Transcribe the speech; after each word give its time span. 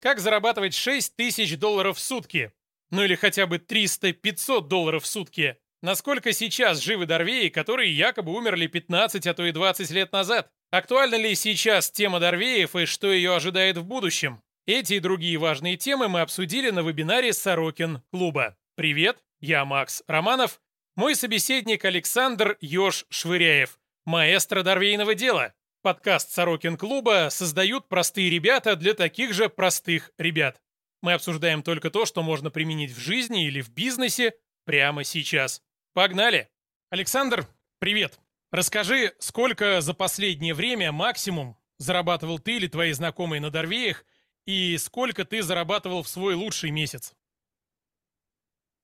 Как 0.00 0.20
зарабатывать 0.20 0.74
6 0.74 1.16
тысяч 1.16 1.58
долларов 1.58 1.96
в 1.98 2.00
сутки? 2.00 2.52
Ну 2.90 3.02
или 3.02 3.16
хотя 3.16 3.46
бы 3.46 3.56
300-500 3.56 4.68
долларов 4.68 5.02
в 5.02 5.06
сутки? 5.06 5.56
Насколько 5.82 6.32
сейчас 6.32 6.80
живы 6.80 7.06
Дорвеи, 7.06 7.48
которые 7.48 7.96
якобы 7.96 8.32
умерли 8.32 8.68
15, 8.68 9.26
а 9.26 9.34
то 9.34 9.44
и 9.44 9.52
20 9.52 9.90
лет 9.90 10.12
назад? 10.12 10.50
Актуальна 10.70 11.16
ли 11.16 11.34
сейчас 11.34 11.90
тема 11.90 12.20
Дорвеев 12.20 12.76
и 12.76 12.84
что 12.84 13.12
ее 13.12 13.34
ожидает 13.34 13.76
в 13.76 13.84
будущем? 13.84 14.40
Эти 14.66 14.94
и 14.94 15.00
другие 15.00 15.38
важные 15.38 15.76
темы 15.76 16.08
мы 16.08 16.20
обсудили 16.20 16.70
на 16.70 16.80
вебинаре 16.80 17.32
Сорокин 17.32 18.02
клуба. 18.12 18.56
Привет, 18.76 19.18
я 19.40 19.64
Макс 19.64 20.02
Романов, 20.06 20.60
мой 20.94 21.16
собеседник 21.16 21.84
Александр 21.84 22.56
Ёж 22.60 23.06
Швыряев, 23.08 23.78
маэстро 24.04 24.62
Дорвейного 24.62 25.14
дела. 25.14 25.54
Подкаст 25.88 26.32
Сорокин 26.32 26.76
клуба 26.76 27.28
создают 27.30 27.88
простые 27.88 28.28
ребята 28.28 28.76
для 28.76 28.92
таких 28.92 29.32
же 29.32 29.48
простых 29.48 30.10
ребят. 30.18 30.60
Мы 31.00 31.14
обсуждаем 31.14 31.62
только 31.62 31.88
то, 31.88 32.04
что 32.04 32.22
можно 32.22 32.50
применить 32.50 32.90
в 32.90 32.98
жизни 32.98 33.46
или 33.46 33.62
в 33.62 33.70
бизнесе 33.70 34.34
прямо 34.66 35.02
сейчас. 35.02 35.62
Погнали! 35.94 36.50
Александр, 36.90 37.46
привет! 37.78 38.20
Расскажи, 38.52 39.14
сколько 39.18 39.80
за 39.80 39.94
последнее 39.94 40.52
время 40.52 40.92
максимум 40.92 41.56
зарабатывал 41.78 42.38
ты 42.38 42.56
или 42.56 42.66
твои 42.66 42.92
знакомые 42.92 43.40
на 43.40 43.48
Дорвеях, 43.48 44.04
и 44.44 44.76
сколько 44.76 45.24
ты 45.24 45.42
зарабатывал 45.42 46.02
в 46.02 46.08
свой 46.08 46.34
лучший 46.34 46.70
месяц? 46.70 47.14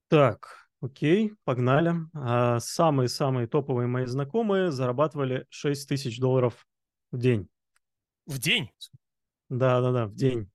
Так, 0.09 0.71
окей, 0.81 1.35
погнали. 1.45 1.93
А, 2.15 2.61
самые-самые 2.61 3.47
топовые 3.47 3.89
мои 3.89 4.07
знакомые 4.07 4.71
зарабатывали 4.71 5.45
6 5.51 5.87
тысяч 5.87 6.19
долларов 6.19 6.67
в 7.15 7.19
день. 7.19 7.49
В 8.27 8.39
день? 8.39 8.71
Да-да-да, 9.49 10.07
в 10.07 10.15
день. 10.15 10.51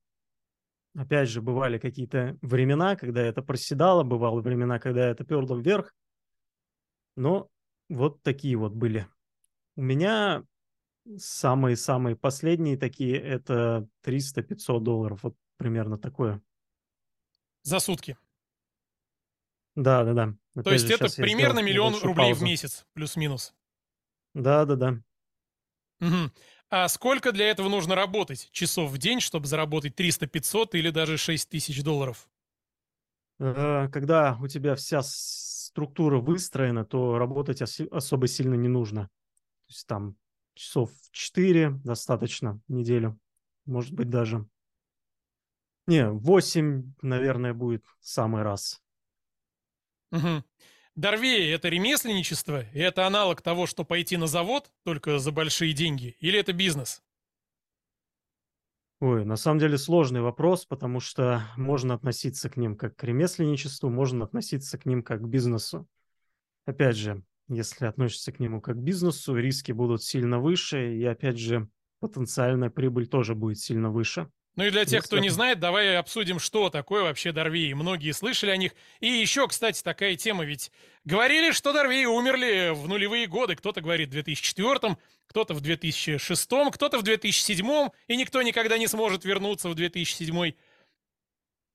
Опять 0.94 1.30
же, 1.30 1.42
бывали 1.42 1.78
какие-то 1.78 2.38
времена, 2.42 2.98
когда 2.98 3.22
это 3.22 3.42
проседало, 3.42 4.04
бывало 4.04 4.42
времена, 4.42 4.78
когда 4.80 5.08
это 5.08 5.24
перло 5.24 5.58
вверх. 5.58 5.96
Но 7.16 7.50
вот 7.88 8.22
такие 8.24 8.58
вот 8.58 8.74
были. 8.74 9.08
У 9.78 9.82
меня 9.82 10.44
самые-самые 11.18 12.18
последние 12.18 12.78
такие, 12.78 13.18
это 13.18 13.88
300-500 14.04 14.82
долларов. 14.82 15.24
Вот 15.24 15.36
примерно 15.56 15.98
такое. 15.98 16.42
За 17.62 17.80
сутки? 17.80 18.18
Да-да-да. 19.76 20.36
То 20.62 20.74
есть 20.74 20.90
это 20.90 21.08
примерно 21.16 21.60
миллион 21.60 21.94
рублей 22.02 22.32
паузу. 22.34 22.42
в 22.42 22.44
месяц, 22.44 22.86
плюс-минус? 22.94 23.54
Да-да-да. 24.34 25.02
Угу. 26.02 26.32
А 26.72 26.88
сколько 26.88 27.32
для 27.32 27.50
этого 27.50 27.68
нужно 27.68 27.96
работать 27.96 28.50
часов 28.52 28.92
в 28.92 28.98
день, 28.98 29.20
чтобы 29.20 29.48
заработать 29.48 30.00
300-500 30.00 30.70
или 30.74 30.92
даже 30.92 31.18
6 31.18 31.50
тысяч 31.50 31.84
долларов? 31.84 32.30
Э, 33.40 33.88
когда 33.90 34.38
у 34.42 34.48
тебя 34.48 34.76
вся 34.76 35.02
структура 35.04 36.20
выстроена, 36.20 36.86
то 36.86 37.18
работать 37.18 37.62
особо 37.62 38.28
сильно 38.28 38.56
не 38.56 38.68
нужно. 38.68 39.04
То 39.06 39.70
есть 39.70 39.88
там 39.88 40.16
часов 40.54 40.92
4 41.12 41.72
достаточно 41.84 42.60
неделю. 42.68 43.20
Может 43.66 43.94
быть 43.94 44.10
даже... 44.10 44.46
Не, 45.88 46.12
8, 46.12 46.94
наверное, 47.02 47.54
будет 47.54 47.84
самый 48.00 48.44
раз. 48.44 48.80
Угу. 50.12 50.44
Дорвея– 51.00 51.56
это 51.56 51.70
ремесленничество, 51.70 52.66
и 52.74 52.80
это 52.80 53.08
аналог 53.08 53.42
того, 53.42 53.68
что 53.68 53.86
пойти 53.86 54.18
на 54.18 54.28
завод 54.28 54.70
только 54.84 55.18
за 55.18 55.32
большие 55.32 55.72
деньги, 55.72 56.18
или 56.20 56.38
это 56.38 56.52
бизнес? 56.52 57.02
Ой, 59.00 59.24
на 59.24 59.38
самом 59.38 59.60
деле 59.60 59.78
сложный 59.78 60.20
вопрос, 60.20 60.66
потому 60.66 61.00
что 61.00 61.42
можно 61.56 61.94
относиться 61.94 62.50
к 62.50 62.58
ним 62.58 62.76
как 62.76 62.98
к 62.98 63.04
ремесленничеству, 63.06 63.90
можно 63.90 64.26
относиться 64.26 64.78
к 64.78 64.86
ним 64.86 65.02
как 65.02 65.22
к 65.22 65.26
бизнесу. 65.26 65.88
Опять 66.66 66.98
же, 66.98 67.24
если 67.48 67.86
относишься 67.86 68.34
к 68.34 68.42
нему 68.42 68.60
как 68.60 68.76
к 68.76 68.82
бизнесу, 68.82 69.38
риски 69.38 69.72
будут 69.72 70.04
сильно 70.04 70.38
выше, 70.38 70.98
и 70.98 71.06
опять 71.06 71.40
же, 71.40 71.70
потенциальная 72.02 72.70
прибыль 72.70 73.08
тоже 73.08 73.36
будет 73.36 73.60
сильно 73.60 73.90
выше. 73.90 74.30
Ну 74.60 74.66
и 74.66 74.72
для 74.72 74.84
тех, 74.84 75.06
кто 75.06 75.20
не 75.20 75.30
знает, 75.30 75.62
давай 75.62 75.96
обсудим, 75.96 76.38
что 76.38 76.70
такое 76.70 77.04
вообще 77.04 77.32
Дорвеи. 77.32 77.72
Многие 77.72 78.12
слышали 78.12 78.50
о 78.50 78.58
них. 78.58 78.74
И 79.00 79.08
еще, 79.08 79.48
кстати, 79.48 79.82
такая 79.82 80.18
тема, 80.18 80.44
ведь 80.44 80.70
говорили, 81.06 81.54
что 81.54 81.72
Дорвеи 81.72 82.04
умерли 82.04 82.74
в 82.76 82.86
нулевые 82.90 83.26
годы. 83.28 83.56
Кто-то 83.56 83.80
говорит 83.80 84.10
в 84.10 84.12
2004, 84.12 84.98
кто-то 85.28 85.54
в 85.54 85.62
2006, 85.62 86.50
кто-то 86.74 86.98
в 87.00 87.04
2007, 87.04 87.88
и 88.10 88.18
никто 88.18 88.42
никогда 88.42 88.78
не 88.78 88.88
сможет 88.88 89.24
вернуться 89.24 89.70
в 89.70 89.76
2007. 89.76 90.52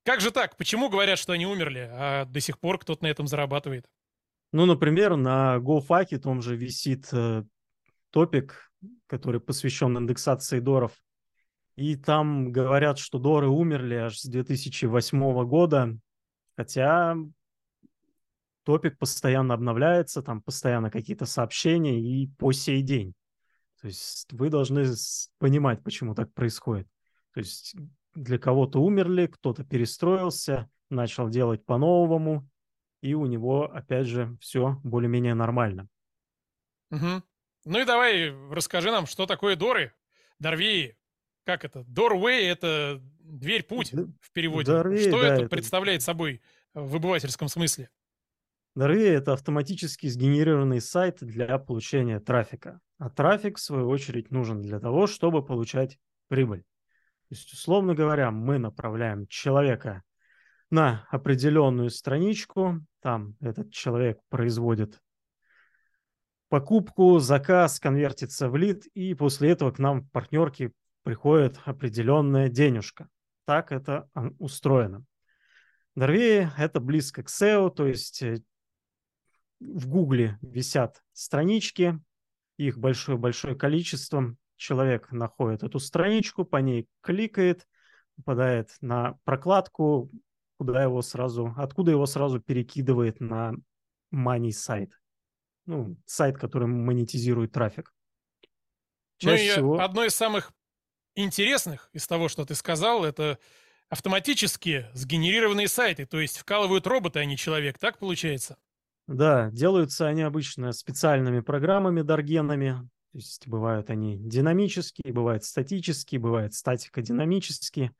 Как 0.04 0.20
же 0.20 0.30
так? 0.30 0.58
Почему 0.58 0.90
говорят, 0.90 1.18
что 1.18 1.32
они 1.32 1.46
умерли, 1.46 1.88
а 1.90 2.26
до 2.26 2.40
сих 2.40 2.58
пор 2.58 2.78
кто-то 2.78 3.02
на 3.02 3.08
этом 3.08 3.26
зарабатывает? 3.26 3.86
Ну, 4.52 4.66
например, 4.66 5.16
на 5.16 5.56
GoFack 5.56 6.18
том 6.18 6.42
же 6.42 6.54
висит 6.54 7.08
э, 7.12 7.44
топик, 8.10 8.70
который 9.06 9.40
посвящен 9.40 9.96
индексации 9.96 10.60
доров 10.60 10.92
и 11.76 11.96
там 11.96 12.52
говорят, 12.52 12.98
что 12.98 13.18
Доры 13.18 13.48
умерли 13.48 13.94
аж 13.94 14.18
с 14.18 14.24
2008 14.24 15.44
года, 15.46 15.96
хотя 16.56 17.16
топик 18.64 18.98
постоянно 18.98 19.54
обновляется, 19.54 20.22
там 20.22 20.40
постоянно 20.40 20.90
какие-то 20.90 21.26
сообщения 21.26 22.00
и 22.00 22.28
по 22.38 22.52
сей 22.52 22.82
день. 22.82 23.14
То 23.80 23.88
есть 23.88 24.32
вы 24.32 24.50
должны 24.50 24.86
понимать, 25.38 25.82
почему 25.82 26.14
так 26.14 26.32
происходит. 26.32 26.88
То 27.32 27.40
есть 27.40 27.74
для 28.14 28.38
кого-то 28.38 28.80
умерли, 28.80 29.26
кто-то 29.26 29.64
перестроился, 29.64 30.70
начал 30.90 31.28
делать 31.28 31.64
по-новому, 31.66 32.48
и 33.02 33.14
у 33.14 33.26
него, 33.26 33.64
опять 33.64 34.06
же, 34.06 34.36
все 34.40 34.80
более-менее 34.84 35.34
нормально. 35.34 35.88
Угу. 36.90 37.22
Ну 37.66 37.80
и 37.80 37.84
давай 37.84 38.30
расскажи 38.50 38.90
нам, 38.90 39.06
что 39.06 39.26
такое 39.26 39.56
Доры, 39.56 39.92
Дорвеи, 40.38 40.96
как 41.44 41.64
это? 41.64 41.80
Doorway— 41.80 42.40
это 42.46 43.00
дверь-путь 43.20 43.92
в 43.92 44.32
переводе. 44.32 44.72
Doorway, 44.72 45.08
Что 45.08 45.20
да, 45.20 45.26
это, 45.26 45.42
это 45.42 45.48
представляет 45.48 46.02
собой 46.02 46.42
в 46.72 46.96
обывательском 46.96 47.48
смысле? 47.48 47.90
Doorway— 48.76 49.08
это 49.16 49.34
автоматически 49.34 50.06
сгенерированный 50.06 50.80
сайт 50.80 51.18
для 51.20 51.58
получения 51.58 52.18
трафика. 52.18 52.80
А 52.98 53.10
трафик, 53.10 53.58
в 53.58 53.60
свою 53.60 53.88
очередь, 53.88 54.30
нужен 54.30 54.62
для 54.62 54.80
того, 54.80 55.06
чтобы 55.06 55.44
получать 55.44 55.98
прибыль. 56.28 56.62
То 57.28 57.34
есть, 57.36 57.52
условно 57.52 57.94
говоря, 57.94 58.30
мы 58.30 58.58
направляем 58.58 59.26
человека 59.28 60.02
на 60.70 61.06
определенную 61.10 61.90
страничку, 61.90 62.80
там 63.00 63.36
этот 63.40 63.72
человек 63.72 64.18
производит 64.28 65.00
покупку, 66.48 67.18
заказ 67.18 67.80
конвертится 67.80 68.48
в 68.48 68.56
лид, 68.56 68.86
и 68.94 69.14
после 69.14 69.50
этого 69.50 69.72
к 69.72 69.78
нам 69.78 70.02
в 70.02 70.10
партнерке 70.10 70.72
приходит 71.04 71.60
определенная 71.64 72.48
денежка. 72.48 73.08
Так 73.44 73.70
это 73.70 74.08
устроено. 74.38 75.04
Норвегия– 75.94 76.52
это 76.58 76.80
близко 76.80 77.22
к 77.22 77.28
SEO, 77.28 77.70
то 77.70 77.86
есть 77.86 78.22
э, 78.22 78.42
в 79.60 79.86
Гугле 79.86 80.38
висят 80.42 81.04
странички, 81.12 82.00
их 82.56 82.78
большое-большое 82.78 83.54
количество. 83.54 84.34
Человек 84.56 85.12
находит 85.12 85.62
эту 85.62 85.78
страничку, 85.78 86.44
по 86.44 86.56
ней 86.56 86.88
кликает, 87.00 87.68
попадает 88.16 88.74
на 88.80 89.18
прокладку, 89.24 90.10
куда 90.56 90.82
его 90.82 91.02
сразу, 91.02 91.54
откуда 91.56 91.92
его 91.92 92.06
сразу 92.06 92.40
перекидывает 92.40 93.20
на 93.20 93.52
money 94.12 94.50
сайт. 94.50 94.98
Ну, 95.66 95.96
сайт, 96.06 96.38
который 96.38 96.66
монетизирует 96.66 97.52
трафик. 97.52 97.92
Чаще 99.18 99.44
ну 99.44 99.48
и 99.48 99.52
всего... 99.52 99.80
одно 99.80 100.04
из 100.04 100.14
самых 100.14 100.52
интересных 101.14 101.88
из 101.92 102.06
того, 102.06 102.28
что 102.28 102.44
ты 102.44 102.54
сказал, 102.54 103.04
это 103.04 103.38
автоматически 103.88 104.86
сгенерированные 104.94 105.68
сайты, 105.68 106.06
то 106.06 106.20
есть 106.20 106.38
вкалывают 106.38 106.86
роботы, 106.86 107.20
а 107.20 107.24
не 107.24 107.36
человек, 107.36 107.78
так 107.78 107.98
получается? 107.98 108.56
Да, 109.06 109.50
делаются 109.50 110.08
они 110.08 110.22
обычно 110.22 110.72
специальными 110.72 111.40
программами, 111.40 112.02
даргенами, 112.02 112.88
то 113.12 113.18
есть 113.18 113.46
бывают 113.46 113.90
они 113.90 114.16
динамические, 114.18 115.12
бывают 115.12 115.44
статические, 115.44 116.20
бывает 116.20 116.54
статико-динамические. 116.54 117.92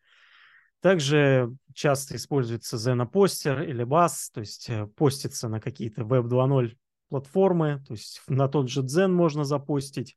Также 0.81 1.55
часто 1.72 2.17
используется 2.17 2.76
Zenopostер 2.76 3.64
или 3.64 3.84
BAS, 3.84 4.31
то 4.32 4.40
есть 4.40 4.69
э, 4.69 4.87
постится 4.87 5.49
на 5.49 5.60
какие-то 5.60 6.02
Web 6.02 6.25
2.0 6.25 6.76
платформы, 7.08 7.82
то 7.87 7.94
есть 7.94 8.22
на 8.26 8.49
тот 8.49 8.69
же 8.69 8.82
Zen 8.82 9.08
можно 9.08 9.44
запостить 9.44 10.17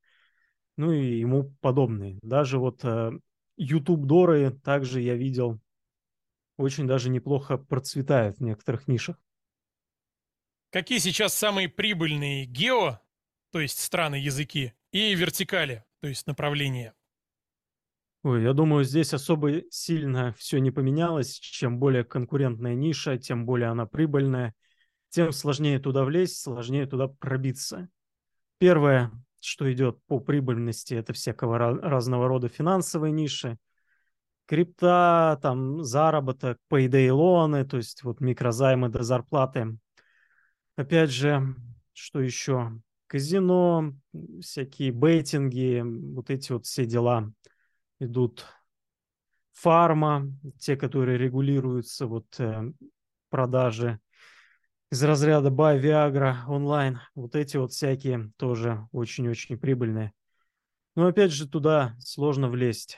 ну 0.78 0.92
и 0.92 1.20
ему 1.20 1.56
подобные. 1.62 2.20
Даже 2.22 2.60
вот 2.60 2.86
э, 2.86 3.12
YouTube 3.58 4.06
Доры 4.06 4.52
также 4.64 5.02
я 5.02 5.16
видел 5.16 5.60
очень 6.58 6.88
даже 6.88 7.10
неплохо 7.10 7.58
процветает 7.58 8.38
в 8.38 8.44
некоторых 8.44 8.88
нишах. 8.88 9.18
Какие 10.72 10.98
сейчас 10.98 11.34
самые 11.34 11.70
прибыльные 11.70 12.46
гео, 12.46 13.00
то 13.52 13.60
есть 13.60 13.80
страны, 13.80 14.16
языки, 14.16 14.74
и 14.92 15.16
вертикали, 15.16 15.86
то 16.02 16.08
есть 16.08 16.28
направления? 16.28 16.94
Ой, 18.24 18.44
я 18.44 18.54
думаю, 18.54 18.84
здесь 18.84 19.14
особо 19.14 19.62
сильно 19.70 20.34
все 20.34 20.60
не 20.60 20.72
поменялось. 20.72 21.40
Чем 21.40 21.80
более 21.80 22.04
конкурентная 22.04 22.74
ниша, 22.74 23.18
тем 23.18 23.46
более 23.46 23.70
она 23.70 23.86
прибыльная, 23.86 24.54
тем 25.10 25.32
сложнее 25.32 25.80
туда 25.80 26.04
влезть, 26.04 26.42
сложнее 26.42 26.88
туда 26.88 27.08
пробиться. 27.08 27.88
Первое, 28.58 29.12
что 29.40 29.72
идет 29.72 30.00
по 30.08 30.20
прибыльности, 30.20 30.94
это 30.94 31.14
всякого 31.14 31.58
разного 31.58 32.28
рода 32.28 32.50
финансовые 32.50 33.12
ниши, 33.12 33.58
крипта, 34.46 35.38
там 35.42 35.84
заработок, 35.84 36.58
payday 36.72 37.12
лоны, 37.12 37.66
то 37.66 37.78
есть 37.78 38.04
вот 38.04 38.20
микрозаймы 38.22 38.90
до 38.90 39.04
зарплаты. 39.04 39.78
Опять 40.76 41.12
же, 41.12 41.56
что 41.94 42.22
еще? 42.22 42.72
Казино, 43.08 43.94
всякие 44.42 44.92
бейтинги, 44.92 45.82
вот 46.14 46.30
эти 46.30 46.52
вот 46.52 46.66
все 46.66 46.86
дела 46.86 47.32
идут. 48.00 48.46
Фарма, 49.54 50.28
те, 50.60 50.76
которые 50.76 51.18
регулируются, 51.18 52.06
вот 52.06 52.28
э, 52.40 52.72
продажи 53.30 54.00
из 54.90 55.04
разряда 55.04 55.50
Buy 55.50 55.82
Viagra 55.82 56.46
онлайн. 56.48 57.00
Вот 57.14 57.36
эти 57.36 57.58
вот 57.58 57.72
всякие 57.72 58.32
тоже 58.38 58.88
очень-очень 58.92 59.58
прибыльные. 59.58 60.14
Но 60.96 61.08
опять 61.08 61.32
же 61.32 61.48
туда 61.48 61.96
сложно 62.00 62.50
влезть. 62.50 62.98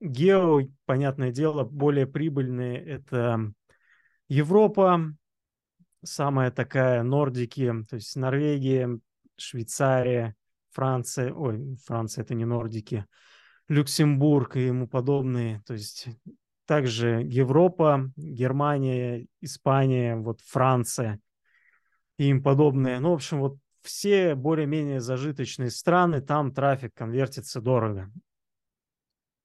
Гео, 0.00 0.62
понятное 0.86 1.30
дело, 1.30 1.64
более 1.64 2.06
прибыльные 2.06 2.82
это 2.84 3.52
Европа, 4.28 5.14
самая 6.02 6.50
такая 6.50 7.02
Нордики, 7.02 7.72
то 7.88 7.96
есть 7.96 8.16
Норвегия, 8.16 8.98
Швейцария, 9.36 10.34
Франция, 10.70 11.32
ой, 11.32 11.76
Франция 11.84 12.22
это 12.22 12.34
не 12.34 12.44
Нордики, 12.44 13.06
Люксембург 13.68 14.56
и 14.56 14.66
ему 14.66 14.88
подобные, 14.88 15.62
то 15.66 15.74
есть 15.74 16.08
также 16.66 17.22
Европа, 17.24 18.10
Германия, 18.16 19.26
Испания, 19.40 20.16
вот 20.16 20.40
Франция 20.42 21.20
и 22.18 22.28
им 22.28 22.42
подобные. 22.42 23.00
Ну, 23.00 23.10
в 23.10 23.14
общем, 23.14 23.40
вот 23.40 23.58
все 23.82 24.34
более-менее 24.34 25.00
зажиточные 25.00 25.70
страны, 25.70 26.20
там 26.20 26.52
трафик 26.52 26.94
конвертится 26.94 27.60
дорого. 27.60 28.10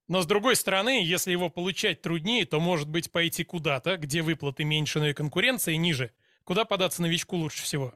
Но 0.08 0.20
с 0.20 0.26
другой 0.26 0.56
стороны, 0.56 1.02
если 1.04 1.30
его 1.30 1.48
получать 1.48 2.02
труднее, 2.02 2.44
то 2.44 2.60
может 2.60 2.88
быть 2.88 3.10
пойти 3.10 3.44
куда-то, 3.44 3.96
где 3.96 4.22
выплаты 4.22 4.64
меньше, 4.64 4.98
но 4.98 5.08
и 5.08 5.14
конкуренция 5.14 5.76
ниже. 5.76 6.10
Куда 6.44 6.64
податься 6.64 7.02
новичку 7.02 7.36
лучше 7.36 7.62
всего? 7.62 7.94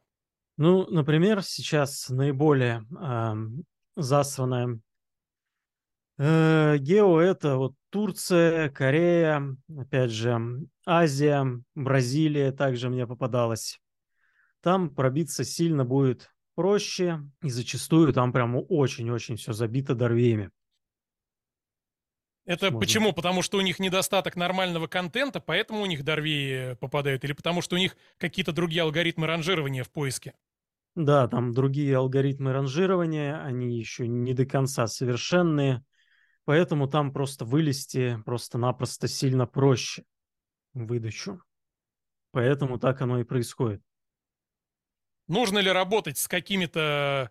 Ну, 0.56 0.86
например, 0.88 1.42
сейчас 1.42 2.08
наиболее 2.08 2.86
э, 2.98 3.34
засранная 3.96 4.80
э, 6.16 6.78
гео 6.78 7.20
это 7.20 7.56
вот 7.56 7.74
Турция, 7.90 8.70
Корея, 8.70 9.56
опять 9.76 10.10
же, 10.10 10.40
Азия, 10.86 11.44
Бразилия 11.74 12.52
также 12.52 12.88
мне 12.88 13.06
попадалась. 13.06 13.78
Там 14.66 14.90
пробиться 14.90 15.44
сильно 15.44 15.84
будет 15.84 16.28
проще, 16.56 17.20
и 17.40 17.50
зачастую 17.50 18.12
там 18.12 18.32
прямо 18.32 18.58
очень-очень 18.58 19.36
все 19.36 19.52
забито 19.52 19.94
дорвеями. 19.94 20.50
Это 22.46 22.72
Можно. 22.72 22.80
почему? 22.80 23.12
Потому 23.12 23.42
что 23.42 23.58
у 23.58 23.60
них 23.60 23.78
недостаток 23.78 24.34
нормального 24.34 24.88
контента, 24.88 25.38
поэтому 25.38 25.82
у 25.82 25.86
них 25.86 26.02
дорвеи 26.02 26.74
попадают? 26.80 27.22
Или 27.22 27.32
потому 27.32 27.62
что 27.62 27.76
у 27.76 27.78
них 27.78 27.96
какие-то 28.18 28.50
другие 28.50 28.82
алгоритмы 28.82 29.28
ранжирования 29.28 29.84
в 29.84 29.90
поиске? 29.92 30.34
Да, 30.96 31.28
там 31.28 31.52
другие 31.52 31.96
алгоритмы 31.96 32.52
ранжирования, 32.52 33.40
они 33.40 33.78
еще 33.78 34.08
не 34.08 34.34
до 34.34 34.46
конца 34.46 34.88
совершенные, 34.88 35.84
поэтому 36.44 36.88
там 36.88 37.12
просто 37.12 37.44
вылезти 37.44 38.20
просто-напросто 38.26 39.06
сильно 39.06 39.46
проще 39.46 40.02
выдачу. 40.74 41.40
Поэтому 42.32 42.80
так 42.80 43.00
оно 43.00 43.20
и 43.20 43.22
происходит. 43.22 43.80
Нужно 45.28 45.58
ли 45.58 45.70
работать 45.70 46.18
с 46.18 46.28
какими-то 46.28 47.30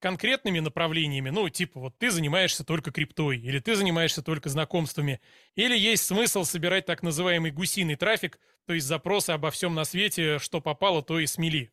конкретными 0.00 0.60
направлениями, 0.60 1.30
ну, 1.30 1.48
типа, 1.48 1.78
вот 1.78 1.98
ты 1.98 2.10
занимаешься 2.10 2.64
только 2.64 2.90
криптой, 2.90 3.38
или 3.38 3.58
ты 3.58 3.76
занимаешься 3.76 4.22
только 4.22 4.48
знакомствами, 4.48 5.20
или 5.54 5.76
есть 5.76 6.04
смысл 6.04 6.44
собирать 6.44 6.86
так 6.86 7.02
называемый 7.02 7.50
гусиный 7.50 7.96
трафик, 7.96 8.40
то 8.66 8.72
есть 8.72 8.86
запросы 8.86 9.30
обо 9.30 9.50
всем 9.50 9.74
на 9.74 9.84
свете, 9.84 10.38
что 10.38 10.60
попало, 10.60 11.02
то 11.02 11.18
и 11.18 11.26
смели. 11.26 11.70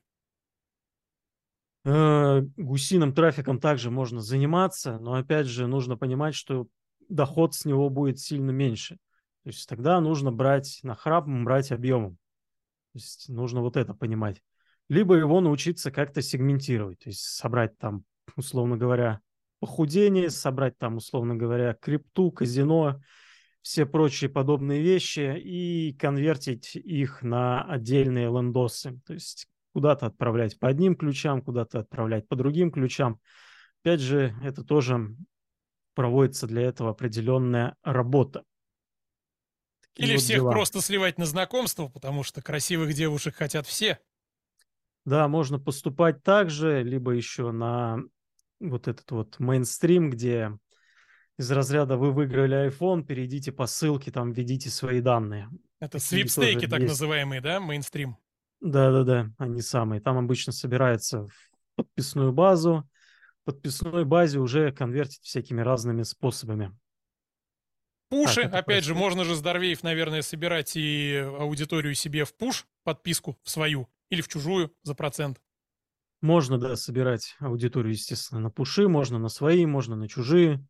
Э, 1.86 2.42
гусиным 2.58 3.14
трафиком 3.14 3.62
также 3.62 3.90
можно 3.90 4.20
заниматься, 4.20 5.00
но 5.00 5.14
опять 5.14 5.48
же 5.48 5.68
нужно 5.68 5.96
понимать, 5.96 6.36
что 6.36 6.68
доход 7.08 7.56
с 7.56 7.64
него 7.64 7.90
будет 7.90 8.20
сильно 8.20 8.52
меньше. 8.52 8.98
То 9.44 9.50
есть 9.52 9.70
тогда 9.70 10.02
нужно 10.02 10.32
брать 10.34 10.80
на 10.84 10.96
храпом, 10.96 11.46
брать 11.46 11.72
объемом. 11.72 12.18
То 12.92 13.00
есть 13.00 13.30
нужно 13.30 13.62
вот 13.62 13.78
это 13.78 13.94
понимать. 13.94 14.42
Либо 14.90 15.16
его 15.16 15.42
научиться 15.42 15.92
как-то 15.92 16.22
сегментировать, 16.22 17.00
то 17.00 17.10
есть 17.10 17.22
собрать 17.22 17.78
там 17.78 18.06
условно 18.36 18.78
говоря, 18.78 19.20
похудение, 19.60 20.30
собрать 20.30 20.78
там, 20.78 20.98
условно 20.98 21.36
говоря, 21.36 21.74
крипту, 21.74 22.32
казино, 22.32 23.02
все 23.62 23.86
прочие 23.86 24.30
подобные 24.30 24.82
вещи 24.82 25.38
и 25.38 25.94
конвертить 25.94 26.76
их 26.76 27.22
на 27.22 27.64
отдельные 27.64 28.28
лендосы. 28.28 29.00
То 29.06 29.14
есть 29.14 29.48
куда-то 29.74 30.08
отправлять 30.08 30.60
по 30.60 30.68
одним 30.68 30.96
ключам, 30.96 31.42
куда-то 31.42 31.80
отправлять 31.80 32.28
по 32.28 32.36
другим 32.36 32.72
ключам. 32.72 33.20
Опять 33.84 34.00
же, 34.00 34.36
это 34.44 34.64
тоже 34.64 35.16
проводится 35.96 36.48
для 36.48 36.62
этого 36.64 36.92
определенная 36.92 37.76
работа. 37.84 38.44
Такие 39.82 40.10
Или 40.10 40.16
вот 40.16 40.24
всех 40.24 40.42
дела. 40.42 40.52
просто 40.52 40.82
сливать 40.82 41.18
на 41.18 41.26
знакомство, 41.26 41.88
потому 41.88 42.24
что 42.24 42.42
красивых 42.42 42.94
девушек 42.94 43.36
хотят 43.36 43.66
все. 43.66 44.00
Да, 45.08 45.30
можно 45.30 45.58
поступать 45.58 46.22
так 46.22 46.50
же, 46.50 46.84
либо 46.84 47.12
еще 47.12 47.52
на 47.52 48.00
вот 48.60 48.90
этот 48.90 49.10
вот 49.12 49.40
мейнстрим, 49.40 50.10
где 50.10 50.52
из 51.40 51.50
разряда 51.50 51.96
вы 51.96 52.12
выиграли 52.12 52.68
iPhone, 52.68 53.06
перейдите 53.06 53.54
по 53.54 53.68
ссылке, 53.68 54.12
там 54.12 54.34
введите 54.34 54.70
свои 54.70 55.00
данные. 55.00 55.48
Это 55.80 56.00
свипстейки 56.00 56.68
так 56.68 56.82
есть. 56.82 56.92
называемые, 56.92 57.40
да, 57.40 57.62
мейнстрим? 57.62 58.18
Да-да-да, 58.60 59.30
они 59.38 59.62
самые. 59.62 60.02
Там 60.02 60.18
обычно 60.18 60.52
собирается 60.52 61.24
в 61.24 61.32
подписную 61.78 62.34
базу. 62.34 62.86
В 63.44 63.46
подписной 63.46 64.04
базе 64.04 64.40
уже 64.40 64.74
конвертить 64.74 65.24
всякими 65.24 65.62
разными 65.62 66.04
способами. 66.04 66.78
Пуши, 68.10 68.42
так, 68.42 68.56
опять 68.56 68.84
же, 68.84 68.94
можно 68.94 69.24
же 69.24 69.36
здоровеев, 69.36 69.84
наверное, 69.84 70.22
собирать 70.22 70.76
и 70.76 71.16
аудиторию 71.16 71.96
себе 71.96 72.26
в 72.26 72.36
пуш, 72.36 72.66
подписку 72.84 73.40
в 73.44 73.50
свою 73.50 73.88
или 74.10 74.22
в 74.22 74.28
чужую 74.28 74.74
за 74.84 74.96
процент. 74.96 75.42
Можно, 76.22 76.58
да, 76.58 76.76
собирать 76.76 77.36
аудиторию, 77.40 77.94
естественно, 77.94 78.42
на 78.42 78.50
пуши, 78.50 78.88
можно 78.88 79.20
на 79.20 79.30
свои, 79.30 79.66
можно 79.66 79.96
на 79.96 80.08
чужие. 80.08 80.66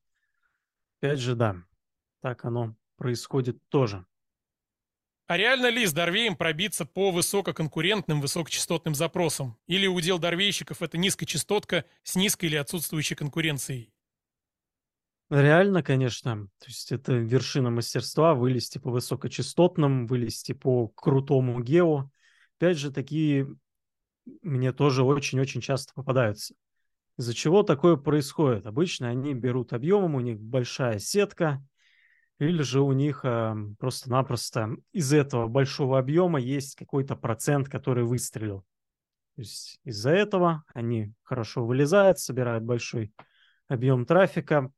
Опять 1.00 1.20
же, 1.20 1.36
да, 1.36 1.56
так 2.22 2.44
оно 2.44 2.76
происходит 2.98 3.58
тоже. 3.70 4.06
А 5.28 5.36
реально 5.36 5.70
ли 5.70 5.86
с 5.86 5.92
Дорвеем 5.92 6.38
пробиться 6.38 6.86
по 6.86 7.12
высококонкурентным, 7.12 8.22
высокочастотным 8.22 8.96
запросам? 8.96 9.58
Или 9.68 9.86
удел 9.86 10.20
дорвейщиков 10.20 10.82
это 10.82 10.98
низкочастотка 10.98 11.84
с 12.04 12.16
низкой 12.16 12.46
или 12.46 12.56
отсутствующей 12.56 13.16
конкуренцией? 13.18 13.92
Реально, 15.30 15.84
конечно. 15.84 16.48
То 16.60 16.68
есть 16.68 16.94
это 16.94 17.14
вершина 17.14 17.70
мастерства 17.70 18.34
вылезти 18.34 18.78
по 18.78 18.90
высокочастотным, 18.90 20.08
вылезти 20.08 20.54
по 20.54 20.88
крутому 20.88 21.62
гео. 21.62 22.10
Опять 22.58 22.78
же, 22.78 22.92
такие 22.92 23.48
мне 24.42 24.74
тоже 24.74 25.04
очень-очень 25.04 25.62
часто 25.62 25.94
попадаются. 25.94 26.54
Из-за 27.18 27.34
чего 27.34 27.64
такое 27.64 27.96
происходит? 27.96 28.66
Обычно 28.66 29.10
они 29.10 29.34
берут 29.34 29.74
объемом, 29.74 30.16
у 30.16 30.20
них 30.20 30.40
большая 30.40 31.00
сетка, 31.00 31.64
или 32.40 32.62
же 32.62 32.82
у 32.82 32.92
них 32.92 33.22
э, 33.24 33.56
просто-напросто 33.80 34.76
из 34.92 35.12
этого 35.14 35.48
большого 35.48 35.98
объема 35.98 36.40
есть 36.40 36.76
какой-то 36.76 37.16
процент, 37.16 37.68
который 37.70 38.04
выстрелил. 38.04 38.60
То 39.36 39.42
есть 39.42 39.80
из-за 39.84 40.12
этого 40.12 40.64
они 40.74 41.14
хорошо 41.24 41.66
вылезают, 41.66 42.20
собирают 42.20 42.64
большой 42.64 43.12
объем 43.68 44.06
трафика. 44.06 44.72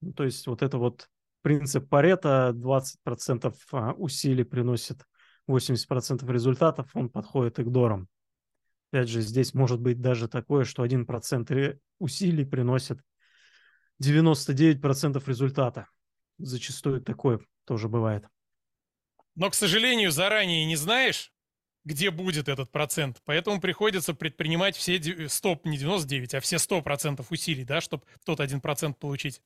Ну, 0.00 0.12
то 0.14 0.24
есть 0.24 0.46
вот 0.46 0.62
это 0.62 0.78
вот 0.78 1.08
принцип 1.42 1.88
Парета, 1.88 2.52
20% 2.54 3.54
а, 3.72 3.92
усилий 3.92 4.44
приносит 4.44 5.04
80% 5.50 6.30
результатов, 6.30 6.90
он 6.94 7.08
подходит 7.08 7.56
к 7.56 7.68
дорам. 7.68 8.08
Опять 8.92 9.08
же, 9.08 9.20
здесь 9.20 9.54
может 9.54 9.80
быть 9.80 10.00
даже 10.00 10.28
такое, 10.28 10.64
что 10.64 10.84
1% 10.84 11.78
усилий 11.98 12.44
приносит 12.44 13.00
99% 14.02 15.22
результата. 15.26 15.86
Зачастую 16.38 17.00
такое 17.00 17.40
тоже 17.64 17.88
бывает. 17.88 18.26
Но, 19.36 19.48
к 19.50 19.54
сожалению, 19.54 20.10
заранее 20.10 20.64
не 20.64 20.76
знаешь, 20.76 21.32
где 21.84 22.10
будет 22.10 22.48
этот 22.48 22.70
процент. 22.70 23.20
Поэтому 23.24 23.60
приходится 23.60 24.14
предпринимать 24.14 24.76
все 24.76 25.00
100, 25.28 25.60
не 25.64 25.78
99, 25.78 26.34
а 26.34 26.40
все 26.40 26.56
100% 26.56 27.24
усилий, 27.30 27.64
да, 27.64 27.80
чтобы 27.80 28.04
тот 28.24 28.40
1% 28.40 28.94
получить. 28.94 29.40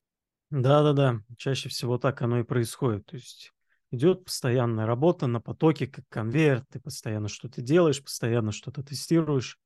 Да-да-да, 0.50 1.20
чаще 1.37 1.68
всего 1.68 1.99
так 1.99 2.23
оно 2.23 2.40
и 2.40 2.44
происходит. 2.44 3.06
То 3.06 3.16
есть 3.16 3.52
идет 3.94 4.24
постоянная 4.24 4.86
работа 4.86 5.26
на 5.26 5.40
потоке, 5.40 5.86
как 5.86 6.04
конвейер, 6.08 6.64
ты 6.70 6.80
постоянно 6.80 7.28
что-то 7.28 7.62
делаешь, 7.62 8.02
постоянно 8.02 8.52
что-то 8.52 8.82
тестируешь. 8.82 9.58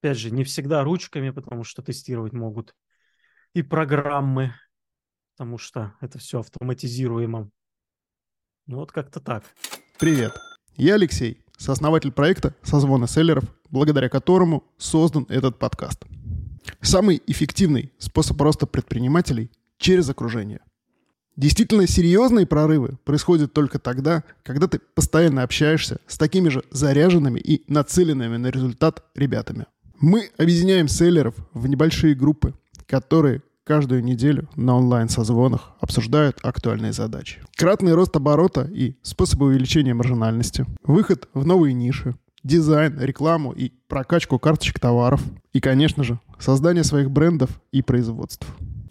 Опять 0.00 0.18
же, 0.18 0.30
не 0.30 0.44
всегда 0.44 0.82
ручками, 0.82 1.30
потому 1.30 1.64
что 1.64 1.82
тестировать 1.82 2.32
могут 2.32 2.74
и 3.54 3.62
программы, 3.62 4.54
потому 5.36 5.58
что 5.58 5.94
это 6.00 6.18
все 6.18 6.40
автоматизируемо. 6.40 7.50
Ну 8.66 8.76
вот 8.76 8.92
как-то 8.92 9.20
так. 9.20 9.44
Привет, 9.98 10.32
я 10.76 10.94
Алексей, 10.94 11.44
сооснователь 11.56 12.12
проекта 12.12 12.54
«Созвоны 12.62 13.06
селлеров», 13.06 13.44
благодаря 13.70 14.08
которому 14.08 14.64
создан 14.78 15.26
этот 15.28 15.58
подкаст. 15.58 16.04
Самый 16.80 17.22
эффективный 17.26 17.92
способ 17.98 18.40
роста 18.40 18.66
предпринимателей 18.66 19.50
через 19.78 20.08
окружение. 20.08 20.60
Действительно 21.36 21.86
серьезные 21.86 22.46
прорывы 22.46 22.98
происходят 23.04 23.52
только 23.52 23.78
тогда, 23.78 24.22
когда 24.42 24.68
ты 24.68 24.80
постоянно 24.94 25.42
общаешься 25.42 25.98
с 26.06 26.18
такими 26.18 26.50
же 26.50 26.62
заряженными 26.70 27.40
и 27.40 27.64
нацеленными 27.72 28.36
на 28.36 28.48
результат 28.48 29.04
ребятами. 29.14 29.66
Мы 29.98 30.30
объединяем 30.36 30.88
селлеров 30.88 31.34
в 31.54 31.66
небольшие 31.68 32.14
группы, 32.14 32.54
которые 32.86 33.42
каждую 33.64 34.04
неделю 34.04 34.48
на 34.56 34.76
онлайн-созвонах 34.76 35.72
обсуждают 35.80 36.38
актуальные 36.42 36.92
задачи. 36.92 37.40
Кратный 37.56 37.94
рост 37.94 38.14
оборота 38.14 38.68
и 38.70 38.96
способы 39.02 39.46
увеличения 39.46 39.94
маржинальности, 39.94 40.66
выход 40.82 41.28
в 41.32 41.46
новые 41.46 41.72
ниши, 41.72 42.14
дизайн, 42.42 42.98
рекламу 43.00 43.52
и 43.52 43.70
прокачку 43.88 44.38
карточек 44.38 44.80
товаров. 44.80 45.22
И, 45.52 45.60
конечно 45.60 46.02
же, 46.02 46.18
создание 46.38 46.84
своих 46.84 47.10
брендов 47.10 47.60
и 47.70 47.82
производств. 47.82 48.46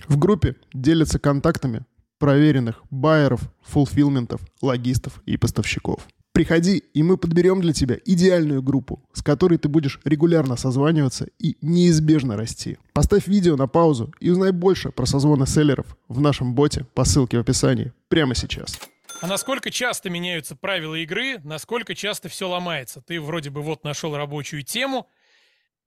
В 0.08 0.18
группе 0.18 0.56
делятся 0.74 1.20
контактами 1.20 1.86
проверенных 2.22 2.84
байеров, 2.92 3.42
фулфилментов, 3.63 4.42
логистов 4.62 5.22
и 5.25 5.38
поставщиков. 5.38 6.08
Приходи, 6.34 6.78
и 6.78 7.04
мы 7.04 7.18
подберем 7.18 7.62
для 7.62 7.74
тебя 7.74 7.98
идеальную 8.06 8.62
группу, 8.62 9.04
с 9.12 9.24
которой 9.24 9.58
ты 9.58 9.68
будешь 9.68 10.00
регулярно 10.06 10.56
созваниваться 10.56 11.28
и 11.40 11.58
неизбежно 11.62 12.38
расти. 12.38 12.78
Поставь 12.94 13.28
видео 13.28 13.58
на 13.58 13.68
паузу 13.68 14.13
и 14.20 14.30
узнай 14.30 14.51
больше 14.51 14.92
про 14.92 15.06
созвоны 15.06 15.48
селлеров 15.48 15.98
в 16.08 16.22
нашем 16.22 16.54
боте 16.54 16.86
по 16.94 17.04
ссылке 17.06 17.38
в 17.38 17.42
описании 17.42 17.92
прямо 18.08 18.36
сейчас. 18.36 18.80
А 19.20 19.28
насколько 19.28 19.72
часто 19.72 20.10
меняются 20.10 20.56
правила 20.56 20.96
игры, 20.96 21.40
насколько 21.44 21.96
часто 21.96 22.30
все 22.30 22.48
ломается? 22.48 23.01
Ты 23.01 23.20
вроде 23.20 23.50
бы 23.50 23.62
вот 23.62 23.84
нашел 23.84 24.16
рабочую 24.16 24.63
тему, 24.63 25.08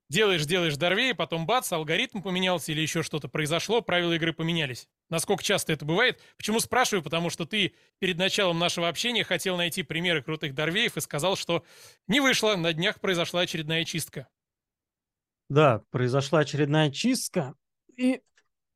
делаешь, 0.09 0.45
делаешь 0.45 0.77
дорвей, 0.77 1.13
потом 1.13 1.45
бац, 1.45 1.71
алгоритм 1.71 2.21
поменялся 2.21 2.71
или 2.71 2.81
еще 2.81 3.03
что-то 3.03 3.27
произошло, 3.27 3.81
правила 3.81 4.13
игры 4.13 4.33
поменялись. 4.33 4.87
Насколько 5.09 5.43
часто 5.43 5.73
это 5.73 5.85
бывает? 5.85 6.21
Почему 6.37 6.59
спрашиваю? 6.59 7.03
Потому 7.03 7.29
что 7.29 7.45
ты 7.45 7.75
перед 7.99 8.17
началом 8.17 8.59
нашего 8.59 8.87
общения 8.87 9.23
хотел 9.23 9.57
найти 9.57 9.83
примеры 9.83 10.21
крутых 10.21 10.53
дорвеев 10.53 10.97
и 10.97 11.01
сказал, 11.01 11.35
что 11.35 11.63
не 12.07 12.19
вышло, 12.19 12.55
на 12.55 12.73
днях 12.73 12.99
произошла 12.99 13.41
очередная 13.41 13.85
чистка. 13.85 14.27
Да, 15.49 15.83
произошла 15.91 16.39
очередная 16.39 16.89
чистка, 16.89 17.53
и 17.95 18.21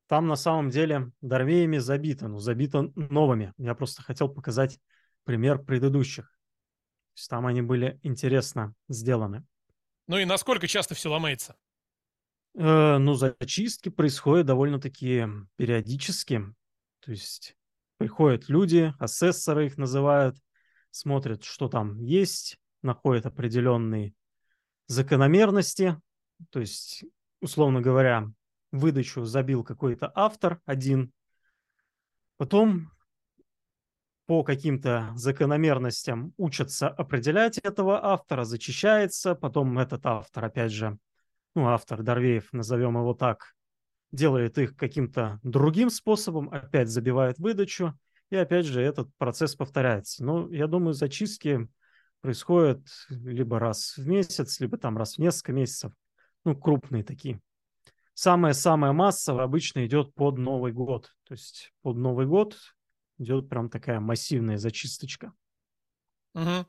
там 0.08 0.28
на 0.28 0.36
самом 0.36 0.70
деле 0.70 1.12
дорвеями 1.22 1.78
забито, 1.78 2.28
ну, 2.28 2.40
забито 2.40 2.92
новыми. 2.96 3.54
Я 3.58 3.76
просто 3.76 4.02
хотел 4.02 4.30
показать 4.30 4.80
пример 5.24 5.60
предыдущих. 5.60 6.26
То 6.26 7.18
есть 7.18 7.30
там 7.30 7.46
они 7.46 7.62
были 7.62 8.00
интересно 8.04 8.74
сделаны. 8.88 9.46
Ну 10.10 10.18
и 10.18 10.26
насколько 10.26 10.68
часто 10.68 10.96
все 10.96 11.08
ломается? 11.12 11.56
Э, 12.56 12.98
ну, 12.98 13.14
зачистки 13.14 13.90
происходят 13.90 14.48
довольно-таки 14.48 15.28
периодически. 15.56 16.42
То 17.02 17.12
есть 17.12 17.56
приходят 17.98 18.50
люди, 18.50 18.92
асессоры 18.98 19.68
их 19.68 19.78
называют, 19.78 20.36
смотрят, 20.90 21.44
что 21.44 21.68
там 21.68 22.00
есть, 22.00 22.58
находят 22.82 23.28
определенные 23.28 24.16
закономерности. 24.88 26.02
То 26.50 26.60
есть, 26.60 27.04
условно 27.40 27.80
говоря, 27.80 28.32
выдачу 28.72 29.26
забил 29.26 29.64
какой-то 29.64 30.12
автор 30.16 30.60
один, 30.66 31.14
потом 32.38 32.92
по 34.30 34.44
каким-то 34.44 35.12
закономерностям 35.16 36.36
учатся 36.38 36.88
определять 36.88 37.58
этого 37.58 38.06
автора, 38.06 38.44
зачищается, 38.44 39.34
потом 39.34 39.80
этот 39.80 40.06
автор, 40.06 40.46
опять 40.46 40.72
же, 40.72 41.00
ну, 41.56 41.68
автор 41.68 42.04
Дорвеев, 42.04 42.54
назовем 42.54 42.96
его 42.96 43.16
так, 43.16 43.56
делает 44.12 44.60
их 44.60 44.76
каким-то 44.76 45.40
другим 45.42 45.90
способом, 45.90 46.48
опять 46.52 46.90
забивает 46.90 47.40
выдачу, 47.40 47.98
и 48.30 48.36
опять 48.36 48.68
же 48.68 48.84
этот 48.84 49.10
процесс 49.18 49.56
повторяется. 49.56 50.24
Ну, 50.24 50.48
я 50.52 50.68
думаю, 50.68 50.94
зачистки 50.94 51.68
происходят 52.22 52.86
либо 53.10 53.58
раз 53.58 53.98
в 53.98 54.08
месяц, 54.08 54.60
либо 54.60 54.78
там 54.78 54.96
раз 54.96 55.16
в 55.16 55.18
несколько 55.18 55.54
месяцев, 55.54 55.92
ну, 56.46 56.56
крупные 56.56 57.04
такие. 57.04 57.42
Самая-самая 58.14 58.92
массовая 58.92 59.46
обычно 59.46 59.88
идет 59.88 60.14
под 60.14 60.38
Новый 60.38 60.72
год. 60.72 61.16
То 61.24 61.34
есть 61.34 61.74
под 61.82 61.98
Новый 61.98 62.28
год 62.28 62.56
идет 63.20 63.50
прям 63.50 63.70
такая 63.70 64.00
массивная 64.00 64.58
зачисточка. 64.58 65.34
Угу. 66.34 66.66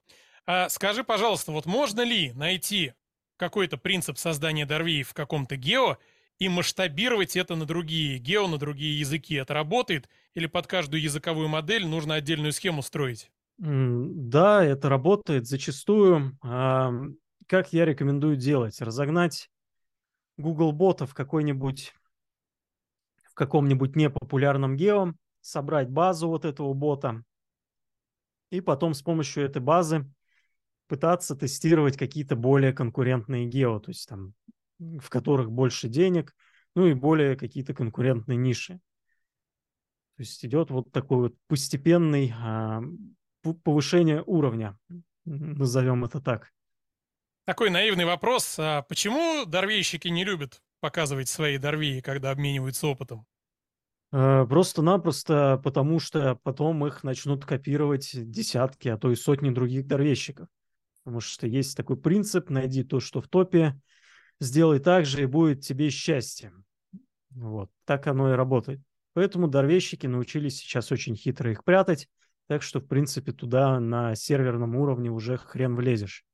А 0.46 0.68
скажи, 0.68 1.04
пожалуйста, 1.04 1.52
вот 1.52 1.66
можно 1.66 2.02
ли 2.02 2.32
найти 2.32 2.92
какой-то 3.36 3.78
принцип 3.78 4.18
создания 4.18 4.66
Дарвии 4.66 5.02
в 5.02 5.14
каком-то 5.14 5.56
гео 5.56 5.96
и 6.38 6.48
масштабировать 6.48 7.36
это 7.36 7.54
на 7.54 7.64
другие 7.66 8.18
гео, 8.18 8.48
на 8.48 8.58
другие 8.58 8.98
языки. 8.98 9.34
Это 9.34 9.54
работает? 9.54 10.08
Или 10.34 10.46
под 10.46 10.66
каждую 10.66 11.02
языковую 11.02 11.48
модель 11.48 11.86
нужно 11.86 12.14
отдельную 12.14 12.52
схему 12.52 12.82
строить? 12.82 13.30
Да, 13.58 14.64
это 14.64 14.88
работает 14.88 15.46
зачастую. 15.46 16.38
Как 16.40 17.72
я 17.72 17.84
рекомендую 17.84 18.36
делать? 18.36 18.80
Разогнать 18.80 19.50
Google 20.38 20.72
бота 20.72 21.06
в 21.06 21.14
какой-нибудь 21.14 21.92
в 23.22 23.34
каком-нибудь 23.34 23.96
непопулярном 23.96 24.76
гео, 24.76 25.14
собрать 25.40 25.88
базу 25.88 26.28
вот 26.28 26.44
этого 26.44 26.72
бота, 26.74 27.24
и 28.50 28.60
потом 28.60 28.94
с 28.94 29.02
помощью 29.02 29.44
этой 29.44 29.62
базы 29.62 30.10
пытаться 30.88 31.36
тестировать 31.36 31.96
какие-то 31.96 32.34
более 32.34 32.72
конкурентные 32.72 33.46
гео, 33.46 33.78
то 33.78 33.90
есть 33.90 34.08
там, 34.08 34.34
в 34.78 35.08
которых 35.08 35.50
больше 35.50 35.88
денег, 35.88 36.34
ну 36.74 36.86
и 36.86 36.94
более 36.94 37.36
какие-то 37.36 37.74
конкурентные 37.74 38.36
ниши. 38.36 38.80
То 40.16 40.22
есть 40.22 40.44
идет 40.44 40.70
вот 40.70 40.90
такой 40.92 41.18
вот 41.18 41.34
постепенный 41.46 42.34
а, 42.36 42.82
повышение 43.64 44.22
уровня, 44.26 44.78
назовем 45.24 46.04
это 46.04 46.20
так. 46.20 46.52
Такой 47.44 47.70
наивный 47.70 48.04
вопрос. 48.04 48.56
А 48.58 48.82
почему 48.82 49.44
дорвейщики 49.46 50.08
не 50.08 50.24
любят 50.24 50.62
показывать 50.80 51.28
свои 51.28 51.58
дорвеи, 51.58 52.00
когда 52.00 52.30
обмениваются 52.30 52.86
опытом? 52.86 53.26
А, 54.12 54.46
просто-напросто 54.46 55.60
потому, 55.62 56.00
что 56.00 56.36
потом 56.42 56.86
их 56.86 57.04
начнут 57.04 57.44
копировать 57.44 58.10
десятки, 58.12 58.88
а 58.88 58.98
то 58.98 59.10
и 59.10 59.14
сотни 59.14 59.50
других 59.50 59.86
дорвейщиков. 59.86 60.48
Потому 61.04 61.20
что 61.20 61.46
есть 61.46 61.76
такой 61.76 61.96
принцип, 61.96 62.50
найди 62.50 62.82
то, 62.82 63.00
что 63.00 63.20
в 63.20 63.28
топе, 63.28 63.80
сделай 64.40 64.80
так 64.80 65.06
же, 65.06 65.22
и 65.22 65.26
будет 65.26 65.60
тебе 65.60 65.90
счастье. 65.90 66.52
Вот, 67.30 67.70
так 67.84 68.06
оно 68.06 68.32
и 68.32 68.36
работает. 68.36 68.80
Поэтому 69.12 69.48
дорвещики 69.48 70.06
научились 70.06 70.56
сейчас 70.56 70.92
очень 70.92 71.16
хитро 71.16 71.50
их 71.50 71.64
прятать, 71.64 72.08
так 72.48 72.62
что, 72.62 72.80
в 72.80 72.86
принципе, 72.86 73.32
туда 73.32 73.78
на 73.80 74.14
серверном 74.14 74.76
уровне 74.76 75.10
уже 75.10 75.36
хрен 75.36 75.76
влезешь. 75.76 76.24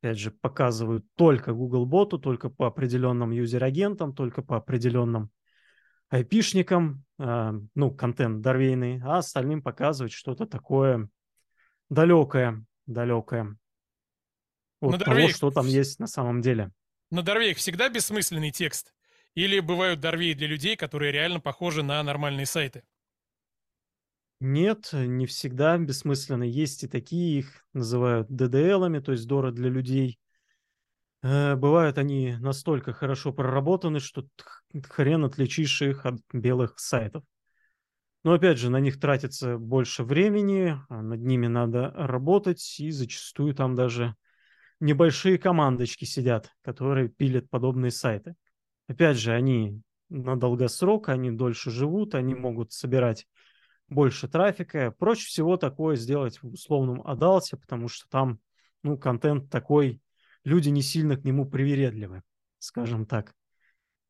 Опять 0.00 0.18
же, 0.18 0.30
показывают 0.30 1.04
только 1.14 1.52
Google 1.52 1.84
боту, 1.86 2.18
только 2.18 2.48
по 2.48 2.66
определенным 2.66 3.32
юзер-агентам, 3.32 4.14
только 4.14 4.42
по 4.42 4.56
определенным 4.56 5.30
айпишникам, 6.10 7.04
э, 7.18 7.52
ну, 7.74 7.90
контент 7.92 8.40
дорвейный, 8.42 9.00
а 9.02 9.18
остальным 9.18 9.62
показывать 9.62 10.12
что-то 10.12 10.46
такое 10.46 11.08
далекое, 11.88 12.64
далекое 12.86 13.56
от 14.80 14.92
на 14.92 14.98
того, 14.98 15.28
что 15.28 15.50
там 15.50 15.66
есть 15.66 15.98
на 16.00 16.06
самом 16.06 16.40
деле. 16.40 16.72
На 17.10 17.22
Дорвеях 17.22 17.56
всегда 17.56 17.88
бессмысленный 17.88 18.50
текст? 18.50 18.94
Или 19.34 19.60
бывают 19.60 20.00
Дорвеи 20.00 20.34
для 20.34 20.48
людей, 20.48 20.76
которые 20.76 21.12
реально 21.12 21.40
похожи 21.40 21.82
на 21.82 22.02
нормальные 22.02 22.46
сайты? 22.46 22.82
Нет, 24.40 24.90
не 24.92 25.26
всегда 25.26 25.76
бессмысленно. 25.76 26.44
Есть 26.44 26.84
и 26.84 26.88
такие, 26.88 27.40
их 27.40 27.66
называют 27.72 28.30
DDL-ами, 28.30 29.00
то 29.00 29.12
есть 29.12 29.26
Дора 29.26 29.52
для 29.52 29.68
людей. 29.68 30.18
Э, 31.22 31.54
бывают 31.56 31.98
они 31.98 32.36
настолько 32.40 32.92
хорошо 32.92 33.32
проработаны, 33.32 34.00
что 34.00 34.26
хрен 34.88 35.24
отличишь 35.24 35.82
их 35.82 36.06
от 36.06 36.20
белых 36.32 36.78
сайтов. 36.78 37.24
Но 38.22 38.34
опять 38.34 38.58
же, 38.58 38.70
на 38.70 38.80
них 38.80 39.00
тратится 39.00 39.56
больше 39.56 40.04
времени, 40.04 40.78
а 40.88 41.02
над 41.02 41.20
ними 41.20 41.46
надо 41.46 41.90
работать, 41.96 42.78
и 42.78 42.90
зачастую 42.90 43.54
там 43.54 43.74
даже 43.74 44.14
небольшие 44.78 45.38
командочки 45.38 46.04
сидят, 46.04 46.50
которые 46.62 47.08
пилят 47.08 47.48
подобные 47.48 47.90
сайты. 47.90 48.34
Опять 48.88 49.16
же, 49.16 49.32
они 49.32 49.80
на 50.10 50.38
долгосрок, 50.38 51.08
они 51.08 51.30
дольше 51.30 51.70
живут, 51.70 52.14
они 52.14 52.34
могут 52.34 52.72
собирать 52.72 53.26
больше 53.88 54.28
трафика. 54.28 54.94
Проще 54.98 55.26
всего 55.26 55.56
такое 55.56 55.96
сделать 55.96 56.42
в 56.42 56.52
условном 56.52 57.06
адалте, 57.06 57.56
потому 57.56 57.88
что 57.88 58.08
там 58.08 58.38
ну, 58.82 58.98
контент 58.98 59.50
такой, 59.50 60.00
люди 60.44 60.68
не 60.68 60.82
сильно 60.82 61.16
к 61.16 61.24
нему 61.24 61.46
привередливы, 61.46 62.22
скажем 62.58 63.06
так. 63.06 63.34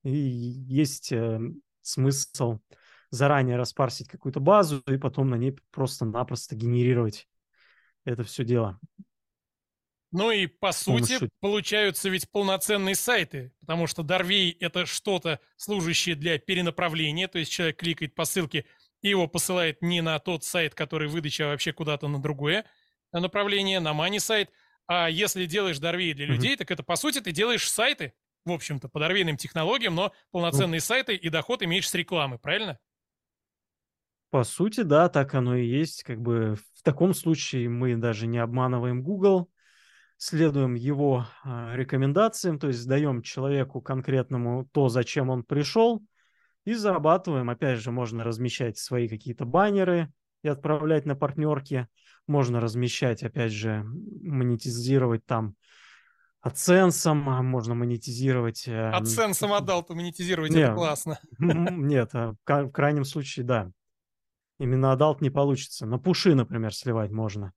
И 0.03 0.11
есть 0.11 1.13
э, 1.13 1.41
смысл 1.83 2.59
заранее 3.11 3.57
распарсить 3.57 4.09
какую-то 4.09 4.41
базу 4.41 4.83
и 4.87 4.97
потом 4.97 5.31
на 5.31 5.35
ней 5.35 5.59
просто-напросто 5.71 6.57
генерировать 6.57 7.29
это 8.05 8.25
все 8.25 8.45
дело. 8.45 8.79
Ну 10.13 10.33
и 10.33 10.47
по 10.47 10.73
сути 10.73 11.19
помощью... 11.19 11.31
получаются 11.41 12.09
ведь 12.09 12.29
полноценные 12.31 12.97
сайты, 12.97 13.53
потому 13.61 13.87
что 13.87 14.03
Дарвей 14.03 14.51
это 14.53 14.85
что-то 14.87 15.39
служащее 15.57 16.17
для 16.17 16.39
перенаправления, 16.39 17.29
то 17.29 17.39
есть 17.39 17.53
человек 17.53 17.79
кликает 17.79 18.15
по 18.15 18.25
ссылке 18.25 18.65
и 19.03 19.09
его 19.09 19.29
посылает 19.29 19.81
не 19.83 20.01
на 20.01 20.19
тот 20.19 20.45
сайт, 20.45 20.75
который 20.75 21.09
выдача, 21.09 21.45
а 21.45 21.49
вообще 21.49 21.73
куда-то 21.73 22.09
на 22.09 22.21
другое 22.21 22.67
направление, 23.13 23.81
на 23.81 23.93
мани 23.93 24.19
сайт. 24.19 24.51
А 24.93 25.09
если 25.09 25.47
делаешь 25.47 25.79
Дарвей 25.79 26.15
для 26.15 26.27
людей, 26.27 26.55
mm-hmm. 26.55 26.59
так 26.59 26.73
это 26.73 26.83
по 26.83 26.97
сути 26.97 27.21
ты 27.21 27.31
делаешь 27.31 27.71
сайты, 27.71 28.13
в 28.45 28.51
общем-то, 28.51 28.89
по 28.89 28.99
дарвейным 28.99 29.37
технологиям, 29.37 29.95
но 29.95 30.13
полноценные 30.33 30.81
mm-hmm. 30.81 30.85
сайты 30.85 31.15
и 31.15 31.29
доход 31.29 31.63
имеешь 31.63 31.89
с 31.89 31.95
рекламы, 31.95 32.41
правильно? 32.41 32.77
По 34.31 34.43
сути, 34.43 34.81
да, 34.81 35.09
так 35.09 35.33
оно 35.37 35.55
и 35.55 35.65
есть. 35.65 36.03
Как 36.03 36.21
бы 36.21 36.57
в 36.75 36.83
таком 36.83 37.15
случае 37.15 37.69
мы 37.69 37.95
даже 37.95 38.27
не 38.27 38.39
обманываем 38.39 39.05
Google, 39.05 39.49
следуем 40.17 40.75
его 40.75 41.25
э, 41.45 41.77
рекомендациям, 41.77 42.59
то 42.59 42.67
есть 42.67 42.85
даем 42.89 43.23
человеку 43.23 43.81
конкретному 43.81 44.69
то, 44.73 44.89
зачем 44.89 45.31
он 45.31 45.45
пришел, 45.45 46.03
и 46.65 46.75
зарабатываем. 46.75 47.49
Опять 47.49 47.79
же, 47.79 47.93
можно 47.93 48.25
размещать 48.25 48.77
свои 48.77 49.09
какие-то 49.09 49.45
баннеры 49.45 50.13
и 50.43 50.49
отправлять 50.49 51.07
на 51.07 51.15
партнерки. 51.15 51.87
Можно 52.31 52.61
размещать, 52.61 53.25
опять 53.25 53.51
же, 53.51 53.83
монетизировать 54.23 55.27
там 55.27 55.57
AdSense, 56.47 57.13
можно 57.13 57.75
монетизировать... 57.75 58.69
Э, 58.69 58.93
AdSense 58.95 59.53
отдал, 59.53 59.83
то 59.83 59.97
монетизировать, 59.97 60.53
нет, 60.53 60.69
это 60.69 60.75
классно. 60.75 61.19
Нет, 61.39 62.11
а 62.15 62.37
в 62.47 62.71
крайнем 62.71 63.05
случае, 63.05 63.45
да. 63.45 63.73
Именно 64.61 64.93
adult 64.93 65.23
не 65.23 65.31
получится. 65.31 65.87
На 65.87 65.99
пуши, 65.99 66.37
например, 66.37 66.73
сливать 66.73 67.11
можно. 67.11 67.53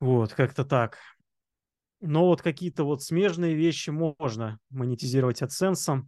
Вот, 0.00 0.32
как-то 0.32 0.64
так. 0.64 0.96
Но 2.00 2.28
вот 2.28 2.40
какие-то 2.40 2.84
вот 2.84 3.02
смежные 3.02 3.54
вещи 3.54 3.90
можно 3.90 4.58
монетизировать 4.70 5.42
AdSense. 5.42 6.00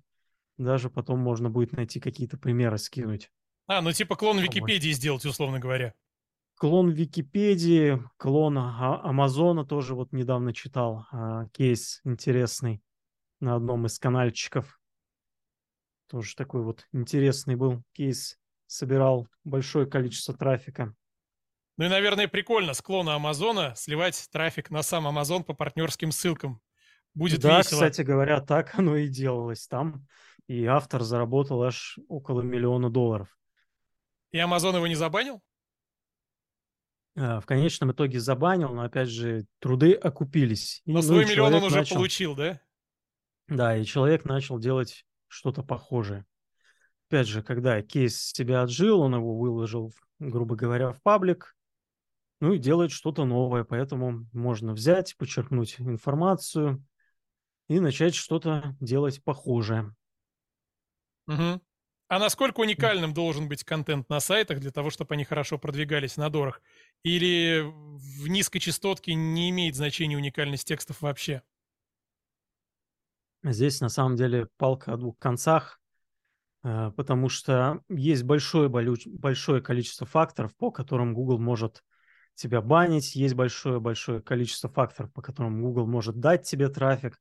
Даже 0.56 0.88
потом 0.88 1.20
можно 1.20 1.50
будет 1.50 1.72
найти 1.72 2.00
какие-то 2.00 2.38
примеры, 2.38 2.78
скинуть. 2.78 3.30
А, 3.66 3.82
ну 3.82 3.92
типа 3.92 4.16
клон 4.16 4.38
Википедии 4.38 4.92
сделать, 4.92 5.26
условно 5.26 5.58
говоря. 5.58 5.92
Клон 6.58 6.90
Википедии, 6.90 8.02
клон 8.16 8.58
а, 8.58 9.00
Амазона 9.04 9.64
тоже 9.64 9.94
вот 9.94 10.12
недавно 10.12 10.52
читал. 10.52 11.06
А, 11.12 11.46
кейс 11.50 12.00
интересный 12.02 12.82
на 13.38 13.54
одном 13.54 13.86
из 13.86 14.00
канальчиков. 14.00 14.80
Тоже 16.08 16.34
такой 16.34 16.64
вот 16.64 16.88
интересный 16.92 17.54
был 17.54 17.84
кейс 17.92 18.38
собирал 18.66 19.28
большое 19.44 19.86
количество 19.86 20.34
трафика. 20.34 20.96
Ну 21.76 21.84
и, 21.84 21.88
наверное, 21.88 22.26
прикольно 22.26 22.74
с 22.74 22.82
клона 22.82 23.14
Амазона 23.14 23.74
сливать 23.76 24.28
трафик 24.32 24.70
на 24.70 24.82
сам 24.82 25.06
Амазон 25.06 25.44
по 25.44 25.54
партнерским 25.54 26.10
ссылкам. 26.10 26.60
Будет 27.14 27.40
да, 27.40 27.58
весело. 27.58 27.76
кстати 27.76 28.02
говоря, 28.02 28.40
так 28.40 28.76
оно 28.76 28.96
и 28.96 29.06
делалось 29.06 29.68
там. 29.68 30.08
И 30.48 30.64
автор 30.64 31.04
заработал 31.04 31.62
аж 31.62 32.00
около 32.08 32.42
миллиона 32.42 32.90
долларов. 32.90 33.28
И 34.32 34.38
Амазон 34.38 34.74
его 34.74 34.88
не 34.88 34.96
забанил? 34.96 35.40
А, 37.18 37.40
в 37.40 37.46
конечном 37.46 37.92
итоге 37.92 38.20
забанил, 38.20 38.68
но 38.70 38.82
опять 38.82 39.08
же 39.08 39.46
труды 39.58 39.92
окупились. 39.92 40.82
Но 40.86 40.94
ну, 40.94 41.02
свой 41.02 41.24
миллион 41.24 41.54
он 41.54 41.64
уже 41.64 41.76
начал... 41.76 41.96
получил, 41.96 42.34
да? 42.34 42.60
Да, 43.48 43.76
и 43.76 43.84
человек 43.84 44.24
начал 44.24 44.58
делать 44.58 45.04
что-то 45.28 45.62
похожее 45.62 46.26
опять 47.08 47.26
же, 47.26 47.42
когда 47.42 47.80
кейс 47.82 48.20
себя 48.32 48.62
отжил, 48.62 49.00
он 49.00 49.14
его 49.14 49.36
выложил, 49.36 49.92
грубо 50.18 50.56
говоря, 50.56 50.92
в 50.92 51.02
паблик, 51.02 51.56
ну 52.40 52.52
и 52.52 52.58
делает 52.58 52.92
что-то 52.92 53.24
новое, 53.24 53.64
поэтому 53.64 54.26
можно 54.32 54.74
взять, 54.74 55.16
подчеркнуть 55.16 55.80
информацию 55.80 56.84
и 57.68 57.80
начать 57.80 58.14
что-то 58.14 58.76
делать 58.80 59.24
похожее. 59.24 59.94
Угу. 61.26 61.62
А 62.10 62.18
насколько 62.18 62.60
уникальным 62.60 63.12
должен 63.12 63.48
быть 63.48 63.64
контент 63.64 64.08
на 64.08 64.20
сайтах 64.20 64.60
для 64.60 64.70
того, 64.70 64.90
чтобы 64.90 65.14
они 65.14 65.24
хорошо 65.24 65.58
продвигались 65.58 66.16
на 66.16 66.30
дорах? 66.30 66.62
Или 67.02 67.62
в 67.64 68.28
низкой 68.28 68.58
частотке 68.58 69.14
не 69.14 69.50
имеет 69.50 69.76
значения 69.76 70.16
уникальность 70.16 70.66
текстов 70.66 71.00
вообще? 71.02 71.42
Здесь 73.42 73.80
на 73.80 73.88
самом 73.88 74.16
деле 74.16 74.48
палка 74.56 74.92
о 74.92 74.96
двух 74.96 75.18
концах. 75.18 75.80
Э, 76.64 76.90
потому 76.96 77.28
что 77.28 77.82
есть 77.88 78.24
большое, 78.24 78.68
большое 78.68 79.62
количество 79.62 80.06
факторов, 80.06 80.56
по 80.56 80.70
которым 80.70 81.14
Google 81.14 81.38
может 81.38 81.82
тебя 82.34 82.60
банить, 82.60 83.16
есть 83.16 83.34
большое-большое 83.34 84.22
количество 84.22 84.68
факторов, 84.68 85.12
по 85.12 85.22
которым 85.22 85.62
Google 85.62 85.86
может 85.86 86.20
дать 86.20 86.44
тебе 86.44 86.68
трафик. 86.68 87.14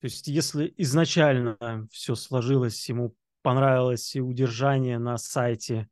То 0.00 0.04
есть 0.04 0.28
если 0.28 0.72
изначально 0.76 1.88
все 1.90 2.14
сложилось, 2.14 2.88
ему 2.88 3.16
понравилось 3.42 4.14
и 4.14 4.20
удержание 4.20 4.98
на 4.98 5.18
сайте, 5.18 5.88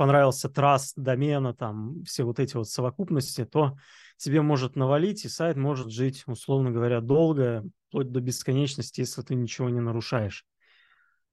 понравился 0.00 0.48
траст 0.48 0.94
домена, 0.96 1.52
там 1.52 2.02
все 2.04 2.24
вот 2.24 2.40
эти 2.40 2.56
вот 2.56 2.66
совокупности, 2.66 3.44
то 3.44 3.76
тебе 4.16 4.40
может 4.40 4.74
навалить, 4.74 5.26
и 5.26 5.28
сайт 5.28 5.58
может 5.58 5.90
жить, 5.90 6.22
условно 6.26 6.70
говоря, 6.70 7.02
долго, 7.02 7.66
вплоть 7.86 8.10
до 8.10 8.22
бесконечности, 8.22 9.00
если 9.00 9.20
ты 9.20 9.34
ничего 9.34 9.68
не 9.68 9.80
нарушаешь. 9.80 10.46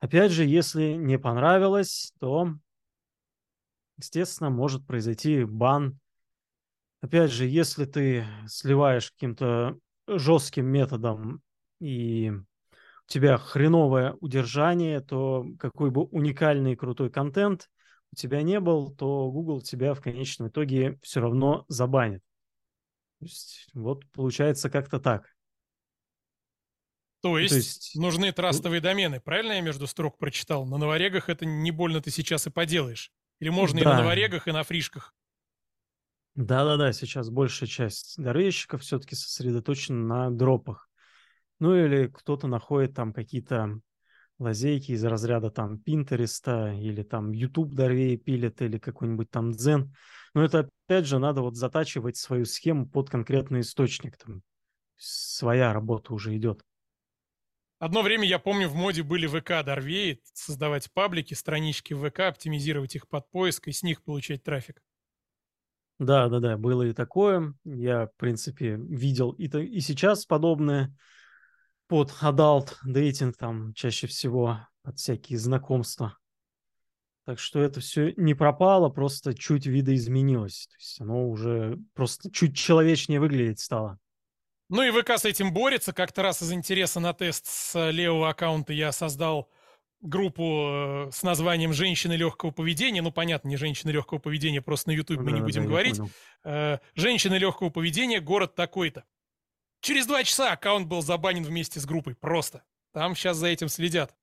Опять 0.01 0.33
же, 0.33 0.43
если 0.43 0.95
не 0.95 1.17
понравилось, 1.17 2.11
то, 2.19 2.55
естественно, 3.95 4.49
может 4.49 4.85
произойти 4.85 5.45
бан. 5.45 5.97
Опять 6.99 7.31
же, 7.31 7.45
если 7.45 7.85
ты 7.85 8.25
сливаешь 8.47 9.11
каким-то 9.11 9.77
жестким 10.09 10.65
методом 10.65 11.41
и 11.79 12.33
у 12.33 13.09
тебя 13.09 13.37
хреновое 13.37 14.17
удержание, 14.19 14.99
то 14.99 15.45
какой 15.57 15.89
бы 15.89 16.03
уникальный 16.03 16.73
и 16.73 16.75
крутой 16.75 17.09
контент 17.09 17.69
у 18.11 18.15
тебя 18.15 18.41
не 18.41 18.59
был, 18.59 18.95
то 18.95 19.29
Google 19.31 19.61
тебя 19.61 19.93
в 19.93 20.01
конечном 20.01 20.49
итоге 20.49 20.99
все 21.01 21.21
равно 21.21 21.65
забанит. 21.67 22.23
То 23.19 23.25
есть, 23.25 23.69
вот 23.73 24.05
получается 24.11 24.69
как-то 24.69 24.99
так. 24.99 25.35
То 27.21 27.39
есть, 27.39 27.51
То 27.51 27.57
есть 27.57 27.95
нужны 27.95 28.31
трастовые 28.31 28.79
домены, 28.79 29.19
правильно 29.19 29.53
я 29.53 29.61
между 29.61 29.87
строк 29.87 30.17
прочитал? 30.17 30.65
На 30.65 30.77
новорегах 30.77 31.29
это 31.29 31.45
не 31.45 31.71
больно 31.71 32.01
ты 32.01 32.11
сейчас 32.11 32.47
и 32.47 32.51
поделаешь. 32.51 33.11
Или 33.39 33.49
можно 33.49 33.79
да. 33.79 33.81
и 33.81 33.85
на 33.85 34.01
новорегах, 34.01 34.47
и 34.47 34.51
на 34.51 34.63
фришках? 34.63 35.13
Да-да-да, 36.35 36.93
сейчас 36.93 37.31
большая 37.31 37.67
часть 37.67 38.21
дорожщиков 38.21 38.83
все-таки 38.83 39.15
сосредоточена 39.15 39.97
на 39.97 40.29
дропах. 40.29 40.89
Ну 41.59 41.75
или 41.75 42.07
кто-то 42.07 42.47
находит 42.47 42.93
там 42.93 43.11
какие-то 43.11 43.79
лазейки 44.39 44.91
из 44.91 45.03
разряда 45.03 45.49
там 45.49 45.79
Пинтереста 45.79 46.73
или 46.73 47.03
там 47.03 47.31
YouTube 47.31 47.73
дорвей 47.73 48.17
пилит 48.17 48.61
или 48.61 48.77
какой-нибудь 48.77 49.29
там 49.31 49.51
Дзен. 49.51 49.93
Но 50.33 50.43
это 50.43 50.69
опять 50.87 51.05
же 51.05 51.19
надо 51.19 51.41
вот 51.41 51.55
затачивать 51.55 52.17
свою 52.17 52.45
схему 52.45 52.87
под 52.87 53.09
конкретный 53.09 53.61
источник. 53.61 54.17
Там 54.17 54.41
своя 54.97 55.73
работа 55.73 56.13
уже 56.13 56.35
идет. 56.37 56.63
Одно 57.79 58.01
время, 58.01 58.27
я 58.27 58.39
помню, 58.39 58.67
в 58.67 58.75
моде 58.75 59.03
были 59.03 59.27
ВК 59.27 59.63
Дорвей, 59.63 60.21
создавать 60.33 60.91
паблики, 60.93 61.35
странички 61.35 61.93
в 61.93 62.09
ВК, 62.09 62.21
оптимизировать 62.21 62.95
их 62.95 63.07
под 63.07 63.29
поиск 63.29 63.67
и 63.67 63.71
с 63.71 63.83
них 63.83 64.03
получать 64.03 64.43
трафик. 64.43 64.81
Да, 65.99 66.27
да, 66.27 66.39
да, 66.39 66.57
было 66.57 66.83
и 66.83 66.93
такое. 66.93 67.53
Я, 67.65 68.07
в 68.07 68.15
принципе, 68.17 68.77
видел 68.77 69.31
и, 69.31 69.45
и 69.45 69.79
сейчас 69.79 70.25
подобное 70.25 70.95
под 71.87 72.13
adult 72.21 72.75
дейтинг, 72.85 73.37
там 73.37 73.73
чаще 73.73 74.07
всего 74.07 74.59
под 74.83 74.97
всякие 74.97 75.39
знакомства. 75.39 76.17
Так 77.25 77.39
что 77.39 77.61
это 77.61 77.81
все 77.81 78.13
не 78.15 78.33
пропало, 78.33 78.87
просто 78.89 79.33
чуть 79.33 79.65
видоизменилось. 79.65 80.67
То 80.67 80.75
есть 80.77 81.01
оно 81.01 81.27
уже 81.27 81.77
просто 81.93 82.31
чуть 82.31 82.55
человечнее 82.55 83.19
выглядеть 83.19 83.59
стало. 83.59 83.99
Ну 84.69 84.81
и 84.83 84.91
ВК 84.91 85.11
с 85.11 85.25
этим 85.25 85.53
борется. 85.53 85.93
Как-то 85.93 86.23
раз 86.23 86.41
из 86.41 86.51
интереса 86.51 86.99
на 86.99 87.13
тест 87.13 87.45
с 87.47 87.91
левого 87.91 88.29
аккаунта 88.29 88.73
я 88.73 88.91
создал 88.91 89.49
группу 90.01 90.67
э, 90.69 91.11
с 91.11 91.23
названием 91.23 91.73
«Женщины 91.73 92.13
легкого 92.13 92.51
поведения». 92.51 93.01
Ну, 93.01 93.11
понятно, 93.11 93.47
не 93.47 93.57
«Женщины 93.57 93.91
легкого 93.91 94.19
поведения», 94.19 94.61
просто 94.61 94.89
на 94.89 94.93
YouTube 94.93 95.19
мы 95.19 95.31
да, 95.31 95.37
не 95.37 95.41
будем 95.41 95.63
да, 95.63 95.69
говорить. 95.69 95.99
Э, 96.43 96.77
«Женщины 96.95 97.35
легкого 97.35 97.69
поведения. 97.69 98.19
Город 98.19 98.55
такой-то». 98.55 99.05
Через 99.87 100.05
два 100.05 100.21
часа 100.25 100.51
аккаунт 100.51 100.85
был 100.85 101.01
забанен 101.01 101.45
вместе 101.45 101.79
с 101.79 101.85
группой. 101.85 102.13
Просто. 102.13 102.61
Там 102.91 103.15
сейчас 103.15 103.37
за 103.37 103.47
этим 103.47 103.69
следят. 103.69 104.13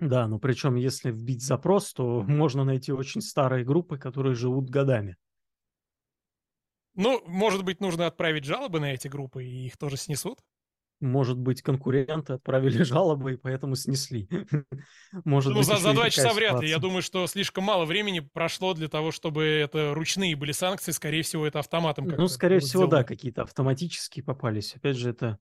Да, 0.00 0.26
но 0.26 0.40
причем, 0.40 0.74
если 0.74 1.12
вбить 1.12 1.44
запрос, 1.44 1.92
то 1.92 2.22
можно 2.26 2.64
найти 2.64 2.90
очень 2.90 3.20
старые 3.20 3.64
группы, 3.64 3.98
которые 3.98 4.34
живут 4.34 4.68
годами. 4.68 5.16
Ну, 6.96 7.22
может 7.24 7.62
быть, 7.62 7.78
нужно 7.78 8.08
отправить 8.08 8.42
жалобы 8.42 8.80
на 8.80 8.92
эти 8.92 9.06
группы, 9.06 9.44
и 9.44 9.66
их 9.66 9.76
тоже 9.76 9.96
снесут? 9.96 10.40
Может 11.02 11.36
быть, 11.36 11.62
конкуренты 11.62 12.34
отправили 12.34 12.82
жалобы 12.84 13.34
и 13.34 13.36
поэтому 13.36 13.74
снесли. 13.74 14.28
Может 15.24 15.52
ну, 15.52 15.58
быть, 15.58 15.66
за, 15.66 15.76
за 15.76 15.92
два 15.92 16.08
часа 16.10 16.32
вряд 16.32 16.62
ли. 16.62 16.68
Я 16.68 16.78
думаю, 16.78 17.02
что 17.02 17.26
слишком 17.26 17.64
мало 17.64 17.84
времени 17.84 18.20
прошло 18.20 18.72
для 18.72 18.88
того, 18.88 19.10
чтобы 19.10 19.44
это 19.44 19.94
ручные 19.94 20.36
были 20.36 20.52
санкции. 20.52 20.92
Скорее 20.92 21.22
всего, 21.22 21.44
это 21.44 21.58
автоматом. 21.58 22.06
Ну, 22.06 22.28
скорее 22.28 22.60
всего, 22.60 22.86
да, 22.86 23.02
какие-то 23.02 23.42
автоматические 23.42 24.24
попались. 24.24 24.76
Опять 24.76 24.96
же, 24.96 25.10
это 25.10 25.38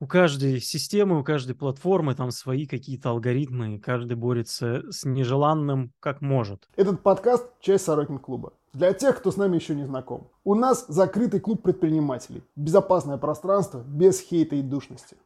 у 0.00 0.08
каждой 0.08 0.60
системы, 0.60 1.20
у 1.20 1.24
каждой 1.24 1.54
платформы 1.54 2.16
там 2.16 2.32
свои 2.32 2.66
какие-то 2.66 3.10
алгоритмы, 3.10 3.76
и 3.76 3.78
каждый 3.78 4.16
борется 4.16 4.82
с 4.90 5.04
нежеланным 5.04 5.92
как 6.00 6.20
может. 6.20 6.68
Этот 6.74 7.04
подкаст– 7.04 7.52
часть 7.60 7.84
Сорокин 7.84 8.18
клуба. 8.18 8.52
Для 8.74 8.92
тех, 8.92 9.16
кто 9.18 9.30
с 9.30 9.36
нами 9.36 9.56
еще 9.56 9.74
не 9.74 9.84
знаком. 9.84 10.28
У 10.44 10.54
нас 10.54 10.84
закрытый 10.88 11.40
клуб 11.40 11.62
предпринимателей. 11.62 12.42
Безопасное 12.54 13.16
пространство 13.16 13.82
без 13.86 14.20
хейта 14.20 14.56
и 14.56 14.62
душности. 14.62 15.16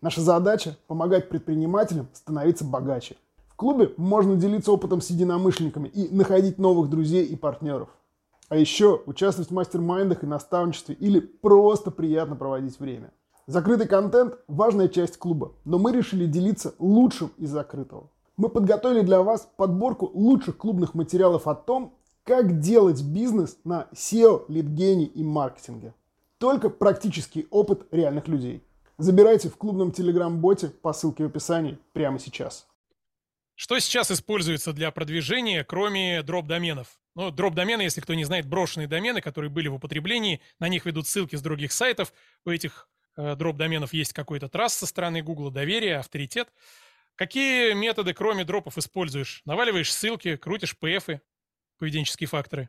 Наша 0.00 0.20
задача– 0.20 0.76
помогать 0.88 1.28
предпринимателям 1.28 2.08
становиться 2.12 2.64
богаче. 2.64 3.16
В 3.46 3.54
клубе 3.54 3.92
можно 3.96 4.36
делиться 4.36 4.72
опытом 4.72 5.00
с 5.00 5.10
единомышленниками 5.10 5.88
и 5.88 6.14
находить 6.14 6.58
новых 6.58 6.90
друзей 6.90 7.24
и 7.24 7.36
партнеров. 7.36 7.88
А 8.48 8.56
еще 8.56 9.00
участвовать 9.06 9.50
в 9.50 9.54
мастер-майндах 9.54 10.24
и 10.24 10.26
наставничестве 10.26 10.94
или 10.94 11.20
просто 11.20 11.90
приятно 11.90 12.34
проводить 12.34 12.80
время. 12.80 13.12
Закрытый 13.46 13.86
контент– 13.86 14.38
важная 14.48 14.88
часть 14.88 15.18
клуба, 15.18 15.52
но 15.64 15.78
мы 15.78 15.92
решили 15.92 16.26
делиться 16.26 16.74
лучшим 16.78 17.30
из 17.38 17.50
закрытого. 17.50 18.10
Мы 18.36 18.48
подготовили 18.48 19.00
для 19.00 19.22
вас 19.22 19.48
подборку 19.56 20.10
лучших 20.14 20.56
клубных 20.56 20.94
материалов 20.94 21.48
о 21.48 21.54
том, 21.54 21.94
как 22.28 22.60
делать 22.60 23.02
бизнес 23.02 23.56
на 23.64 23.88
SEO, 23.94 24.44
лидгене 24.48 25.06
и 25.06 25.22
маркетинге. 25.22 25.94
Только 26.36 26.68
практический 26.68 27.46
опыт 27.50 27.86
реальных 27.90 28.28
людей. 28.28 28.62
Забирайте 28.98 29.48
в 29.48 29.56
клубном 29.56 29.92
телеграм-боте 29.92 30.68
по 30.68 30.92
ссылке 30.92 31.24
в 31.24 31.28
описании 31.28 31.78
прямо 31.94 32.18
сейчас. 32.18 32.68
Что 33.54 33.78
сейчас 33.78 34.10
используется 34.10 34.74
для 34.74 34.90
продвижения, 34.90 35.64
кроме 35.64 36.22
дроп-доменов? 36.22 37.00
Ну, 37.14 37.30
дроп-домены, 37.30 37.80
если 37.80 38.02
кто 38.02 38.12
не 38.12 38.24
знает, 38.24 38.46
брошенные 38.46 38.88
домены, 38.88 39.22
которые 39.22 39.50
были 39.50 39.68
в 39.68 39.76
употреблении, 39.76 40.42
на 40.60 40.68
них 40.68 40.84
ведут 40.84 41.08
ссылки 41.08 41.34
с 41.34 41.40
других 41.40 41.72
сайтов. 41.72 42.12
У 42.44 42.50
этих 42.50 42.90
э, 43.16 43.36
дроп-доменов 43.36 43.94
есть 43.94 44.12
какой-то 44.12 44.50
трасс 44.50 44.74
со 44.74 44.86
стороны 44.86 45.22
Google, 45.22 45.50
доверие, 45.50 45.96
авторитет. 45.96 46.52
Какие 47.16 47.72
методы, 47.72 48.12
кроме 48.12 48.44
дропов, 48.44 48.76
используешь? 48.76 49.40
Наваливаешь 49.46 49.92
ссылки, 49.92 50.36
крутишь 50.36 50.76
PF, 50.78 51.20
поведенческие 51.78 52.28
факторы? 52.28 52.68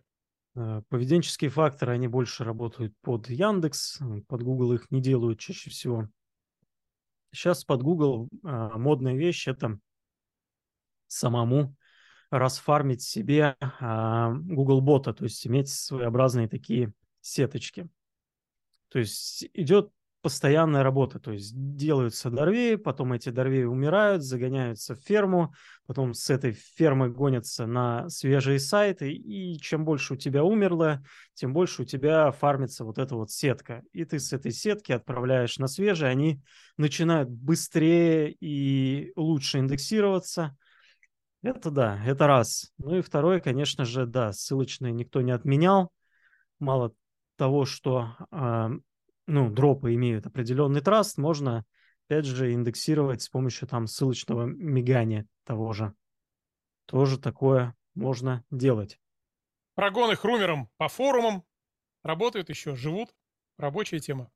Э, 0.55 0.81
поведенческие 0.89 1.49
факторы, 1.49 1.93
они 1.93 2.07
больше 2.07 2.43
работают 2.43 2.93
под 3.01 3.29
Яндекс, 3.29 3.99
под 4.27 4.43
Google 4.43 4.73
их 4.73 4.89
не 4.91 5.01
делают 5.01 5.39
чаще 5.39 5.69
всего. 5.69 6.09
Сейчас 7.31 7.63
под 7.63 7.83
Google 7.83 8.27
а, 8.43 8.77
модная 8.77 9.15
вещь– 9.15 9.47
это 9.47 9.79
самому 11.07 11.75
расфармить 12.31 13.01
себе 13.01 13.55
а, 13.59 14.31
Google 14.33 14.81
бота, 14.81 15.13
то 15.13 15.25
есть 15.25 15.45
иметь 15.45 15.69
своеобразные 15.69 16.47
такие 16.47 16.93
сеточки. 17.21 17.87
То 18.89 18.99
есть 18.99 19.47
идет 19.53 19.91
постоянная 20.21 20.83
работа, 20.83 21.19
то 21.19 21.31
есть 21.31 21.53
делаются 21.55 22.29
дорвеи, 22.29 22.75
потом 22.75 23.13
эти 23.13 23.29
дорвеи 23.29 23.63
умирают, 23.63 24.23
загоняются 24.23 24.95
в 24.95 24.99
ферму, 24.99 25.53
потом 25.85 26.13
с 26.13 26.29
этой 26.29 26.51
фермы 26.51 27.09
гонятся 27.09 27.65
на 27.65 28.09
свежие 28.09 28.59
сайты, 28.59 29.11
и 29.11 29.57
чем 29.59 29.85
больше 29.85 30.13
у 30.13 30.17
тебя 30.17 30.43
умерло, 30.43 31.01
тем 31.35 31.53
больше 31.53 31.83
у 31.83 31.85
тебя 31.85 32.31
фармится 32.31 32.83
вот 32.83 32.97
эта 32.97 33.15
вот 33.15 33.31
сетка. 33.31 33.83
И 33.93 34.03
ты 34.03 34.19
с 34.19 34.33
этой 34.33 34.51
сетки 34.51 34.91
отправляешь 34.91 35.57
на 35.57 35.67
свежие, 35.67 36.09
они 36.09 36.41
начинают 36.75 37.29
быстрее 37.29 38.35
и 38.39 39.13
лучше 39.15 39.59
индексироваться. 39.59 40.57
Это 41.41 41.71
да, 41.71 42.03
это 42.05 42.27
раз. 42.27 42.73
Ну 42.77 42.97
и 42.97 43.01
второе, 43.01 43.39
конечно 43.39 43.85
же, 43.85 44.05
да, 44.05 44.33
ссылочные 44.33 44.91
никто 44.91 45.21
не 45.21 45.31
отменял. 45.31 45.91
Мало 46.59 46.93
того, 47.37 47.63
что 47.63 48.17
а, 48.31 48.71
ну, 49.29 49.49
дропы 49.49 49.93
имеют 49.93 50.25
определенный 50.25 50.81
траст, 50.81 51.17
можно, 51.17 51.63
опять 52.07 52.25
же, 52.25 52.51
индексировать 52.51 53.21
с 53.21 53.29
помощью 53.29 53.67
там 53.67 53.85
ссылочного 53.85 54.45
мигания 54.45 55.27
того 55.45 55.71
же. 55.71 55.93
Тоже 56.85 57.19
такое 57.19 57.75
можно 57.93 58.43
делать. 58.49 58.99
Прогоны 59.75 60.15
хрумером 60.15 60.69
по 60.77 60.87
форумам 60.87 61.43
работают 62.03 62.49
еще, 62.49 62.75
живут. 62.75 63.09
Рабочая 63.57 63.99
тема. 63.99 64.31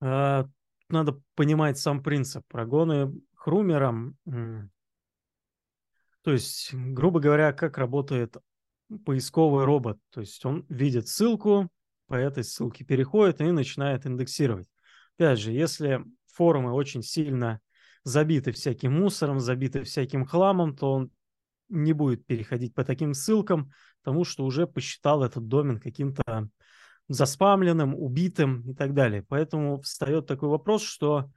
А, 0.00 0.46
надо 0.90 1.20
понимать 1.34 1.78
сам 1.78 2.02
принцип. 2.02 2.46
Прогоны 2.48 3.12
хрумером, 3.34 4.18
то 6.22 6.32
есть, 6.32 6.72
грубо 6.72 7.20
говоря, 7.20 7.52
как 7.52 7.78
работает 7.78 8.36
поисковый 9.04 9.64
робот. 9.64 9.98
То 10.10 10.20
есть 10.20 10.44
он 10.44 10.64
видит 10.68 11.08
ссылку, 11.08 11.68
по 12.06 12.14
этой 12.14 12.44
ссылке 12.44 12.84
переходит 12.84 13.40
и 13.40 13.50
начинает 13.50 14.06
индексировать. 14.06 14.68
Опять 15.16 15.38
же, 15.38 15.52
если 15.52 16.04
форумы 16.26 16.72
очень 16.72 17.02
сильно 17.02 17.60
забиты 18.02 18.52
всяким 18.52 19.00
мусором, 19.00 19.40
забиты 19.40 19.82
всяким 19.82 20.24
хламом, 20.26 20.76
то 20.76 20.92
он 20.92 21.10
не 21.68 21.92
будет 21.92 22.26
переходить 22.26 22.74
по 22.74 22.84
таким 22.84 23.14
ссылкам, 23.14 23.70
потому 24.02 24.24
что 24.24 24.44
уже 24.44 24.66
посчитал 24.66 25.24
этот 25.24 25.48
домен 25.48 25.80
каким-то 25.80 26.48
заспамленным, 27.08 27.94
убитым 27.94 28.70
и 28.70 28.74
так 28.74 28.94
далее. 28.94 29.24
Поэтому 29.28 29.80
встает 29.80 30.26
такой 30.26 30.48
вопрос, 30.48 30.82
что 30.82 31.30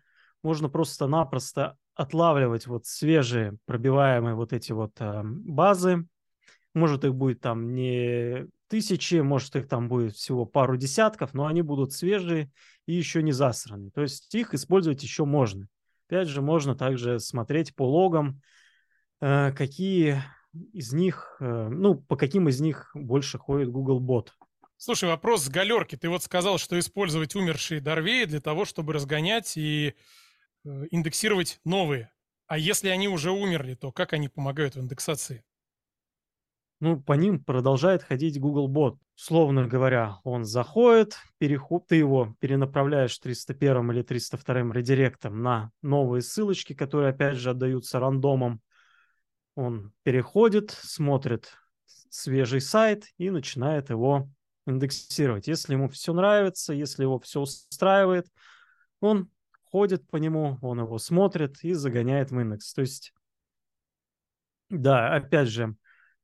можно 0.44 0.70
просто-напросто 0.70 1.78
отлавливать 1.96 2.68
вот 2.68 2.86
свежие 2.86 3.58
пробиваемые 3.66 4.36
вот 4.36 4.54
эти 4.54 4.72
вот 4.72 4.92
э, 5.00 5.22
базы. 5.24 6.06
Может, 6.74 7.06
их 7.06 7.16
будет 7.16 7.42
там 7.42 7.74
не 7.74 8.48
тысячи, 8.68 9.16
может, 9.16 9.56
их 9.56 9.68
там 9.68 9.88
будет 9.88 10.16
всего 10.16 10.46
пару 10.46 10.78
десятков, 10.78 11.34
но 11.34 11.46
они 11.46 11.62
будут 11.62 11.94
свежие 11.94 12.52
и 12.86 12.94
еще 12.94 13.24
не 13.24 13.32
засраны. 13.32 13.92
То 13.92 14.02
есть 14.02 14.34
их 14.36 14.54
использовать 14.54 15.04
еще 15.04 15.26
можно. 15.26 15.68
Опять 16.08 16.28
же, 16.28 16.42
можно 16.42 16.76
также 16.76 17.20
смотреть 17.20 17.76
по 17.76 17.84
логам, 17.84 18.42
э, 19.22 19.52
какие 19.52 20.24
из 20.74 20.94
них, 20.94 21.38
э, 21.40 21.68
ну, 21.70 21.96
по 21.96 22.16
каким 22.16 22.48
из 22.50 22.62
них 22.62 22.92
больше 22.94 23.38
ходит 23.38 23.70
Google 23.70 24.02
Bot. 24.02 24.30
Слушай, 24.78 25.10
вопрос 25.10 25.44
с 25.44 25.50
галерки. 25.50 25.96
Ты 25.96 26.08
вот 26.08 26.24
сказал, 26.24 26.58
что 26.58 26.78
использовать 26.78 27.36
умершие 27.36 27.82
дорвеи 27.82 28.26
для 28.26 28.40
того, 28.40 28.64
чтобы 28.64 28.94
разгонять 28.94 29.58
и 29.58 29.96
э, 30.64 30.84
индексировать 30.92 31.60
новые. 31.66 32.12
А 32.48 32.58
если 32.58 32.90
они 32.90 33.08
уже 33.10 33.32
умерли, 33.32 33.74
то 33.74 33.92
как 33.92 34.14
они 34.14 34.30
помогают 34.30 34.76
в 34.76 34.80
индексации? 34.80 35.44
Ну, 36.80 37.02
по 37.02 37.13
ним 37.13 37.44
продолжает 37.44 38.04
ходить 38.04 38.40
Google 38.40 38.70
Bot. 38.72 38.98
Словно 39.16 39.68
говоря, 39.68 40.20
он 40.24 40.46
заходит, 40.46 41.18
переход, 41.40 41.88
ты 41.88 41.96
его 41.96 42.36
перенаправляешь 42.40 43.18
301 43.18 43.92
или 43.92 44.02
302 44.04 44.74
редиректом 44.74 45.42
на 45.42 45.72
новые 45.82 46.22
ссылочки, 46.22 46.74
которые, 46.74 47.10
опять 47.10 47.38
же, 47.38 47.50
отдаются 47.50 48.00
рандомом. 48.00 48.62
Он 49.56 49.92
переходит, 50.04 50.70
смотрит 50.70 51.52
свежий 52.10 52.62
сайт 52.62 53.06
и 53.18 53.32
начинает 53.32 53.90
его 53.90 54.30
индексировать. 54.68 55.48
Если 55.48 55.74
ему 55.74 55.90
все 55.90 56.13
нравится, 56.13 56.74
если 56.74 57.04
его 57.04 57.20
все 57.20 57.42
устраивает, 57.42 58.28
он 59.00 59.32
ходит 59.72 60.08
по 60.10 60.18
нему, 60.18 60.60
он 60.62 60.80
его 60.80 61.00
смотрит 61.00 61.63
и 61.63 61.74
загоняет 61.74 62.30
в 62.32 62.40
индекс. 62.40 62.74
То 62.74 62.82
есть, 62.82 63.13
да, 64.70 65.16
опять 65.16 65.48
же, 65.48 65.76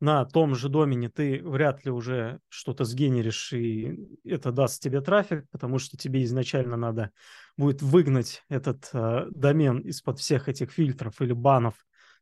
на 0.03 0.25
том 0.25 0.53
же 0.53 0.67
домене 0.67 1.07
ты 1.07 1.41
вряд 1.41 1.85
ли 1.85 1.91
уже 1.91 2.41
что-то 2.49 2.83
сгенеришь, 2.83 3.53
и 3.53 3.97
это 4.25 4.51
даст 4.51 4.83
тебе 4.83 4.99
трафик, 4.99 5.49
потому 5.49 5.79
что 5.79 5.95
тебе 5.95 6.25
изначально 6.25 6.75
надо 6.75 7.11
будет 7.55 7.81
выгнать 7.81 8.43
этот 8.49 8.89
э, 8.91 9.27
домен 9.29 9.79
из-под 9.79 10.19
всех 10.19 10.49
этих 10.49 10.73
фильтров 10.73 11.21
или 11.21 11.31
банов, 11.31 11.75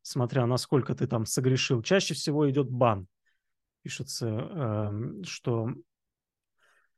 смотря 0.04 0.46
насколько 0.46 0.94
ты 0.94 1.08
там 1.08 1.26
согрешил. 1.26 1.82
Чаще 1.82 2.14
всего 2.14 2.48
идет 2.52 2.70
бан. 2.70 3.08
Пишется, 3.82 4.28
э, 4.30 5.24
что 5.24 5.70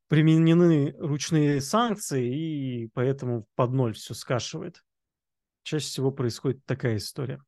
применены 0.10 0.93
ручные 1.00 1.62
санкции, 1.62 2.84
и 2.84 2.88
поэтому 2.88 3.48
под 3.56 3.72
ноль 3.72 3.93
все 3.93 4.13
скашивает. 4.13 4.84
Чаще 5.62 5.86
всего 5.86 6.12
происходит 6.12 6.65
такая 6.65 6.98
история. 6.98 7.41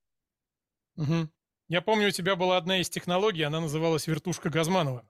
Угу. 0.96 1.30
Я 1.68 1.82
помню, 1.82 2.10
у 2.10 2.12
тебя 2.12 2.36
была 2.36 2.58
одна 2.58 2.80
из 2.80 2.90
технологий, 2.90 3.42
она 3.42 3.60
называлась 3.60 4.06
вертушка 4.06 4.50
Газманова. 4.50 5.04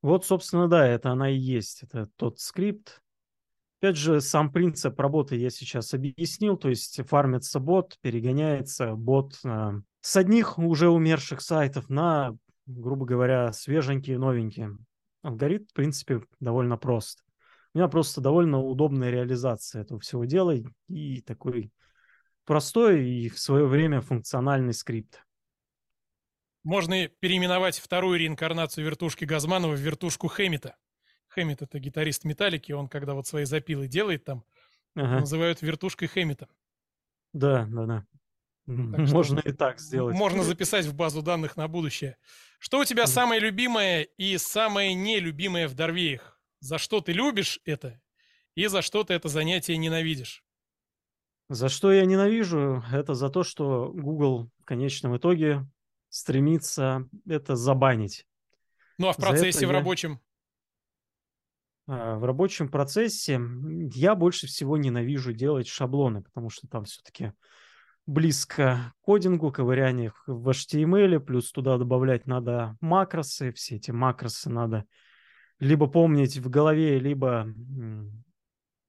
Вот, 0.00 0.24
собственно, 0.24 0.68
да, 0.68 0.86
это 0.86 1.10
она 1.10 1.28
и 1.28 1.36
есть. 1.36 1.82
Это 1.82 2.08
тот 2.16 2.40
скрипт. 2.40 3.02
Опять 3.80 3.96
же, 3.96 4.20
сам 4.20 4.50
принцип 4.50 4.98
работы 4.98 5.36
я 5.36 5.50
сейчас 5.50 5.92
объяснил. 5.92 6.56
То 6.56 6.68
есть 6.68 7.00
фармится 7.06 7.60
бот, 7.60 7.98
перегоняется 8.00 8.94
бот, 8.94 9.34
с 10.00 10.16
одних 10.16 10.58
уже 10.58 10.88
умерших 10.88 11.40
сайтов 11.40 11.90
на, 11.90 12.36
грубо 12.66 13.04
говоря, 13.04 13.52
свеженькие, 13.52 14.18
новенькие. 14.18 14.78
Алгоритм, 15.22 15.66
в 15.66 15.72
принципе, 15.74 16.22
довольно 16.40 16.76
прост. 16.76 17.24
У 17.74 17.78
меня 17.78 17.88
просто 17.88 18.20
довольно 18.20 18.60
удобная 18.60 19.10
реализация 19.10 19.82
этого 19.82 20.00
всего 20.00 20.24
дела 20.24 20.54
и 20.88 21.20
такой 21.20 21.70
простой 22.46 23.06
и 23.06 23.28
в 23.28 23.38
свое 23.38 23.66
время 23.66 24.00
функциональный 24.00 24.72
скрипт. 24.72 25.22
Можно 26.68 27.08
переименовать 27.08 27.78
вторую 27.78 28.18
реинкарнацию 28.18 28.84
вертушки 28.84 29.24
Газманова 29.24 29.72
в 29.72 29.80
вертушку 29.80 30.28
Хэммита. 30.28 30.76
Хэммит— 31.28 31.62
это 31.62 31.78
гитарист 31.78 32.24
Металлики, 32.24 32.72
он 32.72 32.88
когда 32.88 33.14
вот 33.14 33.26
свои 33.26 33.46
запилы 33.46 33.88
делает 33.88 34.24
там, 34.24 34.44
ага. 34.94 35.20
называют 35.20 35.62
вертушкой 35.62 36.08
Хэммита. 36.08 36.46
Да, 37.32 37.66
да, 37.70 37.86
да. 37.86 38.06
Так 38.66 39.08
можно 39.08 39.40
и 39.40 39.52
так 39.52 39.80
сделать. 39.80 40.14
Можно 40.14 40.42
записать 40.42 40.84
в 40.84 40.94
базу 40.94 41.22
данных 41.22 41.56
на 41.56 41.68
будущее. 41.68 42.18
Что 42.58 42.80
у 42.80 42.84
тебя 42.84 43.06
самое 43.06 43.40
любимое 43.40 44.02
и 44.02 44.36
самое 44.36 44.92
нелюбимое 44.92 45.68
в 45.68 45.74
Дорвеях? 45.74 46.38
За 46.60 46.76
что 46.76 47.00
ты 47.00 47.12
любишь 47.12 47.60
это 47.64 47.98
и 48.54 48.66
за 48.66 48.82
что 48.82 49.04
ты 49.04 49.14
это 49.14 49.28
занятие 49.28 49.78
ненавидишь? 49.78 50.44
За 51.48 51.70
что 51.70 51.90
я 51.94 52.04
ненавижу? 52.04 52.84
Это 52.92 53.14
за 53.14 53.30
то, 53.30 53.42
что 53.42 53.90
Google 53.90 54.50
в 54.60 54.64
конечном 54.66 55.16
итоге 55.16 55.66
стремится 56.08 57.08
это 57.26 57.56
забанить. 57.56 58.26
Ну 58.98 59.08
а 59.08 59.12
в 59.12 59.16
процессе, 59.16 59.66
в 59.66 59.70
рабочем? 59.70 60.20
А, 61.86 62.16
в 62.16 62.24
рабочем 62.24 62.68
процессе 62.68 63.40
я 63.94 64.14
больше 64.14 64.46
всего 64.46 64.76
ненавижу 64.76 65.32
делать 65.32 65.68
шаблоны, 65.68 66.22
потому 66.22 66.50
что 66.50 66.66
там 66.68 66.84
все-таки 66.84 67.32
близко 68.06 68.92
к 69.00 69.04
кодингу, 69.04 69.52
ковыряние 69.52 70.12
в 70.26 70.48
HTML, 70.48 71.20
плюс 71.20 71.52
туда 71.52 71.76
добавлять 71.76 72.26
надо 72.26 72.76
макросы, 72.80 73.52
все 73.52 73.76
эти 73.76 73.90
макросы 73.90 74.50
надо 74.50 74.84
либо 75.58 75.86
помнить 75.88 76.38
в 76.38 76.48
голове, 76.48 76.98
либо 76.98 77.52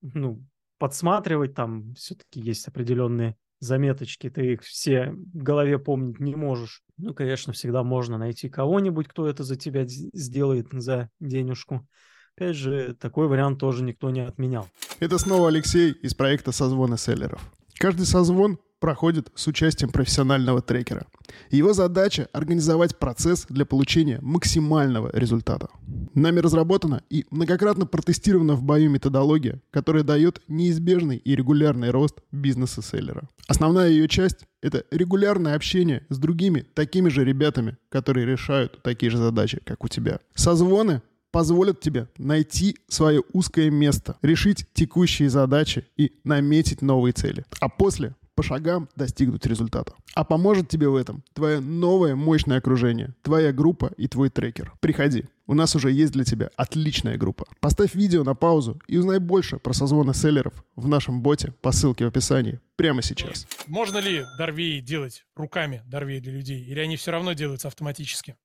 ну, 0.01 0.45
подсматривать, 0.77 1.53
там 1.53 1.93
все-таки 1.95 2.39
есть 2.39 2.67
определенные 2.67 3.35
заметочки, 3.59 4.29
ты 4.29 4.53
их 4.53 4.61
все 4.61 5.11
в 5.11 5.43
голове 5.43 5.79
помнить 5.79 6.19
не 6.19 6.35
можешь. 6.35 6.81
Ну, 6.97 7.13
конечно, 7.13 7.53
всегда 7.53 7.83
можно 7.83 8.17
найти 8.17 8.49
кого-нибудь, 8.49 9.07
кто 9.07 9.27
это 9.27 9.43
за 9.43 9.55
тебя 9.55 9.85
сделает 9.85 10.67
за 10.71 11.09
денежку. 11.19 11.87
Опять 12.35 12.55
же, 12.55 12.95
такой 12.95 13.27
вариант 13.27 13.59
тоже 13.59 13.83
никто 13.83 14.09
не 14.09 14.21
отменял. 14.21 14.67
Это 14.99 15.17
снова 15.17 15.49
Алексей 15.49 15.91
из 15.91 16.13
проекта 16.13 16.51
«Созвоны 16.51 16.97
селлеров». 16.97 17.41
Каждый 17.77 18.05
созвон 18.05 18.59
проходит 18.79 19.31
с 19.35 19.47
участием 19.47 19.91
профессионального 19.91 20.61
трекера. 20.61 21.07
Его 21.51 21.73
задача– 21.73 22.27
организовать 22.33 22.97
процесс 22.97 23.45
для 23.49 23.65
получения 23.65 24.19
максимального 24.21 25.09
результата. 25.13 25.67
Нами 26.13 26.39
разработана 26.39 27.03
и 27.09 27.25
многократно 27.29 27.85
протестирована 27.85 28.55
в 28.55 28.63
бою 28.63 28.89
методология, 28.89 29.61
которая 29.71 30.03
дает 30.03 30.41
неизбежный 30.47 31.17
и 31.17 31.35
регулярный 31.35 31.91
рост 31.91 32.19
бизнеса 32.31 32.81
селлера. 32.81 33.27
Основная 33.47 33.89
ее 33.89 34.07
часть– 34.07 34.45
это 34.61 34.83
регулярное 34.91 35.55
общение 35.55 36.05
с 36.09 36.17
другими 36.17 36.65
такими 36.73 37.09
же 37.09 37.23
ребятами, 37.23 37.77
которые 37.89 38.25
решают 38.25 38.81
такие 38.81 39.11
же 39.11 39.17
задачи, 39.17 39.61
как 39.63 39.83
у 39.83 39.87
тебя. 39.87 40.19
Созвоны 40.35 41.01
позволят 41.31 41.79
тебе 41.79 42.07
найти 42.17 42.77
свое 42.87 43.21
узкое 43.33 43.69
место, 43.69 44.17
решить 44.21 44.65
текущие 44.73 45.29
задачи 45.29 45.85
и 45.97 46.13
наметить 46.23 46.81
новые 46.81 47.13
цели. 47.13 47.45
А 47.59 47.69
после 47.69 48.15
по 48.39 48.43
шагам 48.43 48.87
достигнуть 48.95 49.45
результата. 49.45 49.93
А 50.15 50.23
поможет 50.23 50.69
тебе 50.69 50.87
в 50.87 50.95
этом 50.95 51.25
твое 51.33 51.59
новое 51.59 52.15
мощное 52.15 52.59
окружение, 52.59 53.13
твоя 53.21 53.51
группа 53.51 53.91
и 53.97 54.07
твой 54.07 54.29
трекер. 54.29 54.71
Приходи, 54.79 55.25
у 55.45 55.53
нас 55.53 55.75
уже 55.75 55.91
есть 55.91 56.13
для 56.13 56.23
тебя 56.23 56.49
отличная 56.55 57.17
группа. 57.17 57.47
Поставь 57.59 57.95
видео 57.95 58.23
на 58.23 58.35
паузу 58.35 58.81
и 58.87 58.97
узнай 58.97 59.19
больше 59.19 59.57
про 59.57 59.73
созвоны 59.73 60.13
селлеров 60.13 60.53
в 60.77 60.87
нашем 60.87 61.21
боте 61.21 61.53
по 61.61 61.73
ссылке 61.73 62.05
в 62.05 62.07
описании 62.07 62.61
прямо 62.77 63.01
сейчас. 63.01 63.45
Можно 63.67 63.97
ли 63.97 64.23
Дарвей 64.37 64.79
делать 64.79 65.25
руками 65.35 65.83
Дарвей 65.85 66.21
для 66.21 66.31
людей? 66.31 66.63
Или 66.63 66.79
они 66.79 66.95
все 66.95 67.11
равно 67.11 67.33
делаются 67.33 67.67
автоматически? 67.67 68.37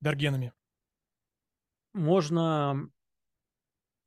Даргенами? 0.00 0.54
можно 1.92 2.88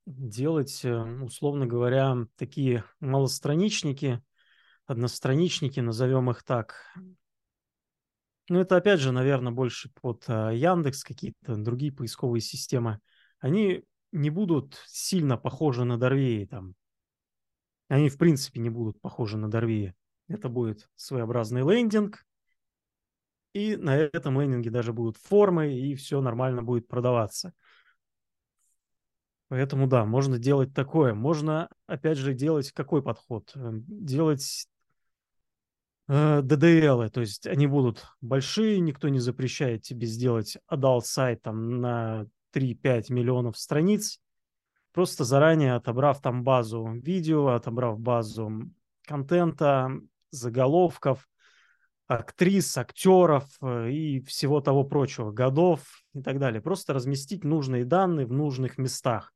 делать, 0.08 0.84
э, 0.84 1.22
условно 1.22 1.68
говоря, 1.68 2.28
такие 2.38 2.86
малостраничники, 3.00 4.22
одностраничники, 4.88 5.80
назовем 5.80 6.32
их 6.32 6.44
так. 6.44 6.96
Ну, 8.50 8.60
это 8.60 8.78
опять 8.78 9.02
же, 9.02 9.12
наверное, 9.12 9.52
больше 9.52 9.92
под 10.02 10.24
э, 10.30 10.56
Яндекс, 10.56 11.04
какие-то 11.04 11.58
другие 11.58 11.92
поисковые 11.92 12.42
системы. 12.42 13.00
Они 13.40 13.84
не 14.14 14.30
будут 14.30 14.82
сильно 14.88 15.38
похожи 15.38 15.84
на 15.84 15.98
Дорвеи 15.98 16.46
там. 16.46 16.74
Они, 17.90 18.10
в 18.10 18.18
принципе, 18.18 18.62
не 18.62 18.70
будут 18.70 19.00
похожи 19.02 19.38
на 19.38 19.50
Дорвеи. 19.50 19.94
Это 20.30 20.50
будет 20.50 20.90
своеобразный 20.96 21.62
лендинг, 21.62 22.26
и 23.54 23.76
на 23.76 23.96
этом 23.98 24.40
лендинге 24.40 24.70
даже 24.70 24.94
будут 24.94 25.18
формы, 25.18 25.74
и 25.74 25.96
все 25.96 26.22
нормально 26.22 26.64
будет 26.64 26.88
продаваться. 26.88 27.54
Поэтому 29.48 29.88
да, 29.88 30.06
можно 30.06 30.38
делать 30.38 30.74
такое. 30.74 31.14
Можно, 31.14 31.70
опять 31.86 32.18
же, 32.18 32.34
делать 32.34 32.72
какой 32.72 33.02
подход? 33.02 33.52
Эм, 33.56 33.84
делать 33.88 34.68
э, 36.08 36.42
DDL, 36.42 37.10
то 37.10 37.22
есть 37.22 37.48
они 37.48 37.68
будут 37.68 38.06
большие, 38.22 38.80
никто 38.80 39.10
не 39.10 39.20
запрещает 39.20 39.84
тебе 39.84 40.08
сделать 40.08 40.58
adult 40.72 41.02
сайт 41.02 41.42
там 41.42 41.82
на 41.82 42.26
3-5 42.54 43.12
миллионов 43.12 43.58
страниц, 43.58 44.20
просто 44.92 45.24
заранее 45.24 45.76
отобрав 45.76 46.22
там 46.22 46.44
базу 46.44 46.88
видео, 47.04 47.50
отобрав 47.50 48.00
базу 48.00 48.52
контента, 49.06 49.92
заголовков, 50.32 51.28
актрис, 52.08 52.78
актеров 52.78 53.46
э, 53.62 53.92
и 53.92 54.22
всего 54.22 54.62
того 54.62 54.84
прочего, 54.84 55.32
годов 55.32 55.82
и 56.14 56.22
так 56.22 56.40
далее. 56.40 56.62
Просто 56.62 56.94
разместить 56.94 57.44
нужные 57.44 57.86
данные 57.86 58.26
в 58.26 58.32
нужных 58.32 58.78
местах 58.78 59.34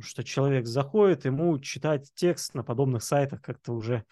что 0.00 0.22
человек 0.22 0.66
заходит, 0.66 1.24
ему 1.24 1.58
читать 1.58 2.10
текст 2.14 2.54
на 2.54 2.62
подобных 2.62 3.02
сайтах 3.02 3.42
как-то 3.42 3.72
уже 3.72 4.04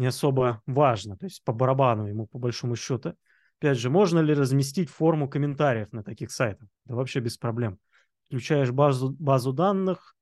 не 0.00 0.06
особо 0.06 0.62
важно, 0.66 1.18
то 1.18 1.26
есть 1.26 1.44
по 1.44 1.52
барабану 1.52 2.06
ему 2.06 2.26
по 2.26 2.38
большому 2.38 2.74
счету. 2.74 3.14
Опять 3.58 3.76
же, 3.76 3.90
можно 3.90 4.20
ли 4.20 4.32
разместить 4.32 4.88
форму 4.88 5.28
комментариев 5.28 5.92
на 5.92 6.02
таких 6.02 6.30
сайтах? 6.30 6.68
Да 6.86 6.94
вообще 6.94 7.20
без 7.20 7.36
проблем. 7.36 7.78
Включаешь 8.26 8.70
базу, 8.70 9.10
базу 9.18 9.52
данных 9.52 10.16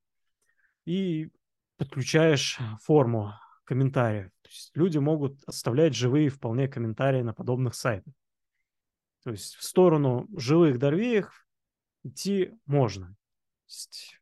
и 0.85 1.31
подключаешь 1.77 2.59
форму 2.83 3.33
комментариев. 3.63 4.31
То 4.43 4.49
есть 4.49 4.73
люди 4.75 4.99
могут 4.99 5.45
оставлять 5.47 5.95
живые 5.95 6.29
вполне 6.29 6.67
комментарии 6.67 7.23
на 7.23 7.33
подобных 7.33 7.77
сайтах. 7.77 8.13
То 9.23 9.31
есть 9.31 9.55
в 9.55 9.63
сторону 9.63 10.27
живых 10.37 10.79
дорвеев 10.81 11.47
идти 12.03 12.51
можно 12.67 13.15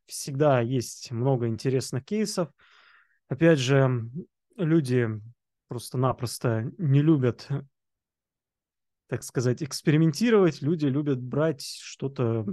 всегда 0.05 0.61
есть 0.61 1.11
много 1.11 1.47
интересных 1.47 2.05
кейсов. 2.05 2.49
Опять 3.27 3.57
же, 3.57 4.07
люди 4.55 5.09
просто-напросто 5.67 6.71
не 6.77 7.01
любят, 7.01 7.47
так 9.07 9.23
сказать, 9.23 9.63
экспериментировать. 9.63 10.61
Люди 10.61 10.85
любят 10.85 11.21
брать 11.21 11.63
что-то 11.63 12.45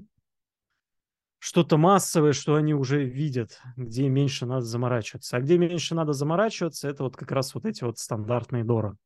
что-то 1.44 1.76
массовое, 1.76 2.32
что 2.32 2.54
они 2.54 2.72
уже 2.72 3.04
видят, 3.04 3.60
где 3.76 4.08
меньше 4.08 4.46
надо 4.46 4.62
заморачиваться. 4.62 5.36
А 5.36 5.40
где 5.40 5.58
меньше 5.58 5.94
надо 5.94 6.14
заморачиваться, 6.14 6.88
это 6.88 7.02
вот 7.02 7.18
как 7.18 7.30
раз 7.32 7.54
вот 7.54 7.66
эти 7.66 7.84
вот 7.84 7.98
стандартные 7.98 8.64
дора. 8.64 8.96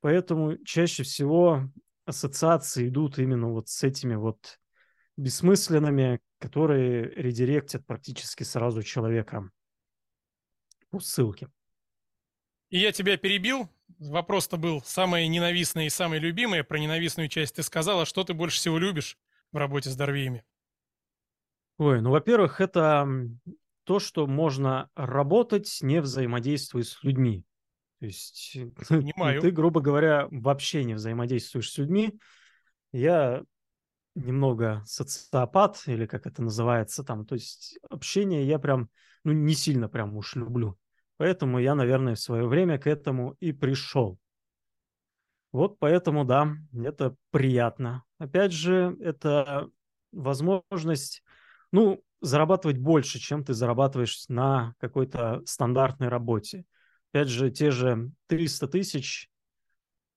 Поэтому 0.00 0.62
чаще 0.64 1.02
всего 1.02 1.70
ассоциации 2.04 2.88
идут 2.88 3.18
именно 3.18 3.48
вот 3.48 3.70
с 3.70 3.82
этими 3.82 4.16
вот 4.16 4.58
бессмысленными, 5.16 6.20
которые 6.40 7.08
редиректят 7.14 7.86
практически 7.86 8.42
сразу 8.42 8.82
человека 8.82 9.48
по 10.90 11.00
ссылке. 11.00 11.48
И 12.70 12.78
я 12.78 12.92
тебя 12.92 13.16
перебил. 13.16 13.68
Вопрос-то 13.98 14.56
был 14.56 14.80
самое 14.82 15.28
ненавистное 15.28 15.86
и 15.86 15.90
самое 15.90 16.20
любимое. 16.20 16.64
Про 16.64 16.78
ненавистную 16.78 17.28
часть 17.28 17.56
ты 17.56 17.62
сказала. 17.62 18.06
Что 18.06 18.24
ты 18.24 18.32
больше 18.32 18.56
всего 18.56 18.78
любишь 18.78 19.18
в 19.52 19.56
работе 19.56 19.90
с 19.90 19.96
Дорвеями? 19.96 20.44
Ой, 21.78 22.00
ну, 22.00 22.10
во-первых, 22.10 22.60
это 22.60 23.08
то, 23.84 23.98
что 23.98 24.26
можно 24.26 24.88
работать, 24.94 25.78
не 25.82 26.00
взаимодействуя 26.00 26.84
с 26.84 27.02
людьми. 27.02 27.44
То 27.98 28.06
есть 28.06 28.56
Понимаю. 28.88 29.40
ты, 29.40 29.50
грубо 29.50 29.80
говоря, 29.80 30.28
вообще 30.30 30.84
не 30.84 30.94
взаимодействуешь 30.94 31.70
с 31.70 31.78
людьми. 31.78 32.18
Я 32.92 33.42
немного 34.14 34.82
социопат, 34.86 35.82
или 35.86 36.06
как 36.06 36.26
это 36.26 36.42
называется 36.42 37.02
там. 37.02 37.26
То 37.26 37.34
есть 37.34 37.78
общение 37.88 38.46
я 38.46 38.58
прям, 38.58 38.88
ну, 39.24 39.32
не 39.32 39.54
сильно 39.54 39.88
прям 39.88 40.16
уж 40.16 40.36
люблю. 40.36 40.78
Поэтому 41.20 41.58
я, 41.58 41.74
наверное, 41.74 42.14
в 42.14 42.18
свое 42.18 42.46
время 42.48 42.78
к 42.78 42.86
этому 42.86 43.36
и 43.40 43.52
пришел. 43.52 44.18
Вот 45.52 45.78
поэтому, 45.78 46.24
да, 46.24 46.56
это 46.82 47.14
приятно. 47.30 48.04
Опять 48.16 48.52
же, 48.52 48.96
это 49.00 49.68
возможность, 50.12 51.22
ну, 51.72 52.02
зарабатывать 52.22 52.78
больше, 52.78 53.18
чем 53.18 53.44
ты 53.44 53.52
зарабатываешь 53.52 54.24
на 54.28 54.72
какой-то 54.78 55.42
стандартной 55.44 56.08
работе. 56.08 56.64
Опять 57.12 57.28
же, 57.28 57.50
те 57.50 57.70
же 57.70 58.12
300 58.26 58.68
тысяч, 58.68 59.28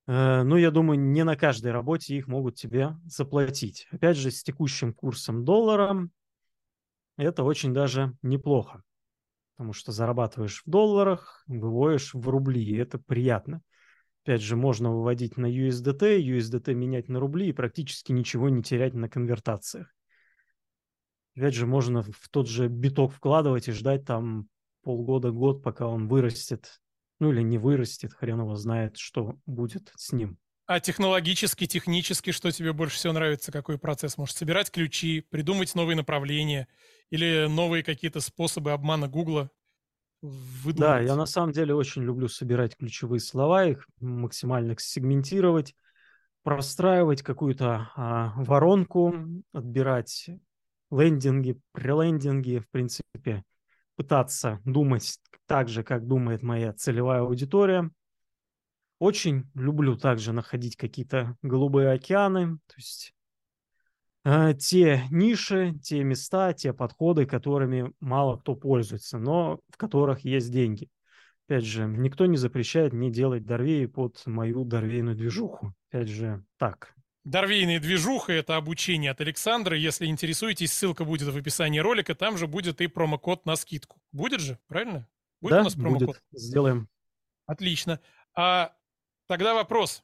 э, 0.07 0.43
ну, 0.43 0.55
я 0.55 0.71
думаю, 0.71 0.97
не 1.01 1.25
на 1.25 1.35
каждой 1.35 1.73
работе 1.73 2.15
их 2.15 2.27
могут 2.27 2.55
тебе 2.55 2.95
заплатить. 3.03 3.89
Опять 3.91 4.15
же, 4.15 4.31
с 4.31 4.41
текущим 4.41 4.93
курсом 4.93 5.43
доллара 5.43 6.07
это 7.17 7.43
очень 7.43 7.73
даже 7.73 8.15
неплохо, 8.21 8.83
потому 9.63 9.71
что 9.71 9.93
зарабатываешь 9.93 10.61
в 10.65 10.69
долларах, 10.69 11.45
выводишь 11.47 12.13
в 12.13 12.27
рубли, 12.27 12.61
и 12.61 12.75
это 12.75 12.99
приятно. 12.99 13.61
Опять 14.25 14.41
же, 14.41 14.57
можно 14.57 14.91
выводить 14.91 15.37
на 15.37 15.45
USDT, 15.45 16.19
USDT 16.19 16.73
менять 16.73 17.07
на 17.07 17.21
рубли 17.21 17.47
и 17.47 17.53
практически 17.53 18.11
ничего 18.11 18.49
не 18.49 18.61
терять 18.61 18.93
на 18.93 19.07
конвертациях. 19.07 19.87
Опять 21.37 21.53
же, 21.53 21.65
можно 21.65 22.01
в 22.03 22.27
тот 22.29 22.49
же 22.49 22.67
биток 22.67 23.13
вкладывать 23.13 23.69
и 23.69 23.71
ждать 23.71 24.03
там 24.03 24.49
полгода-год, 24.81 25.63
пока 25.63 25.87
он 25.87 26.09
вырастет. 26.09 26.81
Ну 27.19 27.31
или 27.31 27.41
не 27.41 27.57
вырастет, 27.57 28.13
хрен 28.13 28.41
его 28.41 28.55
знает, 28.55 28.97
что 28.97 29.37
будет 29.45 29.93
с 29.95 30.11
ним. 30.11 30.37
А 30.65 30.79
технологически, 30.79 31.67
технически, 31.67 32.31
что 32.31 32.49
тебе 32.51 32.71
больше 32.71 32.95
всего 32.95 33.11
нравится? 33.13 33.51
Какой 33.51 33.77
процесс? 33.77 34.17
Может, 34.17 34.37
собирать 34.37 34.71
ключи, 34.71 35.21
придумать 35.21 35.75
новые 35.75 35.97
направления 35.97 36.67
или 37.09 37.47
новые 37.49 37.83
какие-то 37.83 38.21
способы 38.21 38.71
обмана 38.71 39.09
Гугла? 39.09 39.49
Выдумать? 40.21 40.79
Да, 40.79 40.99
я 41.01 41.15
на 41.17 41.25
самом 41.25 41.51
деле 41.51 41.75
очень 41.75 42.03
люблю 42.03 42.29
собирать 42.29 42.77
ключевые 42.77 43.19
слова, 43.19 43.65
их 43.65 43.85
максимально 43.99 44.73
сегментировать, 44.79 45.75
простраивать 46.43 47.23
какую-то 47.23 47.89
а, 47.95 48.33
воронку, 48.37 49.13
отбирать 49.51 50.29
лендинги, 50.91 51.59
прелендинги, 51.73 52.59
в 52.59 52.69
принципе, 52.69 53.43
пытаться 53.97 54.61
думать 54.63 55.19
так 55.45 55.67
же, 55.67 55.83
как 55.83 56.07
думает 56.07 56.41
моя 56.41 56.71
целевая 56.71 57.21
аудитория. 57.21 57.91
Очень 59.03 59.51
люблю 59.53 59.97
также 59.97 60.31
находить 60.31 60.77
какие-то 60.77 61.35
голубые 61.41 61.91
океаны, 61.91 62.59
то 62.67 62.75
есть 62.77 63.13
э, 64.23 64.53
те 64.57 65.03
ниши, 65.11 65.77
те 65.83 66.05
места, 66.05 66.53
те 66.53 66.71
подходы, 66.71 67.25
которыми 67.25 67.91
мало 67.99 68.37
кто 68.37 68.55
пользуется, 68.55 69.17
но 69.17 69.59
в 69.69 69.75
которых 69.75 70.21
есть 70.21 70.53
деньги. 70.53 70.89
Опять 71.49 71.65
же, 71.65 71.83
никто 71.83 72.27
не 72.27 72.37
запрещает 72.37 72.93
мне 72.93 73.11
делать 73.11 73.45
Дорвеи 73.45 73.87
под 73.87 74.25
мою 74.25 74.63
Дорвейную 74.63 75.17
движуху. 75.17 75.73
Опять 75.89 76.07
же, 76.07 76.45
так, 76.55 76.95
Дарвейная 77.25 77.81
движуха— 77.81 78.31
это 78.33 78.55
обучение 78.55 79.11
от 79.11 79.19
Александра. 79.19 79.77
Если 79.77 80.05
интересуетесь, 80.05 80.71
ссылка 80.71 81.03
будет 81.03 81.27
в 81.27 81.35
описании 81.35 81.79
ролика. 81.79 82.15
Там 82.15 82.37
же 82.37 82.47
будет 82.47 82.79
и 82.79 82.87
промокод 82.87 83.45
на 83.45 83.57
скидку. 83.57 83.99
Будет 84.13 84.39
же, 84.39 84.59
правильно? 84.67 85.09
Будет 85.41 85.51
да, 85.51 85.59
у 85.59 85.63
нас 85.65 85.73
промокод? 85.73 86.07
будет. 86.07 86.23
Сделаем. 86.31 86.87
Отлично. 87.45 87.99
А 88.33 88.73
тогда 89.27 89.53
вопрос. 89.53 90.03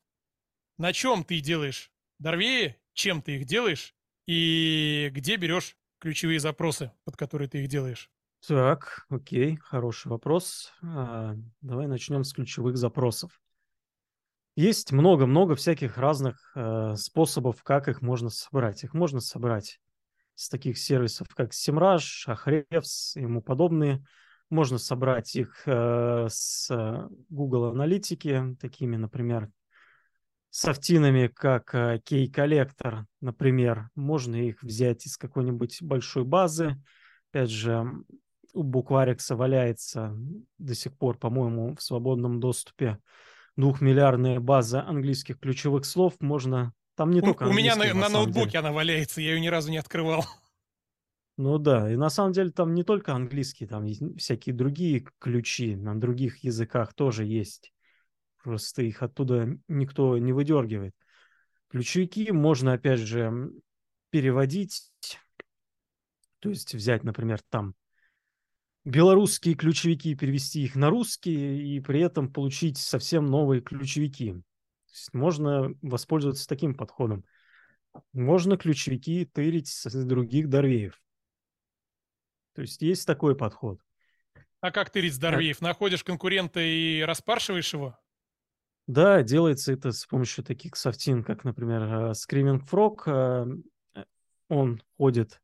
На 0.77 0.93
чем 0.93 1.23
ты 1.23 1.39
делаешь 1.39 1.91
Дарвеи? 2.19 2.77
Чем 2.93 3.21
ты 3.21 3.37
их 3.37 3.45
делаешь? 3.45 3.95
И 4.25 5.09
где 5.13 5.35
берешь 5.37 5.75
ключевые 5.99 6.39
запросы, 6.39 6.91
под 7.03 7.17
которые 7.17 7.49
ты 7.49 7.63
их 7.63 7.67
делаешь? 7.67 8.11
Так, 8.47 9.05
окей, 9.09 9.57
хороший 9.57 10.07
вопрос. 10.07 10.71
А, 10.81 11.35
давай 11.61 11.87
начнем 11.87 12.23
с 12.23 12.33
ключевых 12.33 12.77
запросов. 12.77 13.41
Есть 14.55 14.91
много-много 14.91 15.55
всяких 15.55 15.97
разных 15.97 16.51
э, 16.55 16.95
способов, 16.95 17.63
как 17.63 17.87
их 17.87 18.01
можно 18.01 18.29
собрать. 18.29 18.83
Их 18.83 18.93
можно 18.93 19.19
собрать 19.19 19.79
с 20.35 20.49
таких 20.49 20.77
сервисов, 20.77 21.27
как 21.35 21.51
Semrush, 21.51 22.27
Ahrefs 22.27 23.15
и 23.15 23.21
ему 23.21 23.41
подобные. 23.41 24.05
Можно 24.49 24.77
собрать 24.77 25.35
их 25.35 25.61
э, 25.65 26.27
с 26.29 26.69
Google 27.29 27.65
Аналитики, 27.65 28.55
такими, 28.59 28.95
например, 28.95 29.51
софтинами, 30.49 31.27
как 31.27 31.75
э, 31.75 32.01
Key-коллектор, 32.03 33.05
например. 33.21 33.89
Можно 33.95 34.35
их 34.35 34.63
взять 34.63 35.05
из 35.05 35.17
какой-нибудь 35.17 35.81
большой 35.81 36.23
базы. 36.23 36.81
Опять 37.31 37.51
же, 37.51 37.85
у 38.53 38.63
букварикса 38.63 39.35
валяется 39.35 40.15
до 40.57 40.73
сих 40.73 40.97
пор, 40.97 41.17
по-моему, 41.17 41.75
в 41.75 41.81
свободном 41.81 42.39
доступе 42.39 42.97
двухмиллиардная 43.55 44.39
база 44.39 44.85
английских 44.85 45.39
ключевых 45.39 45.85
слов, 45.85 46.13
можно... 46.19 46.73
Там 46.95 47.11
не 47.11 47.21
у, 47.21 47.25
только 47.25 47.43
У 47.43 47.53
меня 47.53 47.75
на, 47.75 47.85
на, 47.85 47.93
на 47.93 48.09
ноутбуке 48.09 48.51
деле. 48.51 48.59
она 48.59 48.71
валяется, 48.71 49.21
я 49.21 49.33
ее 49.33 49.39
ни 49.39 49.47
разу 49.47 49.69
не 49.69 49.77
открывал. 49.77 50.25
Ну 51.41 51.57
да, 51.57 51.89
и 51.89 51.95
на 51.95 52.09
самом 52.09 52.33
деле 52.33 52.51
там 52.51 52.73
не 52.73 52.83
только 52.83 53.13
английский, 53.13 53.65
там 53.65 53.85
есть 53.85 54.01
всякие 54.17 54.53
другие 54.53 55.07
ключи, 55.19 55.73
на 55.77 55.97
других 55.97 56.43
языках 56.43 56.93
тоже 56.93 57.23
есть. 57.23 57.71
Просто 58.43 58.81
их 58.81 59.01
оттуда 59.01 59.57
никто 59.69 60.17
не 60.17 60.33
выдергивает. 60.33 60.93
Ключевики 61.69 62.29
можно, 62.33 62.73
опять 62.73 62.99
же, 62.99 63.53
переводить, 64.09 64.91
то 66.39 66.49
есть 66.49 66.73
взять, 66.73 67.05
например, 67.05 67.39
там 67.49 67.73
белорусские 68.83 69.55
ключевики, 69.55 70.15
перевести 70.15 70.63
их 70.63 70.75
на 70.75 70.89
русские 70.89 71.63
и 71.63 71.79
при 71.79 72.01
этом 72.01 72.33
получить 72.33 72.77
совсем 72.77 73.27
новые 73.27 73.61
ключевики. 73.61 74.35
можно 75.13 75.73
воспользоваться 75.81 76.49
таким 76.49 76.75
подходом. 76.75 77.23
Можно 78.11 78.57
ключевики 78.57 79.23
тырить 79.23 79.69
с 79.69 80.03
других 80.03 80.49
дорвеев. 80.49 80.99
То 82.59 82.63
есть 82.63 82.81
есть 82.81 83.07
такой 83.07 83.37
подход. 83.37 83.79
А 84.59 84.71
как 84.71 84.89
тырить 84.89 85.15
с 85.15 85.17
дорвеев? 85.17 85.61
Находишь 85.61 86.03
конкурента 86.03 86.59
и 86.59 87.01
распаршиваешь 87.03 87.71
его? 87.73 87.97
Да, 88.85 89.23
делается 89.23 89.71
это 89.71 89.93
с 89.93 90.05
помощью 90.05 90.43
таких 90.43 90.75
софтин, 90.75 91.23
как, 91.23 91.45
например, 91.45 91.83
э, 91.83 92.11
Screaming 92.11 92.59
Frog. 92.69 93.63
Э, 93.95 94.03
он 94.49 94.83
ходит 94.97 95.41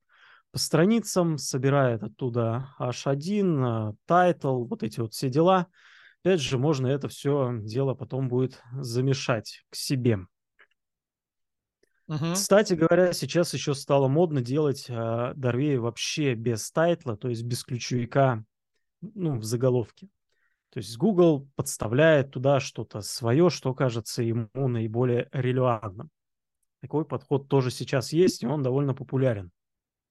по 0.51 0.59
страницам, 0.59 1.37
собирает 1.37 2.03
оттуда 2.03 2.75
H1, 2.81 3.95
title, 4.05 4.65
вот 4.65 4.83
эти 4.83 4.99
вот 4.99 5.13
все 5.13 5.29
дела. 5.29 5.67
Опять 6.21 6.41
же, 6.41 6.57
можно 6.57 6.87
это 6.87 7.07
все 7.07 7.53
дело 7.61 7.93
потом 7.93 8.27
будет 8.27 8.61
замешать 8.73 9.63
к 9.69 9.75
себе. 9.77 10.17
Угу. 12.07 12.33
Кстати 12.33 12.73
говоря, 12.73 13.13
сейчас 13.13 13.53
еще 13.53 13.73
стало 13.73 14.07
модно 14.07 14.41
делать 14.41 14.85
э, 14.89 15.33
Дорвей 15.35 15.77
вообще 15.77 16.35
без 16.35 16.71
тайтла, 16.71 17.17
то 17.17 17.29
есть 17.29 17.43
без 17.43 17.63
ключевика 17.63 18.43
ну, 19.01 19.37
в 19.37 19.43
заголовке. 19.43 20.07
То 20.69 20.79
есть 20.79 20.97
Google 20.97 21.47
подставляет 21.55 22.31
туда 22.31 22.59
что-то 22.59 23.01
свое, 23.01 23.49
что 23.49 23.73
кажется 23.73 24.21
ему 24.21 24.49
наиболее 24.53 25.29
релевантным. 25.31 26.09
Такой 26.81 27.05
подход 27.05 27.47
тоже 27.47 27.71
сейчас 27.71 28.11
есть, 28.13 28.43
и 28.43 28.47
он 28.47 28.61
довольно 28.61 28.93
популярен. 28.93 29.51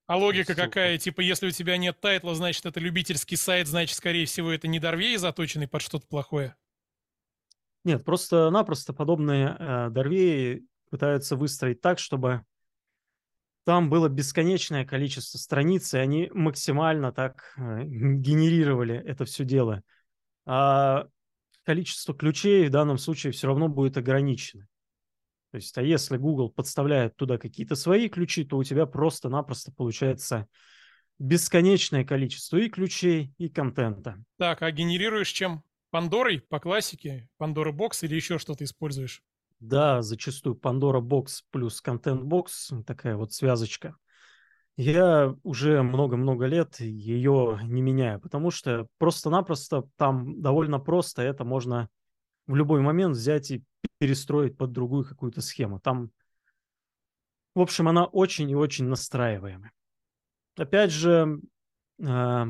А 0.07 0.17
логика 0.17 0.53
Сука. 0.53 0.65
какая? 0.67 0.99
Типа, 0.99 1.21
если 1.21 1.47
у 1.47 1.51
тебя 1.51 1.77
нет 1.77 2.01
тайтла, 2.01 2.35
значит, 2.35 2.67
это 2.67 2.81
любительский 2.81 3.37
сайт, 3.37 3.69
значит, 3.69 3.97
скорее 3.97 4.27
всего, 4.27 4.51
это 4.51 4.67
не 4.67 4.81
Дорвей 4.81 5.17
заточенный 5.17 5.69
под 5.69 5.83
что-то 5.83 6.07
плохое? 6.07 6.57
Нет, 7.85 8.05
просто-напросто 8.05 8.93
подобные 8.93 9.57
э, 9.59 9.91
Дорвеи 9.91 10.67
пытаются 10.91 11.37
выстроить 11.37 11.81
так, 11.81 11.99
чтобы 11.99 12.45
там 13.65 13.89
было 13.89 14.09
бесконечное 14.09 14.85
количество 14.85 15.39
страниц, 15.39 15.95
и 15.95 15.99
они 15.99 16.31
максимально 16.35 17.13
так 17.13 17.55
э, 17.57 17.85
генерировали 17.85 18.97
это 18.97 19.25
все 19.25 19.45
дело. 19.45 19.83
А 20.45 21.07
количество 21.65 22.15
ключей 22.15 22.69
в 22.69 22.71
данном 22.71 22.99
случае 22.99 23.33
все 23.33 23.47
равно 23.47 23.69
будет 23.69 23.97
ограничено. 23.97 24.69
То 25.51 25.57
есть, 25.57 25.79
а 25.79 25.83
если 25.83 26.17
Google 26.17 26.51
подставляет 26.51 27.17
туда 27.17 27.39
какие-то 27.39 27.75
свои 27.75 28.09
ключи, 28.09 28.45
то 28.45 28.59
у 28.59 28.65
тебя 28.65 28.87
просто-напросто 28.87 29.73
получается 29.73 30.47
бесконечное 31.19 32.05
количество 32.05 32.57
и 32.57 32.69
ключей, 32.69 33.33
и 33.39 33.49
контента. 33.49 34.23
Так, 34.37 34.63
а 34.63 34.71
генерируешь 34.71 35.31
чем? 35.31 35.63
Пандорой 35.91 36.41
по 36.41 36.59
классике? 36.59 37.29
Пандора 37.39 37.73
бокс 37.73 38.03
или 38.03 38.17
еще 38.17 38.39
что-то 38.39 38.65
используешь? 38.65 39.23
Да, 39.65 40.03
зачастую 40.03 40.57
Pandora 40.57 41.01
Box 41.01 41.41
плюс 41.51 41.83
Content 41.83 42.21
Box, 42.21 42.83
такая 42.85 43.17
вот 43.17 43.33
связочка. 43.33 43.97
Я 44.77 45.35
уже 45.43 45.83
много-много 45.83 46.45
лет 46.45 46.81
ее 46.81 47.59
не 47.63 47.81
меняю, 47.81 48.21
потому 48.21 48.51
что 48.51 48.87
просто-напросто 48.99 49.85
там 49.97 50.43
довольно 50.43 50.79
просто 50.81 51.23
это 51.23 51.45
можно 51.45 51.89
в 52.47 52.55
любой 52.55 52.83
момент 52.83 53.17
взять 53.17 53.53
и 53.53 53.65
перестроить 53.97 54.59
под 54.59 54.73
другую 54.73 55.07
какую-то 55.07 55.41
схему. 55.41 55.81
Там, 55.81 56.11
в 57.55 57.61
общем, 57.63 57.89
она 57.89 58.05
очень 58.05 58.51
и 58.51 58.55
очень 58.55 58.85
настраиваемая. 58.85 59.73
Опять 60.59 60.91
же, 60.91 61.41
э, 62.03 62.45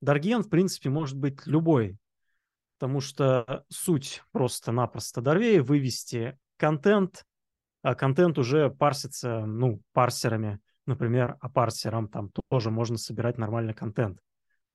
Дарген, 0.00 0.42
в 0.42 0.48
принципе, 0.48 0.90
может 0.90 1.16
быть 1.16 1.46
любой, 1.46 1.98
потому 2.82 3.00
что 3.00 3.64
суть 3.68 4.24
просто-напросто 4.32 5.20
Дарвея 5.20 5.62
вывести 5.62 6.36
контент, 6.56 7.24
а 7.80 7.94
контент 7.94 8.38
уже 8.38 8.70
парсится, 8.70 9.46
ну, 9.46 9.80
парсерами, 9.92 10.58
например, 10.84 11.36
а 11.40 11.48
парсерам 11.48 12.08
там 12.08 12.32
тоже 12.50 12.72
можно 12.72 12.98
собирать 12.98 13.38
нормальный 13.38 13.72
контент. 13.72 14.18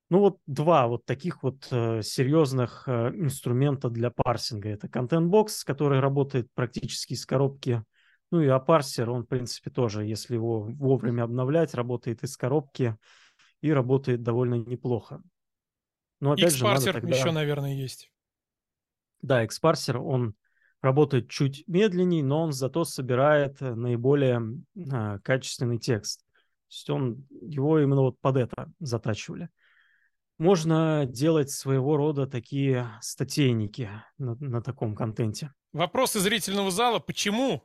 Ну 0.10 0.20
вот 0.20 0.38
два 0.46 0.88
вот 0.88 1.04
таких 1.04 1.44
вот 1.44 1.68
э, 1.70 2.02
серьезных 2.02 2.86
э, 2.88 3.12
инструмента 3.14 3.90
для 3.90 4.10
парсинга. 4.10 4.70
Это 4.70 4.88
контент-бокс, 4.88 5.66
который 5.66 6.00
работает 6.00 6.48
практически 6.54 7.12
из 7.12 7.26
коробки. 7.26 7.84
Ну 8.32 8.40
и 8.40 8.48
апарсер, 8.48 9.10
он, 9.10 9.24
в 9.24 9.28
принципе, 9.28 9.70
тоже, 9.70 10.06
если 10.06 10.36
его 10.36 10.62
вовремя 10.62 11.24
обновлять, 11.24 11.74
работает 11.74 12.24
из 12.24 12.38
коробки 12.38 12.96
и 13.60 13.70
работает 13.70 14.24
довольно 14.24 14.56
неплохо. 14.56 15.22
Но 16.20 16.32
опять 16.32 16.54
же, 16.54 16.64
надо 16.64 16.94
тогда... 16.94 17.16
еще, 17.16 17.32
наверное, 17.32 17.74
есть. 17.74 18.12
Да, 19.22 19.46
экспарсер, 19.46 19.98
он 19.98 20.36
работает 20.82 21.30
чуть 21.30 21.64
медленнее, 21.68 22.24
но 22.24 22.44
он 22.44 22.52
зато 22.52 22.84
собирает 22.86 23.62
э, 23.62 23.74
наиболее 23.74 24.42
а, 24.92 25.20
качественный 25.20 25.80
текст. 25.80 26.22
То 26.22 26.72
есть 26.72 26.90
он, 26.90 27.28
его 27.30 27.80
именно 27.80 28.02
вот 28.02 28.20
под 28.20 28.38
это 28.38 28.72
затачивали. 28.80 29.50
Можно 30.38 31.06
делать 31.08 31.50
своего 31.50 31.98
рода 31.98 32.28
такие 32.28 32.92
статейники 33.02 33.90
на, 34.18 34.36
на 34.36 34.62
таком 34.62 34.96
контенте. 34.96 35.52
Вопрос 35.74 36.16
из 36.16 36.22
зрительного 36.22 36.70
зала. 36.70 37.00
Почему, 37.00 37.64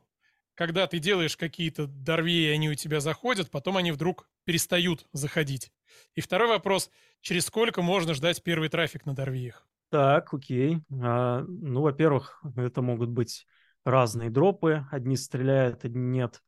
когда 0.55 0.87
ты 0.87 0.99
делаешь 0.99 1.37
какие-то 1.37 1.87
дорвеи, 1.87 2.53
они 2.53 2.69
у 2.69 2.75
тебя 2.75 2.99
заходят, 2.99 3.49
потом 3.49 3.77
они 3.77 3.91
вдруг 3.91 4.27
перестают 4.43 5.05
заходить? 5.13 5.71
И 6.15 6.21
второй 6.21 6.49
вопрос. 6.49 6.89
Через 7.21 7.45
сколько 7.45 7.81
можно 7.81 8.13
ждать 8.13 8.43
первый 8.43 8.69
трафик 8.69 9.05
на 9.05 9.15
дорвеях? 9.15 9.67
Так, 9.89 10.33
окей. 10.33 10.79
А, 11.01 11.43
ну, 11.47 11.81
во-первых, 11.81 12.41
это 12.55 12.81
могут 12.81 13.09
быть 13.09 13.45
разные 13.85 14.29
дропы. 14.29 14.85
Одни 14.91 15.15
стреляют, 15.15 15.85
одни 15.85 16.01
нет. 16.01 16.41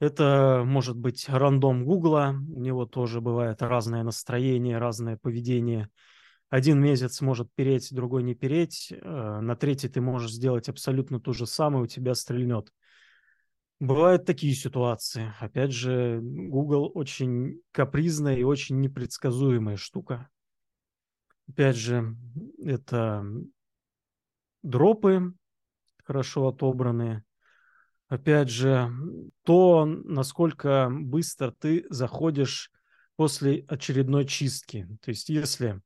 Это 0.00 0.62
может 0.64 0.96
быть 0.96 1.28
рандом 1.28 1.84
Гугла. 1.84 2.34
У 2.54 2.60
него 2.60 2.86
тоже 2.86 3.20
бывает 3.20 3.62
разное 3.62 4.04
настроение, 4.04 4.78
разное 4.78 5.16
поведение. 5.16 5.88
Один 6.50 6.80
месяц 6.80 7.20
может 7.20 7.48
переть, 7.54 7.92
другой 7.92 8.22
не 8.22 8.34
переть. 8.34 8.92
А, 9.02 9.40
на 9.40 9.56
третий 9.56 9.88
ты 9.88 10.00
можешь 10.00 10.32
сделать 10.32 10.68
абсолютно 10.68 11.20
то 11.20 11.32
же 11.32 11.46
самое, 11.46 11.84
у 11.84 11.88
тебя 11.88 12.14
стрельнет. 12.14 12.72
Бывают 13.80 14.24
такие 14.24 14.54
ситуации. 14.54 15.32
Опять 15.38 15.72
же, 15.72 16.18
Google 16.20 16.90
очень 16.94 17.60
капризная 17.70 18.36
и 18.36 18.42
очень 18.42 18.80
непредсказуемая 18.80 19.76
штука. 19.76 20.28
Опять 21.48 21.76
же, 21.76 22.16
это 22.58 23.24
дропы 24.62 25.32
хорошо 26.04 26.48
отобранные. 26.48 27.22
Опять 28.08 28.48
же, 28.48 28.90
то, 29.44 29.84
насколько 29.84 30.88
быстро 30.90 31.52
ты 31.52 31.86
заходишь 31.88 32.72
после 33.16 33.64
очередной 33.68 34.26
чистки. 34.26 34.88
То 35.02 35.10
есть, 35.10 35.28
если 35.28 35.80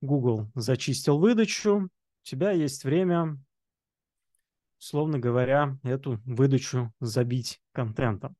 Google 0.00 0.50
зачистил 0.54 1.18
выдачу, 1.18 1.88
у 1.88 1.90
тебя 2.22 2.52
есть 2.52 2.84
время, 2.84 3.38
словно 4.84 5.18
говоря, 5.18 5.78
эту 5.82 6.20
выдачу 6.26 6.92
забить 7.00 7.60
контентом 7.72 8.36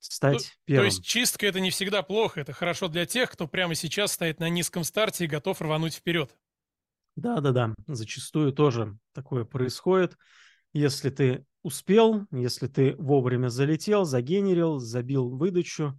стать 0.00 0.44
то, 0.44 0.50
первым. 0.66 0.82
То 0.82 0.84
есть 0.86 1.04
чистка 1.04 1.46
это 1.46 1.60
не 1.60 1.70
всегда 1.70 2.02
плохо, 2.02 2.40
это 2.40 2.52
хорошо 2.52 2.88
для 2.88 3.06
тех, 3.06 3.30
кто 3.30 3.46
прямо 3.48 3.74
сейчас 3.74 4.12
стоит 4.12 4.40
на 4.40 4.48
низком 4.48 4.84
старте 4.84 5.24
и 5.24 5.28
готов 5.28 5.62
рвануть 5.62 5.94
вперед. 5.94 6.36
Да-да-да, 7.16 7.74
зачастую 7.86 8.52
тоже 8.52 8.98
такое 9.12 9.44
происходит. 9.44 10.18
Если 10.72 11.10
ты 11.10 11.46
успел, 11.62 12.26
если 12.32 12.66
ты 12.66 12.96
вовремя 12.96 13.48
залетел, 13.48 14.04
загенерил, 14.04 14.78
забил 14.78 15.30
выдачу, 15.30 15.98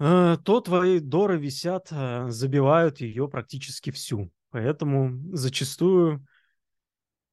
э, 0.00 0.38
то 0.42 0.60
твои 0.60 0.98
доры 0.98 1.38
висят, 1.38 1.88
э, 1.90 2.30
забивают 2.30 3.00
ее 3.00 3.28
практически 3.28 3.90
всю. 3.90 4.32
Поэтому 4.50 5.20
зачастую 5.36 6.26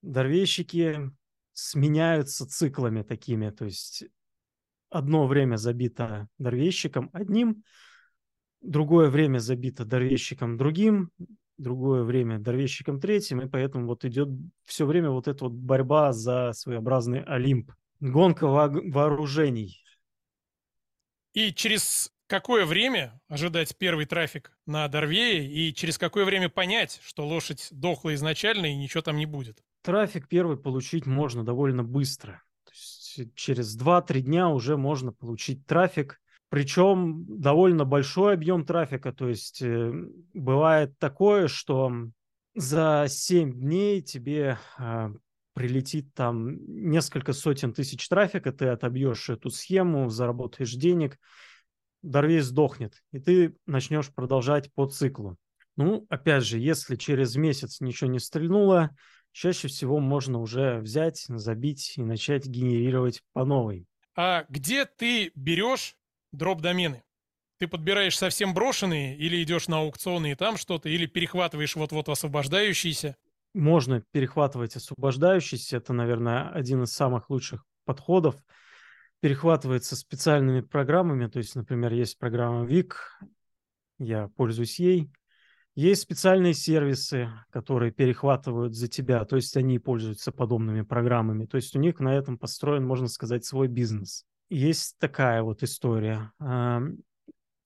дорвейщики 0.02 1.12
сменяются 1.54 2.48
циклами 2.48 3.04
такими, 3.04 3.50
то 3.50 3.66
есть 3.66 4.06
одно 4.90 5.28
время 5.28 5.58
забито 5.58 6.28
дорвейщиком 6.38 7.10
одним, 7.14 7.64
другое 8.62 9.10
время 9.10 9.40
забито 9.40 9.86
дорвейщиком 9.86 10.58
другим, 10.58 11.12
другое 11.58 12.04
время 12.04 12.40
дорвейщиком 12.40 13.00
третьим, 13.00 13.42
и 13.42 13.50
поэтому 13.50 13.88
вот 13.88 14.06
идет 14.06 14.30
все 14.66 14.86
время 14.86 15.12
вот 15.12 15.28
эта 15.28 15.44
вот 15.44 15.54
борьба 15.54 16.14
за 16.14 16.54
своеобразный 16.54 17.24
Олимп. 17.24 17.72
Гонка 18.00 18.48
вооружений. 18.48 19.84
И 21.34 21.54
через 21.54 22.12
какое 22.28 22.66
время 22.66 23.20
ожидать 23.28 23.76
первый 23.78 24.06
трафик 24.06 24.58
на 24.66 24.88
Дорвее 24.88 25.46
и 25.46 25.74
через 25.74 25.98
какое 25.98 26.24
время 26.24 26.48
понять, 26.48 27.00
что 27.04 27.28
лошадь 27.28 27.68
дохла 27.72 28.14
изначально 28.16 28.68
и 28.68 28.76
ничего 28.76 29.02
там 29.02 29.18
не 29.18 29.26
будет? 29.26 29.62
Трафик 29.90 30.28
первый 30.28 30.56
получить 30.56 31.08
можно 31.08 31.44
довольно 31.44 31.84
быстро. 31.84 32.44
Через 33.34 33.76
2-3 33.76 34.22
дня 34.22 34.50
уже 34.50 34.78
можно 34.78 35.12
получить 35.12 35.66
трафик, 35.66 36.22
причем 36.50 37.26
довольно 37.28 37.86
большой 37.86 38.36
объем 38.36 38.68
трафика, 38.68 39.12
то 39.12 39.28
есть 39.28 39.64
э, 39.64 39.92
бывает 40.36 41.00
такое, 41.00 41.48
что 41.48 41.92
за 42.54 43.08
7 43.10 43.52
дней 43.52 44.04
тебе 44.04 44.60
э, 44.78 45.10
прилетит 45.54 46.14
там 46.14 46.58
несколько 46.68 47.34
сотен 47.34 47.74
тысяч 47.74 48.08
трафика, 48.08 48.52
ты 48.52 48.68
отобьешь 48.68 49.28
эту 49.32 49.50
схему, 49.50 50.08
заработаешь 50.08 50.76
денег, 50.76 51.18
Дорвей 52.04 52.42
сдохнет, 52.42 53.02
и 53.12 53.18
ты 53.18 53.56
начнешь 53.66 54.14
продолжать 54.14 54.72
по 54.76 54.86
циклу. 54.86 55.38
Ну, 55.78 56.06
опять 56.10 56.44
же, 56.44 56.60
если 56.60 56.96
через 56.96 57.36
месяц 57.38 57.82
ничего 57.82 58.12
не 58.12 58.20
стрельнуло, 58.20 58.92
чаще 59.40 59.70
всего 59.70 60.00
можно 60.00 60.40
уже 60.40 60.80
взять, 60.80 61.24
забить 61.28 61.94
и 61.96 62.04
начать 62.04 62.46
генерировать 62.46 63.22
по 63.32 63.46
новой. 63.46 63.88
А 64.14 64.46
где 64.50 64.84
ты 64.84 65.32
берешь 65.34 65.96
дроп-домены? 66.34 67.04
Ты 67.58 67.70
подбираешь 67.70 68.18
совсем 68.18 68.54
брошенные 68.54 69.18
или 69.18 69.42
идешь 69.42 69.70
на 69.70 69.80
аукционы 69.80 70.34
и 70.34 70.36
там 70.36 70.58
что-то, 70.58 70.90
или 70.90 71.06
перехватываешь 71.06 71.78
вот-вот 71.78 72.10
освобождающиеся? 72.10 73.16
Можно 73.54 74.04
перехватывать 74.12 74.76
освобождающиеся. 74.76 75.78
Это, 75.78 75.94
наверное, 75.94 76.50
один 76.50 76.84
из 76.84 76.92
самых 76.92 77.30
лучших 77.30 77.66
подходов. 77.86 78.36
Перехватывается 79.22 79.96
специальными 79.96 80.60
программами. 80.60 81.28
То 81.28 81.40
есть, 81.40 81.56
например, 81.56 81.94
есть 81.94 82.20
программа 82.20 82.66
VIC, 82.66 82.92
я 84.00 84.28
пользуюсь 84.36 84.80
ей. 84.80 85.10
Есть 85.80 86.02
специальные 86.02 86.56
сервисы, 86.56 87.30
которые 87.52 87.94
перехватывают 87.94 88.76
за 88.76 88.90
тебя, 88.90 89.24
то 89.24 89.38
есть 89.38 89.56
они 89.56 89.80
пользуются 89.80 90.34
подобными 90.34 90.82
программами. 90.82 91.46
То 91.46 91.56
есть 91.56 91.74
у 91.74 91.80
них 91.80 92.02
на 92.02 92.18
этом 92.18 92.38
построен, 92.38 92.86
можно 92.86 93.08
сказать, 93.08 93.46
свой 93.46 93.70
бизнес. 93.70 94.26
Есть 94.50 94.98
такая 95.00 95.42
вот 95.42 95.64
история. 95.64 96.34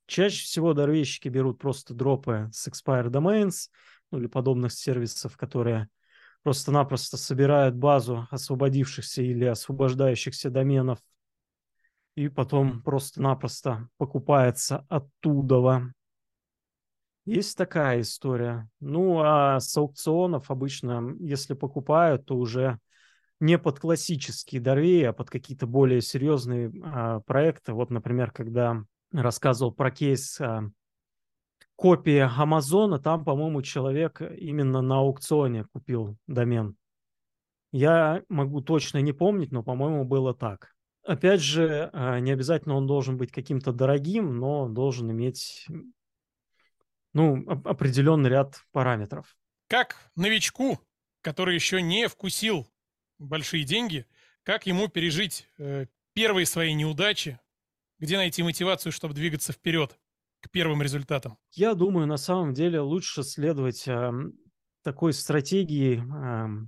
Чаще 0.06 0.44
всего 0.44 0.76
дорвейщики 0.76 1.28
берут 1.28 1.58
просто 1.58 1.96
дропы 1.96 2.52
с 2.54 2.68
Expire 2.68 3.08
Domains 3.08 3.70
ну, 4.12 4.20
или 4.20 4.28
подобных 4.28 4.74
сервисов, 4.74 5.36
которые 5.36 5.90
просто-напросто 6.44 7.18
собирают 7.18 7.74
базу 7.74 8.28
освободившихся 8.30 9.24
или 9.24 9.46
освобождающихся 9.46 10.52
доменов 10.52 11.00
и 12.14 12.30
потом 12.30 12.84
просто-напросто 12.84 13.90
покупается 13.98 14.86
оттуда 14.88 15.92
есть 17.26 17.58
такая 17.58 18.02
история. 18.02 18.70
Ну, 18.80 19.20
а 19.20 19.60
с 19.60 19.76
аукционов 19.78 20.52
обычно, 20.52 21.16
если 21.20 21.54
покупают, 21.54 22.26
то 22.26 22.36
уже 22.36 22.80
не 23.40 23.58
под 23.58 23.80
классические 23.80 24.62
дорвеи, 24.62 25.04
а 25.04 25.14
под 25.14 25.30
какие-то 25.30 25.68
более 25.68 26.02
серьезные 26.02 26.72
а, 26.84 27.20
проекты. 27.22 27.74
Вот, 27.74 27.90
например, 27.90 28.32
когда 28.32 28.84
рассказывал 29.12 29.74
про 29.74 29.92
кейс 29.92 30.40
а, 30.40 30.64
копии 31.76 32.20
Амазона, 32.20 33.00
там, 33.00 33.26
по-моему, 33.26 33.62
человек 33.62 34.22
именно 34.22 34.82
на 34.82 35.00
аукционе 35.00 35.66
купил 35.74 36.18
домен. 36.28 36.76
Я 37.72 38.24
могу 38.30 38.62
точно 38.62 39.02
не 39.02 39.14
помнить, 39.14 39.52
но, 39.52 39.64
по-моему, 39.64 40.06
было 40.06 40.34
так. 40.34 40.74
Опять 41.06 41.42
же, 41.42 41.90
а, 41.92 42.20
не 42.20 42.32
обязательно 42.32 42.76
он 42.76 42.88
должен 42.88 43.18
быть 43.18 43.32
каким-то 43.32 43.74
дорогим, 43.74 44.38
но 44.38 44.70
должен 44.70 45.12
иметь 45.12 45.68
ну, 47.14 47.44
определенный 47.48 48.30
ряд 48.30 48.64
параметров. 48.72 49.36
Как 49.68 49.98
новичку, 50.16 50.80
который 51.22 51.56
еще 51.56 51.82
не 51.82 52.08
вкусил 52.08 52.68
большие 53.20 53.64
деньги, 53.64 54.06
как 54.44 54.66
ему 54.66 54.88
пережить 54.88 55.48
э, 55.58 55.86
первые 56.14 56.46
свои 56.46 56.74
неудачи, 56.74 57.40
где 58.00 58.18
найти 58.18 58.44
мотивацию, 58.44 58.92
чтобы 58.92 59.14
двигаться 59.14 59.54
вперед 59.54 59.98
к 60.42 60.50
первым 60.50 60.82
результатам? 60.82 61.38
Я 61.52 61.74
думаю, 61.74 62.08
на 62.08 62.18
самом 62.18 62.54
деле 62.54 62.82
лучше 62.82 63.24
следовать 63.24 63.88
э, 63.88 64.12
такой 64.84 65.14
стратегии 65.14 66.04
э, 66.04 66.68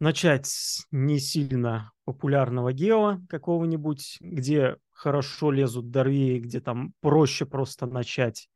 начать 0.00 0.46
с 0.46 0.86
не 0.90 1.18
сильно 1.18 1.92
популярного 2.04 2.72
гео 2.72 3.18
какого-нибудь, 3.28 4.18
где 4.20 4.76
хорошо 4.90 5.50
лезут 5.50 5.90
дорвеи, 5.90 6.38
где 6.38 6.60
там 6.60 6.94
проще 7.00 7.46
просто 7.46 7.86
начать. 7.86 8.48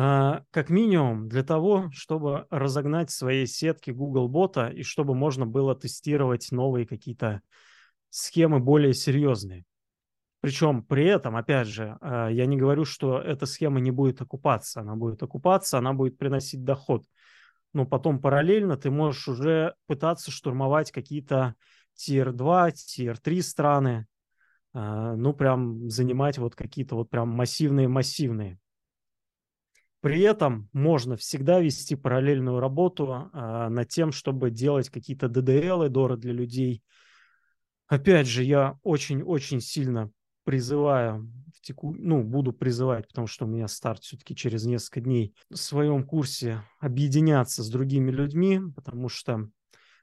А, 0.00 0.42
как 0.52 0.70
минимум 0.70 1.28
для 1.28 1.42
того, 1.42 1.90
чтобы 1.92 2.46
разогнать 2.50 3.10
свои 3.10 3.46
сетки 3.46 3.90
Google 3.90 4.28
бота 4.28 4.68
и 4.68 4.84
чтобы 4.84 5.16
можно 5.16 5.44
было 5.44 5.74
тестировать 5.74 6.52
новые 6.52 6.86
какие-то 6.86 7.40
схемы 8.08 8.60
более 8.60 8.94
серьезные. 8.94 9.64
Причем 10.40 10.84
при 10.84 11.04
этом, 11.06 11.34
опять 11.34 11.66
же, 11.66 11.98
а, 12.00 12.28
я 12.28 12.46
не 12.46 12.56
говорю, 12.56 12.84
что 12.84 13.18
эта 13.18 13.44
схема 13.44 13.80
не 13.80 13.90
будет 13.90 14.22
окупаться. 14.22 14.82
Она 14.82 14.94
будет 14.94 15.20
окупаться, 15.24 15.78
она 15.78 15.92
будет 15.94 16.16
приносить 16.16 16.62
доход. 16.62 17.04
Но 17.72 17.84
потом 17.84 18.20
параллельно 18.20 18.76
ты 18.76 18.92
можешь 18.92 19.26
уже 19.26 19.74
пытаться 19.88 20.30
штурмовать 20.30 20.92
какие-то 20.92 21.56
tier-2, 21.94 22.70
tier-3 22.70 23.42
страны. 23.42 24.06
А, 24.72 25.16
ну, 25.16 25.34
прям 25.34 25.90
занимать 25.90 26.38
вот 26.38 26.54
какие-то 26.54 26.94
вот 26.94 27.10
прям 27.10 27.30
массивные-массивные. 27.30 28.60
При 30.08 30.22
этом 30.22 30.70
можно 30.72 31.16
всегда 31.16 31.60
вести 31.60 31.94
параллельную 31.94 32.60
работу 32.60 33.30
а, 33.32 33.68
над 33.68 33.88
тем, 33.88 34.10
чтобы 34.10 34.50
делать 34.50 34.88
какие-то 34.88 35.26
DDL, 35.26 35.88
доры 35.90 36.16
для 36.16 36.32
людей. 36.32 36.82
Опять 37.88 38.26
же, 38.26 38.42
я 38.42 38.78
очень-очень 38.82 39.60
сильно 39.60 40.10
призываю, 40.44 41.30
в 41.54 41.60
теку... 41.60 41.94
ну, 41.94 42.22
буду 42.22 42.54
призывать, 42.54 43.06
потому 43.08 43.26
что 43.26 43.44
у 43.44 43.48
меня 43.48 43.68
старт 43.68 44.02
все-таки 44.02 44.34
через 44.34 44.64
несколько 44.64 45.02
дней 45.02 45.34
в 45.50 45.56
своем 45.56 46.04
курсе 46.04 46.62
объединяться 46.80 47.62
с 47.62 47.68
другими 47.68 48.10
людьми, 48.10 48.60
потому 48.74 49.10
что 49.10 49.50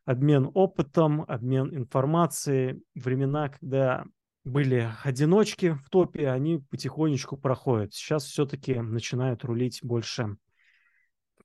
обмен 0.05 0.51
опытом, 0.53 1.25
обмен 1.27 1.75
информацией, 1.75 2.83
времена, 2.93 3.49
когда 3.49 4.05
были 4.45 4.91
одиночки 5.03 5.73
в 5.73 5.89
топе, 5.89 6.29
они 6.29 6.59
потихонечку 6.69 7.35
проходят. 7.35 7.93
Сейчас 7.93 8.25
все-таки 8.25 8.75
начинают 8.75 9.43
рулить 9.43 9.79
больше 9.81 10.37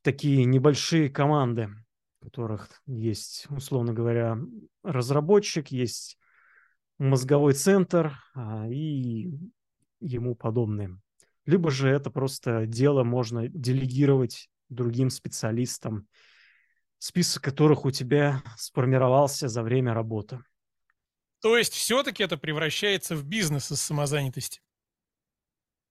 такие 0.03 0.45
небольшие 0.45 1.09
команды, 1.09 1.71
в 2.21 2.25
которых 2.25 2.69
есть, 2.87 3.47
условно 3.49 3.95
говоря, 3.95 4.39
разработчик, 4.85 5.69
есть 5.69 6.19
мозговой 6.99 7.55
центр 7.55 8.19
а, 8.35 8.69
и 8.69 9.31
ему 10.01 10.35
подобные. 10.35 11.01
Либо 11.47 11.71
же 11.71 11.89
это 11.89 12.11
просто 12.11 12.67
дело 12.67 13.03
можно 13.03 13.49
делегировать 13.49 14.51
другим 14.69 15.09
специалистам, 15.09 16.07
список 16.99 17.43
которых 17.43 17.87
у 17.87 17.91
тебя 17.91 18.43
сформировался 18.59 19.49
за 19.49 19.63
время 19.63 19.95
работы. 19.95 20.41
То 21.41 21.57
есть 21.57 21.73
все-таки 21.73 22.23
это 22.23 22.37
превращается 22.37 23.17
в 23.17 23.25
бизнес 23.25 23.73
из 23.73 23.81
самозанятости? 23.81 24.61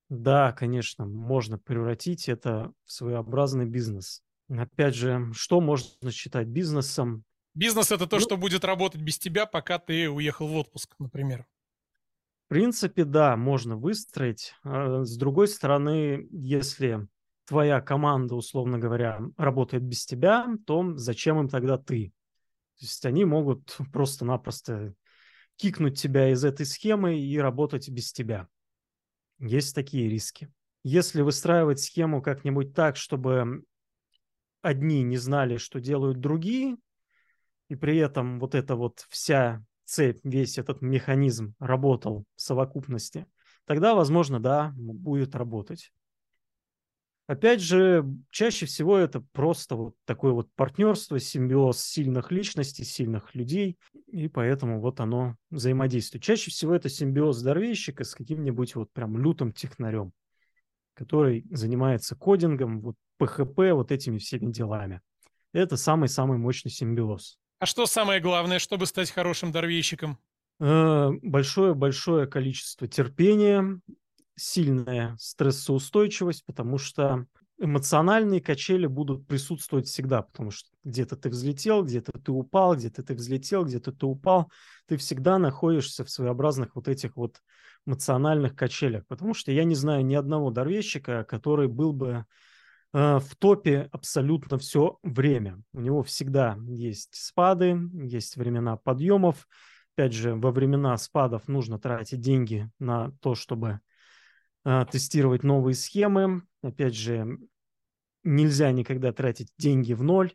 Да, 0.09 0.51
конечно, 0.53 1.05
можно 1.05 1.57
превратить 1.57 2.29
это 2.29 2.71
в 2.85 2.91
своеобразный 2.91 3.65
бизнес. 3.65 4.23
Опять 4.49 4.95
же, 4.95 5.31
что 5.33 5.61
можно 5.61 6.11
считать 6.11 6.47
бизнесом? 6.47 7.23
Бизнес 7.53 7.91
это 7.91 8.07
то, 8.07 8.17
ну, 8.17 8.21
что 8.21 8.37
будет 8.37 8.63
работать 8.63 9.01
без 9.01 9.19
тебя, 9.19 9.45
пока 9.45 9.77
ты 9.77 10.09
уехал 10.09 10.47
в 10.47 10.55
отпуск, 10.55 10.95
например. 10.97 11.45
В 12.45 12.49
принципе, 12.49 13.03
да, 13.03 13.35
можно 13.35 13.75
выстроить. 13.75 14.55
А, 14.63 15.03
с 15.03 15.15
другой 15.17 15.47
стороны, 15.47 16.27
если 16.31 17.07
твоя 17.45 17.81
команда, 17.81 18.35
условно 18.35 18.79
говоря, 18.79 19.21
работает 19.37 19.83
без 19.83 20.05
тебя, 20.05 20.47
то 20.65 20.95
зачем 20.95 21.39
им 21.39 21.49
тогда 21.49 21.77
ты? 21.77 22.11
То 22.79 22.85
есть 22.85 23.05
они 23.05 23.25
могут 23.25 23.77
просто-напросто 23.91 24.95
кикнуть 25.59 25.99
тебя 25.99 26.31
из 26.31 26.45
этой 26.45 26.65
схемы 26.65 27.19
и 27.19 27.37
работать 27.37 27.89
без 27.89 28.13
тебя. 28.13 28.47
Есть 29.39 29.75
такие 29.75 30.09
риски. 30.09 30.51
Если 30.83 31.21
выстраивать 31.21 31.81
схему 31.81 32.21
как-нибудь 32.21 32.73
так, 32.73 32.95
чтобы 32.95 33.63
одни 34.61 35.03
не 35.03 35.17
знали, 35.17 35.57
что 35.57 35.81
делают 35.81 36.21
другие, 36.21 36.77
и 37.67 37.75
при 37.75 37.97
этом 37.97 38.39
вот 38.39 38.55
эта 38.55 38.75
вот 38.75 39.05
вся 39.09 39.63
цепь, 39.83 40.19
весь 40.23 40.57
этот 40.57 40.81
механизм 40.81 41.55
работал 41.59 42.23
в 42.35 42.41
совокупности, 42.41 43.25
тогда, 43.65 43.95
возможно, 43.95 44.39
да, 44.39 44.73
будет 44.75 45.35
работать. 45.35 45.91
Опять 47.29 47.61
же, 47.61 48.03
чаще 48.31 48.65
всего 48.65 48.97
это 48.97 49.21
просто 49.33 49.75
вот 49.75 49.93
такое 50.05 50.31
вот 50.31 50.49
партнерство, 50.55 51.19
симбиоз 51.19 51.79
сильных 51.79 52.31
личностей, 52.31 52.83
сильных 52.83 53.35
людей, 53.35 53.77
и 54.07 54.27
поэтому 54.27 54.81
вот 54.81 54.99
оно 54.99 55.35
взаимодействует. 55.51 56.23
Чаще 56.23 56.49
всего 56.49 56.73
это 56.73 56.89
симбиоз 56.89 57.39
дорвейщика 57.43 58.03
с 58.03 58.15
каким-нибудь 58.15 58.73
вот 58.73 58.91
прям 58.93 59.15
лютым 59.19 59.51
технарем, 59.51 60.11
который 60.95 61.45
занимается 61.51 62.15
кодингом, 62.15 62.81
вот 62.81 62.95
PHP, 63.21 63.73
вот 63.73 63.91
этими 63.91 64.17
всеми 64.17 64.51
делами. 64.51 64.99
Это 65.53 65.77
самый-самый 65.77 66.39
мощный 66.39 66.71
симбиоз. 66.71 67.37
А 67.59 67.67
что 67.67 67.85
самое 67.85 68.21
главное, 68.21 68.57
чтобы 68.57 68.87
стать 68.87 69.11
хорошим 69.11 69.51
дорвейщиком? 69.51 70.17
Э, 70.59 71.11
большое-большое 71.21 72.25
количество 72.25 72.87
терпения, 72.87 73.79
сильная 74.39 75.15
стрессоустойчивость, 75.19 76.45
потому 76.45 76.77
что 76.77 77.25
эмоциональные 77.59 78.41
качели 78.41 78.87
будут 78.87 79.27
присутствовать 79.27 79.87
всегда, 79.87 80.21
потому 80.21 80.49
что 80.49 80.69
где-то 80.83 81.17
ты 81.17 81.29
взлетел, 81.29 81.83
где-то 81.83 82.13
ты 82.13 82.31
упал, 82.31 82.75
где-то 82.75 83.03
ты 83.03 83.13
взлетел, 83.13 83.65
где-то 83.65 83.91
ты 83.91 84.05
упал. 84.05 84.49
Ты 84.87 84.97
всегда 84.97 85.37
находишься 85.37 86.05
в 86.05 86.09
своеобразных 86.09 86.75
вот 86.75 86.87
этих 86.87 87.17
вот 87.17 87.41
эмоциональных 87.85 88.55
качелях, 88.55 89.05
потому 89.07 89.33
что 89.33 89.51
я 89.51 89.63
не 89.63 89.75
знаю 89.75 90.05
ни 90.05 90.15
одного 90.15 90.51
дорвещика, 90.51 91.23
который 91.25 91.67
был 91.67 91.91
бы 91.91 92.25
э, 92.93 93.19
в 93.19 93.35
топе 93.37 93.89
абсолютно 93.91 94.57
все 94.57 94.97
время. 95.03 95.61
У 95.73 95.81
него 95.81 96.03
всегда 96.03 96.57
есть 96.67 97.15
спады, 97.15 97.77
есть 97.93 98.37
времена 98.37 98.77
подъемов. 98.77 99.47
Опять 99.95 100.13
же, 100.13 100.35
во 100.35 100.51
времена 100.51 100.95
спадов 100.97 101.47
нужно 101.47 101.77
тратить 101.77 102.21
деньги 102.21 102.69
на 102.79 103.11
то, 103.21 103.35
чтобы 103.35 103.81
тестировать 104.63 105.43
новые 105.43 105.75
схемы. 105.75 106.43
Опять 106.61 106.95
же, 106.95 107.37
нельзя 108.23 108.71
никогда 108.71 109.11
тратить 109.11 109.53
деньги 109.57 109.93
в 109.93 110.03
ноль. 110.03 110.33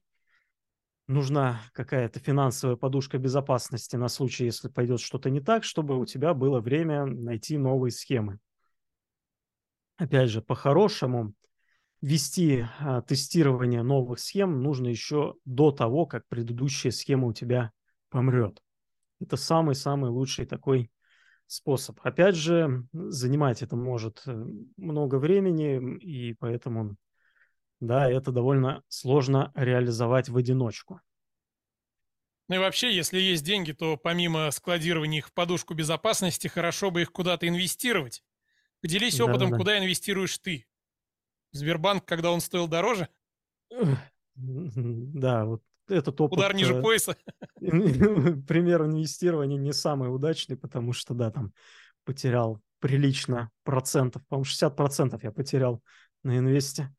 Нужна 1.07 1.61
какая-то 1.75 2.19
финансовая 2.19 2.77
подушка 2.77 3.19
безопасности 3.19 3.97
на 3.97 4.09
случай, 4.09 4.47
если 4.47 4.69
пойдет 4.69 5.01
что-то 5.01 5.29
не 5.29 5.41
так, 5.41 5.65
чтобы 5.65 5.99
у 5.99 6.07
тебя 6.07 6.33
было 6.33 6.61
время 6.61 7.05
найти 7.05 7.59
новые 7.59 7.93
схемы. 7.93 8.39
Опять 9.97 10.31
же, 10.31 10.41
по-хорошему, 10.41 11.35
вести 12.01 12.67
а, 12.81 13.03
тестирование 13.03 13.83
новых 13.83 14.19
схем 14.19 14.63
нужно 14.63 14.89
еще 14.89 15.35
до 15.45 15.73
того, 15.73 16.07
как 16.07 16.27
предыдущая 16.29 16.91
схема 16.91 17.29
у 17.29 17.33
тебя 17.33 17.71
помрет. 18.09 18.63
Это 19.21 19.37
самый-самый 19.37 20.11
лучший 20.11 20.47
такой 20.47 20.91
способ. 21.47 22.01
Опять 22.03 22.35
же, 22.35 22.87
занимать 22.93 23.63
это 23.63 23.77
может 23.77 24.23
э, 24.27 24.47
много 24.77 25.17
времени, 25.17 25.99
и 25.99 26.35
поэтому, 26.35 26.97
да, 27.81 28.11
это 28.11 28.33
довольно 28.33 28.83
сложно 28.89 29.53
реализовать 29.55 30.29
в 30.29 30.37
одиночку. 30.37 31.01
Ну 32.49 32.57
и 32.57 32.59
вообще, 32.59 32.95
если 32.95 33.19
есть 33.19 33.45
деньги, 33.45 33.73
то 33.73 33.97
помимо 33.97 34.51
складирования 34.51 35.19
их 35.19 35.29
в 35.29 35.33
подушку 35.33 35.75
безопасности, 35.75 36.49
хорошо 36.49 36.91
бы 36.91 37.03
их 37.03 37.13
куда-то 37.13 37.49
инвестировать. 37.49 38.23
Поделись 38.83 39.21
опытом, 39.21 39.49
да, 39.49 39.53
да. 39.53 39.57
куда 39.57 39.79
инвестируешь 39.79 40.37
ты. 40.39 40.67
Сбербанк, 41.53 42.05
когда 42.05 42.31
он 42.31 42.41
стоил 42.41 42.69
дороже? 42.69 43.09
Да, 44.37 45.47
вот 45.47 45.63
этот 45.89 46.21
опыт... 46.21 46.39
Удар 46.39 46.55
ниже 46.55 46.75
э, 46.75 46.83
пояса. 46.83 47.17
Пример 47.61 48.85
инвестирования 48.85 49.59
не 49.59 49.73
самый 49.73 50.15
удачный, 50.15 50.57
потому 50.57 50.93
что, 50.93 51.15
да, 51.15 51.31
там 51.31 51.53
потерял 52.05 52.61
прилично 52.81 53.51
процентов. 53.63 54.27
По-моему, 54.27 54.45
60 54.45 54.77
процентов 54.77 55.25
я 55.25 55.33
потерял 55.33 55.83
на 56.23 56.39
инвесте. 56.39 56.95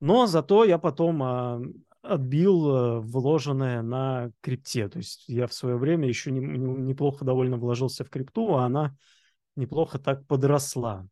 Но 0.00 0.26
зато 0.26 0.64
я 0.64 0.78
потом 0.78 1.22
а, 1.22 1.60
отбил 2.02 2.68
а, 2.68 3.00
вложенное 3.00 3.82
на 3.82 4.32
крипте. 4.40 4.88
То 4.88 4.98
есть 4.98 5.24
я 5.28 5.46
в 5.46 5.54
свое 5.54 5.76
время 5.76 6.08
еще 6.08 6.32
не, 6.32 6.40
не, 6.40 6.58
неплохо 6.58 7.24
довольно 7.24 7.56
вложился 7.56 8.04
в 8.04 8.10
крипту, 8.10 8.54
а 8.54 8.64
она 8.64 8.96
неплохо 9.54 9.98
так 9.98 10.26
подросла. 10.26 11.06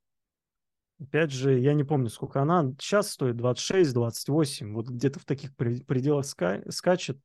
Опять 1.00 1.30
же, 1.30 1.58
я 1.58 1.72
не 1.72 1.82
помню, 1.82 2.10
сколько 2.10 2.42
она 2.42 2.74
сейчас 2.78 3.12
стоит, 3.12 3.36
26, 3.36 3.94
28, 3.94 4.74
вот 4.74 4.88
где-то 4.88 5.18
в 5.18 5.24
таких 5.24 5.56
пределах 5.56 6.26
ска 6.26 6.60
скачет. 6.68 7.18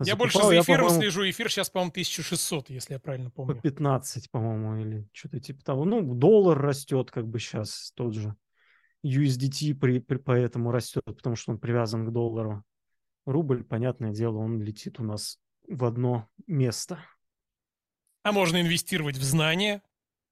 Я 0.00 0.16
Закупал, 0.16 0.24
больше 0.24 0.38
за 0.42 0.60
эфиром 0.60 0.88
я, 0.88 0.94
слежу, 0.94 1.30
эфир 1.30 1.50
сейчас, 1.50 1.70
по-моему, 1.70 1.92
1600, 1.92 2.70
если 2.70 2.94
я 2.94 3.00
правильно 3.00 3.30
помню. 3.30 3.54
По 3.54 3.60
15, 3.62 4.30
по-моему, 4.30 4.76
или 4.76 5.08
что-то 5.12 5.40
типа 5.40 5.64
того. 5.64 5.84
Ну, 5.84 6.14
доллар 6.14 6.58
растет 6.58 7.10
как 7.10 7.26
бы 7.28 7.38
сейчас 7.38 7.92
тот 7.94 8.14
же. 8.14 8.34
USDT 9.04 9.74
при, 9.74 10.00
при, 10.00 10.16
поэтому 10.16 10.70
растет, 10.70 11.04
потому 11.04 11.36
что 11.36 11.52
он 11.52 11.58
привязан 11.58 12.06
к 12.06 12.12
доллару. 12.12 12.62
Рубль, 13.26 13.64
понятное 13.64 14.10
дело, 14.10 14.38
он 14.38 14.60
летит 14.60 15.00
у 15.00 15.04
нас 15.04 15.38
в 15.68 15.84
одно 15.84 16.28
место. 16.46 16.98
А 18.22 18.32
можно 18.32 18.60
инвестировать 18.60 19.16
в 19.16 19.22
знания. 19.22 19.82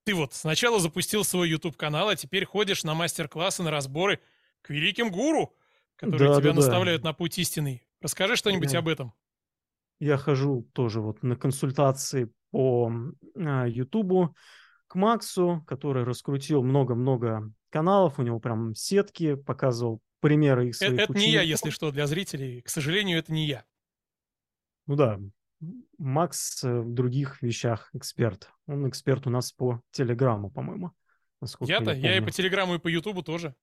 Ты 0.05 0.15
вот 0.15 0.33
сначала 0.35 0.81
запустил 0.81 1.25
свой 1.25 1.51
YouTube-канал, 1.51 2.09
а 2.09 2.17
теперь 2.17 2.45
ходишь 2.45 2.85
на 2.85 2.95
мастер-классы, 2.95 3.63
на 3.63 3.71
разборы 3.71 4.21
к 4.63 4.71
великим 4.71 5.11
гуру, 5.11 5.55
которые 5.97 6.31
Да, 6.31 6.35
тебя 6.37 6.51
да, 6.51 6.55
да. 6.55 6.57
наставляют 6.57 7.05
на 7.05 7.13
путь 7.13 7.39
истинный. 7.39 7.87
Расскажи 8.01 8.37
что-нибудь 8.37 8.73
Да. 8.73 8.79
об 8.79 8.89
этом. 8.89 9.13
Я 9.99 10.17
хожу 10.17 10.67
тоже 10.73 11.01
вот 11.01 11.23
на 11.23 11.37
консультации 11.37 12.33
по 12.51 12.91
а, 13.37 13.67
Ютубу 13.67 14.35
к 14.87 14.95
Максу, 14.95 15.63
который 15.67 16.05
раскрутил 16.05 16.63
много-много 16.63 17.53
каналов, 17.69 18.19
у 18.19 18.23
него 18.23 18.41
прям 18.41 18.75
сетки, 18.75 19.35
показывал 19.35 20.01
примеры 20.21 20.69
их 20.71 20.75
Э- 20.77 20.87
своих 20.87 21.01
Это, 21.01 21.13
не 21.13 21.31
я, 21.31 21.43
если 21.43 21.71
что, 21.71 21.91
для 21.93 22.07
зрителей. 22.07 22.63
К 22.63 22.69
сожалению, 22.71 23.19
это 23.19 23.33
не 23.33 23.47
я. 23.47 23.65
Ну 24.87 24.97
да, 24.97 25.21
Макс 25.99 26.65
э, 26.65 26.81
в 26.81 26.93
других 26.93 27.43
вещах 27.43 27.91
эксперт. 27.93 28.51
Он 28.67 28.89
эксперт 28.89 29.27
у 29.27 29.31
нас 29.31 29.53
по 29.53 29.81
Телеграму, 29.93 30.51
по-моему. 30.51 30.93
Я-то, 31.61 31.93
я, 31.93 32.17
и 32.17 32.19
помню. 32.19 32.25
по 32.27 32.31
Телеграмму, 32.31 32.75
и 32.75 32.79
по 32.79 32.89
Ютубу 32.89 33.23
тоже. 33.23 33.55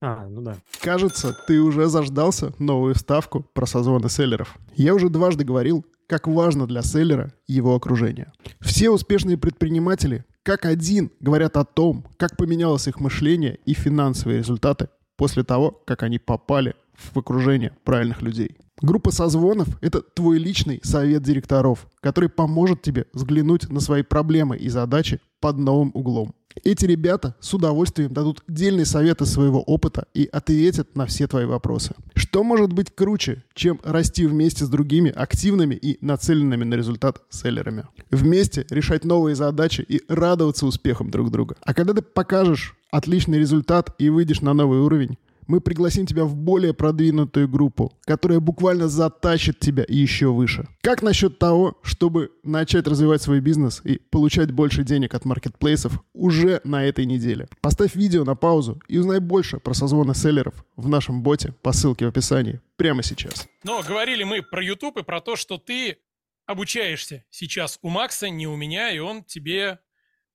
А, 0.00 0.26
ну 0.26 0.42
да. 0.42 0.56
Кажется, 0.80 1.32
ты 1.46 1.60
уже 1.60 1.86
заждался 1.86 2.52
новую 2.58 2.94
ставку 2.94 3.42
про 3.42 3.66
созвоны 3.66 4.08
селлеров. 4.08 4.56
Я 4.74 4.94
уже 4.94 5.08
дважды 5.08 5.44
говорил, 5.44 5.86
как 6.08 6.26
важно 6.26 6.66
для 6.66 6.82
селлера 6.82 7.32
его 7.46 7.74
окружение. 7.74 8.32
Все 8.60 8.90
успешные 8.90 9.38
предприниматели, 9.38 10.24
как 10.42 10.66
один, 10.66 11.12
говорят 11.20 11.56
о 11.56 11.64
том, 11.64 12.04
как 12.16 12.36
поменялось 12.36 12.88
их 12.88 12.98
мышление 12.98 13.60
и 13.64 13.74
финансовые 13.74 14.38
результаты 14.38 14.88
после 15.16 15.44
того, 15.44 15.70
как 15.70 16.02
они 16.02 16.18
попали 16.18 16.74
в 16.94 17.16
окружение 17.16 17.72
правильных 17.84 18.22
людей. 18.22 18.58
Группа 18.82 19.12
созвонов– 19.12 19.68
это 19.80 20.02
твой 20.02 20.38
личный 20.38 20.80
совет 20.82 21.22
директоров, 21.22 21.86
который 22.00 22.28
поможет 22.28 22.82
тебе 22.82 23.06
взглянуть 23.12 23.70
на 23.70 23.78
свои 23.78 24.02
проблемы 24.02 24.56
и 24.56 24.68
задачи 24.68 25.20
под 25.40 25.56
новым 25.56 25.92
углом. 25.94 26.34
Эти 26.64 26.84
ребята 26.84 27.36
с 27.40 27.54
удовольствием 27.54 28.12
дадут 28.12 28.42
дельные 28.48 28.84
советы 28.84 29.24
своего 29.24 29.62
опыта 29.62 30.06
и 30.14 30.28
ответят 30.30 30.96
на 30.96 31.06
все 31.06 31.28
твои 31.28 31.44
вопросы. 31.44 31.94
Что 32.14 32.42
может 32.42 32.72
быть 32.72 32.92
круче, 32.94 33.44
чем 33.54 33.80
расти 33.84 34.26
вместе 34.26 34.64
с 34.64 34.68
другими 34.68 35.10
активными 35.10 35.76
и 35.76 36.04
нацеленными 36.04 36.64
на 36.64 36.74
результат 36.74 37.22
селлерами? 37.30 37.84
Вместе 38.10 38.66
решать 38.68 39.04
новые 39.04 39.36
задачи 39.36 39.84
и 39.88 40.02
радоваться 40.08 40.66
успехам 40.66 41.10
друг 41.10 41.30
друга. 41.30 41.56
А 41.62 41.72
когда 41.72 41.94
ты 41.94 42.02
покажешь 42.02 42.76
отличный 42.90 43.38
результат 43.38 43.94
и 43.98 44.10
выйдешь 44.10 44.40
на 44.40 44.52
новый 44.52 44.80
уровень, 44.80 45.16
мы 45.46 45.60
пригласим 45.60 46.06
тебя 46.06 46.24
в 46.24 46.36
более 46.36 46.74
продвинутую 46.74 47.48
группу, 47.48 47.92
которая 48.04 48.40
буквально 48.40 48.88
затащит 48.88 49.58
тебя 49.58 49.84
еще 49.88 50.32
выше. 50.32 50.68
Как 50.80 51.02
насчет 51.02 51.38
того, 51.38 51.78
чтобы 51.82 52.30
начать 52.42 52.86
развивать 52.86 53.22
свой 53.22 53.40
бизнес 53.40 53.80
и 53.84 53.98
получать 54.10 54.50
больше 54.50 54.84
денег 54.84 55.14
от 55.14 55.24
маркетплейсов 55.24 56.02
уже 56.12 56.60
на 56.64 56.84
этой 56.84 57.06
неделе? 57.06 57.48
Поставь 57.60 57.94
видео 57.94 58.24
на 58.24 58.34
паузу 58.34 58.80
и 58.88 58.98
узнай 58.98 59.20
больше 59.20 59.58
про 59.58 59.74
созвоны 59.74 60.14
селлеров 60.14 60.64
в 60.76 60.88
нашем 60.88 61.22
боте 61.22 61.54
по 61.62 61.72
ссылке 61.72 62.06
в 62.06 62.08
описании 62.08 62.60
прямо 62.76 63.02
сейчас. 63.02 63.48
Но 63.64 63.82
говорили 63.82 64.24
мы 64.24 64.42
про 64.42 64.62
YouTube 64.62 64.98
и 64.98 65.02
про 65.02 65.20
то, 65.20 65.36
что 65.36 65.58
ты 65.58 65.98
обучаешься 66.46 67.24
сейчас 67.30 67.78
у 67.82 67.88
Макса, 67.88 68.28
не 68.28 68.46
у 68.46 68.56
меня, 68.56 68.90
и 68.90 68.98
он 68.98 69.24
тебе 69.24 69.78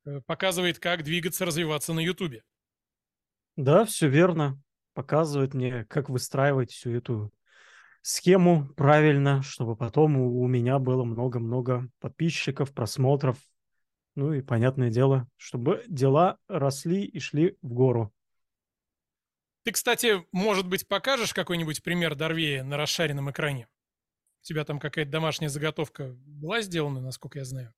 э, 0.05 0.21
показывает, 0.25 0.79
как 0.79 1.03
двигаться, 1.03 1.45
развиваться 1.45 1.93
на 1.93 1.99
YouTube. 1.99 2.41
Да, 3.55 3.85
все 3.85 4.07
верно. 4.07 4.61
Показывает 4.97 5.53
мне, 5.53 5.85
как 5.85 6.09
выстраивать 6.09 6.71
всю 6.71 6.89
эту 6.89 7.31
схему 8.01 8.67
правильно, 8.73 9.43
чтобы 9.43 9.75
потом 9.75 10.17
у, 10.17 10.41
у 10.41 10.47
меня 10.47 10.79
было 10.79 11.03
много-много 11.03 11.87
подписчиков, 11.99 12.73
просмотров. 12.73 13.37
Ну 14.15 14.33
и, 14.33 14.41
понятное 14.41 14.89
дело, 14.89 15.27
чтобы 15.35 15.83
дела 15.87 16.39
росли 16.47 17.05
и 17.05 17.19
шли 17.19 17.59
в 17.61 17.73
гору. 17.73 18.11
Ты, 19.65 19.71
кстати, 19.71 20.25
может 20.31 20.67
быть, 20.67 20.87
покажешь 20.87 21.31
какой-нибудь 21.31 21.83
пример 21.83 22.15
Дорвея 22.15 22.63
на 22.63 22.75
расшаренном 22.75 23.29
экране? 23.29 23.67
У 24.41 24.45
тебя 24.45 24.65
там 24.65 24.79
какая-то 24.79 25.11
домашняя 25.11 25.49
заготовка 25.49 26.15
была 26.25 26.61
сделана, 26.61 27.01
насколько 27.01 27.37
я 27.37 27.45
знаю? 27.45 27.71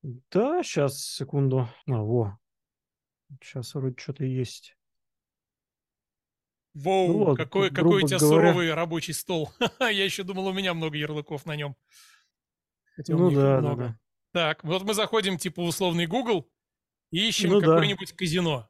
Да, 0.00 0.62
сейчас, 0.62 1.04
секунду. 1.04 1.68
А, 1.86 2.02
во. 2.02 2.38
Сейчас 3.42 3.74
вроде 3.74 3.96
что-то 3.98 4.24
есть. 4.24 4.78
Воу, 6.74 7.08
Ну 7.08 7.24
вот, 7.24 7.36
какой, 7.36 7.70
какой 7.70 8.04
у 8.04 8.06
тебя 8.06 8.18
говоря. 8.18 8.48
суровый 8.48 8.74
рабочий 8.74 9.12
стол. 9.12 9.50
Я 9.80 10.04
еще 10.04 10.22
думал, 10.22 10.46
у 10.46 10.52
меня 10.52 10.72
много 10.74 10.96
ярлыков 10.96 11.44
на 11.46 11.56
нем. 11.56 11.76
Хотя 12.96 13.14
Ну 13.14 13.30
да, 13.30 13.56
да, 13.56 13.60
много. 13.60 13.82
да. 13.82 13.98
Так, 14.32 14.64
вот 14.64 14.84
мы 14.84 14.94
заходим, 14.94 15.36
типа, 15.38 15.62
в 15.62 15.66
условный 15.66 16.06
Google 16.06 16.48
и 17.10 17.28
ищем 17.28 17.50
Ну 17.50 17.60
да. 17.60 17.66
какое-нибудь 17.66 18.12
казино. 18.12 18.68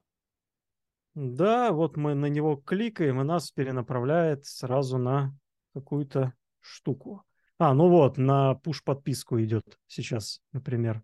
Да, 1.14 1.72
вот 1.72 1.96
мы 1.96 2.14
на 2.14 2.26
него 2.26 2.56
кликаем, 2.56 3.20
и 3.20 3.24
нас 3.24 3.50
перенаправляет 3.50 4.46
сразу 4.46 4.96
на 4.96 5.36
какую-то 5.74 6.32
штуку. 6.60 7.24
А, 7.58 7.74
ну 7.74 7.88
вот, 7.90 8.16
на 8.16 8.54
пуш-подписку 8.54 9.40
идет 9.42 9.78
сейчас, 9.86 10.40
например. 10.52 11.02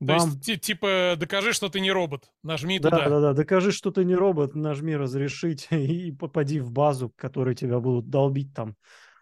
То 0.00 0.06
Бам. 0.06 0.28
есть, 0.30 0.40
ти- 0.42 0.56
типа, 0.56 1.14
докажи, 1.18 1.52
что 1.52 1.68
ты 1.68 1.78
не 1.78 1.92
робот. 1.92 2.30
Нажми 2.42 2.78
Да, 2.78 2.88
туда. 2.90 3.08
да, 3.08 3.20
да. 3.20 3.32
Докажи, 3.34 3.70
что 3.70 3.90
ты 3.90 4.02
не 4.04 4.14
робот, 4.14 4.54
нажми 4.54 4.96
разрешить 4.96 5.68
и 5.70 6.10
попади 6.10 6.58
в 6.58 6.72
базу, 6.72 7.10
которые 7.10 7.54
тебя 7.54 7.80
будут 7.80 8.08
долбить 8.08 8.54
там 8.54 8.76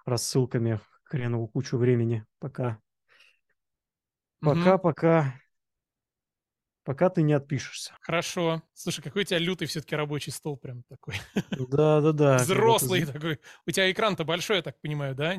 рассылками 0.06 0.80
хреновую 1.02 1.48
кучу 1.48 1.76
времени, 1.78 2.24
пока, 2.38 2.78
Мгм. 4.40 4.54
пока, 4.62 4.78
пока, 4.78 5.34
пока 6.84 7.10
ты 7.10 7.22
не 7.22 7.32
отпишешься. 7.32 7.96
Хорошо. 8.00 8.62
Слушай, 8.72 9.02
какой 9.02 9.22
у 9.22 9.24
тебя 9.24 9.38
лютый 9.38 9.66
все-таки 9.66 9.96
рабочий 9.96 10.30
стол 10.30 10.56
прям 10.56 10.84
такой. 10.88 11.16
Да, 11.50 12.00
да, 12.00 12.12
да. 12.12 12.36
Взрослый 12.36 13.04
такой. 13.04 13.40
У 13.66 13.70
тебя 13.72 13.90
экран-то 13.90 14.24
большой, 14.24 14.58
я 14.58 14.62
так 14.62 14.80
понимаю, 14.80 15.14
да? 15.16 15.34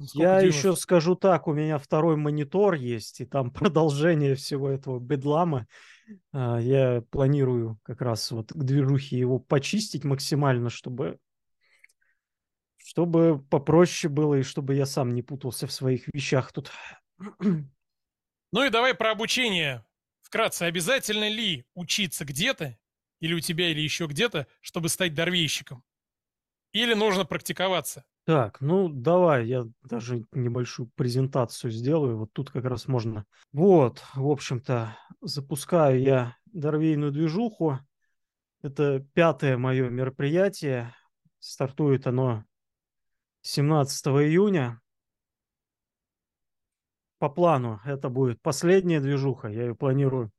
Сколько 0.00 0.36
Я 0.36 0.40
дюймов? 0.40 0.66
еще 0.66 0.76
скажу 0.76 1.14
так, 1.14 1.48
у 1.48 1.52
меня 1.52 1.78
второй 1.78 2.16
монитор 2.16 2.74
есть, 2.74 3.20
и 3.20 3.24
там 3.24 3.50
продолжение 3.52 4.34
всего 4.34 4.70
этого 4.70 4.98
бедлама. 4.98 5.66
А, 6.32 6.58
Я 6.60 7.02
планирую 7.10 7.78
как 7.82 8.02
раз 8.02 8.30
вот 8.30 8.52
к 8.52 8.56
движухе 8.64 9.18
его 9.18 9.38
почистить 9.38 10.04
максимально, 10.04 10.70
чтобы 10.70 11.18
чтобы 12.84 13.42
попроще 13.50 14.12
было 14.12 14.34
и 14.34 14.42
чтобы 14.42 14.74
я 14.74 14.86
сам 14.86 15.14
не 15.14 15.22
путался 15.22 15.66
в 15.66 15.72
своих 15.72 16.08
вещах 16.12 16.52
тут. 16.52 16.70
Ну 18.52 18.64
и 18.64 18.70
давай 18.70 18.94
про 18.94 19.12
обучение. 19.12 19.84
Вкратце, 20.20 20.64
обязательно 20.64 21.28
ли 21.28 21.64
учиться 21.74 22.24
где-то, 22.24 22.78
или 23.20 23.34
у 23.34 23.40
тебя, 23.40 23.70
или 23.70 23.80
еще 23.80 24.06
где-то, 24.06 24.46
чтобы 24.60 24.88
стать 24.90 25.14
дорвейщиком? 25.14 25.82
Или 26.72 26.94
нужно 26.94 27.24
практиковаться? 27.24 28.04
Так, 28.24 28.60
ну 28.60 28.88
давай, 28.88 29.46
я 29.48 29.64
даже 29.82 30.24
небольшую 30.30 30.88
презентацию 30.94 31.72
сделаю. 31.72 32.18
Вот 32.18 32.32
тут 32.32 32.50
как 32.50 32.64
раз 32.64 32.86
можно. 32.86 33.24
Вот, 33.52 34.02
в 34.14 34.28
общем-то, 34.28 34.96
запускаю 35.20 36.00
я 36.00 36.36
Дорвейную 36.46 37.10
движуху. 37.10 37.78
Это 38.62 39.04
пятое 39.14 39.56
мое 39.56 39.88
мероприятие. 39.88 40.94
Стартует 41.40 42.06
оно 42.06 42.44
17 43.40 44.06
июня. 44.06 44.80
По 47.18 47.28
плану 47.28 47.80
это 47.84 48.08
будет 48.08 48.40
последняя 48.40 49.00
движуха. 49.00 49.48
Я 49.48 49.62
ее 49.62 49.74
планирую 49.74 50.30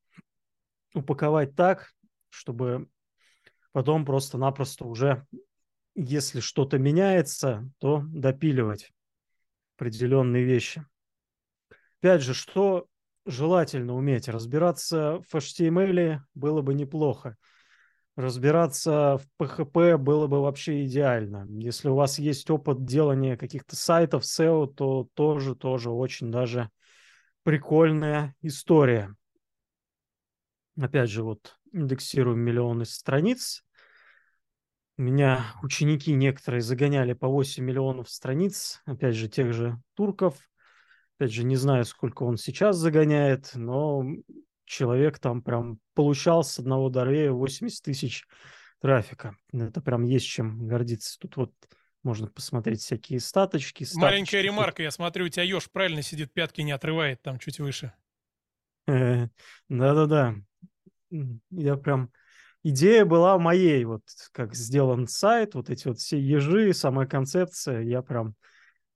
упаковать 0.94 1.56
так, 1.56 1.92
чтобы 2.30 2.88
потом 3.74 4.06
просто-напросто 4.06 4.86
уже 4.86 5.26
если 5.96 6.40
что-то 6.40 6.78
меняется, 6.78 7.70
то 7.80 8.04
допиливать 8.08 8.92
определенные 9.76 10.44
вещи. 10.44 10.86
Опять 12.00 12.22
же, 12.22 12.34
что 12.34 12.88
желательно 13.26 13.96
уметь? 13.96 14.28
Разбираться 14.28 15.22
в 15.30 15.36
HTML 15.36 16.20
было 16.34 16.62
бы 16.62 16.74
неплохо. 16.74 17.38
Разбираться 18.16 19.18
в 19.18 19.44
PHP 19.44 19.98
было 19.98 20.28
бы 20.28 20.42
вообще 20.42 20.86
идеально. 20.86 21.48
Если 21.50 21.90
у 21.90 21.96
вас 21.96 22.20
есть 22.20 22.50
опыт 22.52 22.86
делания 22.86 23.38
каких-то 23.38 23.76
сайтов 23.76 24.24
SEO, 24.24 24.68
то 24.68 25.08
тоже, 25.16 25.56
тоже 25.56 25.90
очень 25.90 26.32
даже 26.32 26.70
прикольная 27.42 28.36
история. 28.42 29.16
Опять 30.80 31.10
же, 31.10 31.24
вот 31.24 31.58
индексируем 31.72 32.40
миллионы 32.40 32.86
страниц. 32.86 33.64
Меня 35.04 35.46
ученики 35.62 36.14
некоторые 36.14 36.62
загоняли 36.62 37.12
по 37.12 37.28
8 37.28 37.62
миллионов 37.62 38.10
страниц, 38.10 38.82
опять 38.86 39.16
же, 39.16 39.28
тех 39.28 39.54
же 39.54 39.78
турков. 39.96 40.38
Опять 41.18 41.34
же, 41.34 41.44
не 41.44 41.58
знаю, 41.58 41.84
сколько 41.84 42.24
он 42.24 42.38
сейчас 42.38 42.78
загоняет, 42.78 43.52
но 43.54 44.06
человек 44.64 45.20
там 45.20 45.42
прям 45.42 45.80
получал 45.94 46.46
с 46.46 46.58
одного 46.58 46.90
дорвея 46.90 47.32
80 47.32 47.84
тысяч 47.84 48.26
трафика. 48.80 49.36
Это 49.52 49.82
прям 49.82 50.04
есть 50.04 50.26
чем 50.26 50.68
гордиться. 50.68 51.20
Тут 51.20 51.36
вот 51.36 51.54
Можно 52.04 52.28
посмотреть 52.28 52.82
всякие 52.82 53.20
статочки. 53.20 53.86
статочки. 53.86 54.04
Маленькая 54.04 54.42
ремарка, 54.42 54.84
я 54.84 54.92
смотрю, 54.92 55.26
у 55.26 55.30
тебя 55.30 55.44
еж 55.44 55.70
правильно 55.72 56.02
сидит, 56.02 56.34
пятки 56.34 56.62
не 56.62 56.74
отрывает 56.74 57.22
там 57.22 57.40
чуть 57.40 57.60
выше. 57.60 57.94
Да-да-да. 58.88 60.36
Я 61.50 61.78
прям... 61.78 62.12
Идея 62.66 63.04
была 63.04 63.38
моей, 63.38 63.84
вот 63.84 64.04
как 64.32 64.56
сделан 64.56 65.08
сайт, 65.08 65.54
вот 65.54 65.70
эти 65.70 65.88
вот 65.88 66.00
все 66.00 66.18
ежи, 66.18 66.74
самая 66.74 67.06
концепция, 67.06 67.82
я 67.82 68.02
прям 68.02 68.36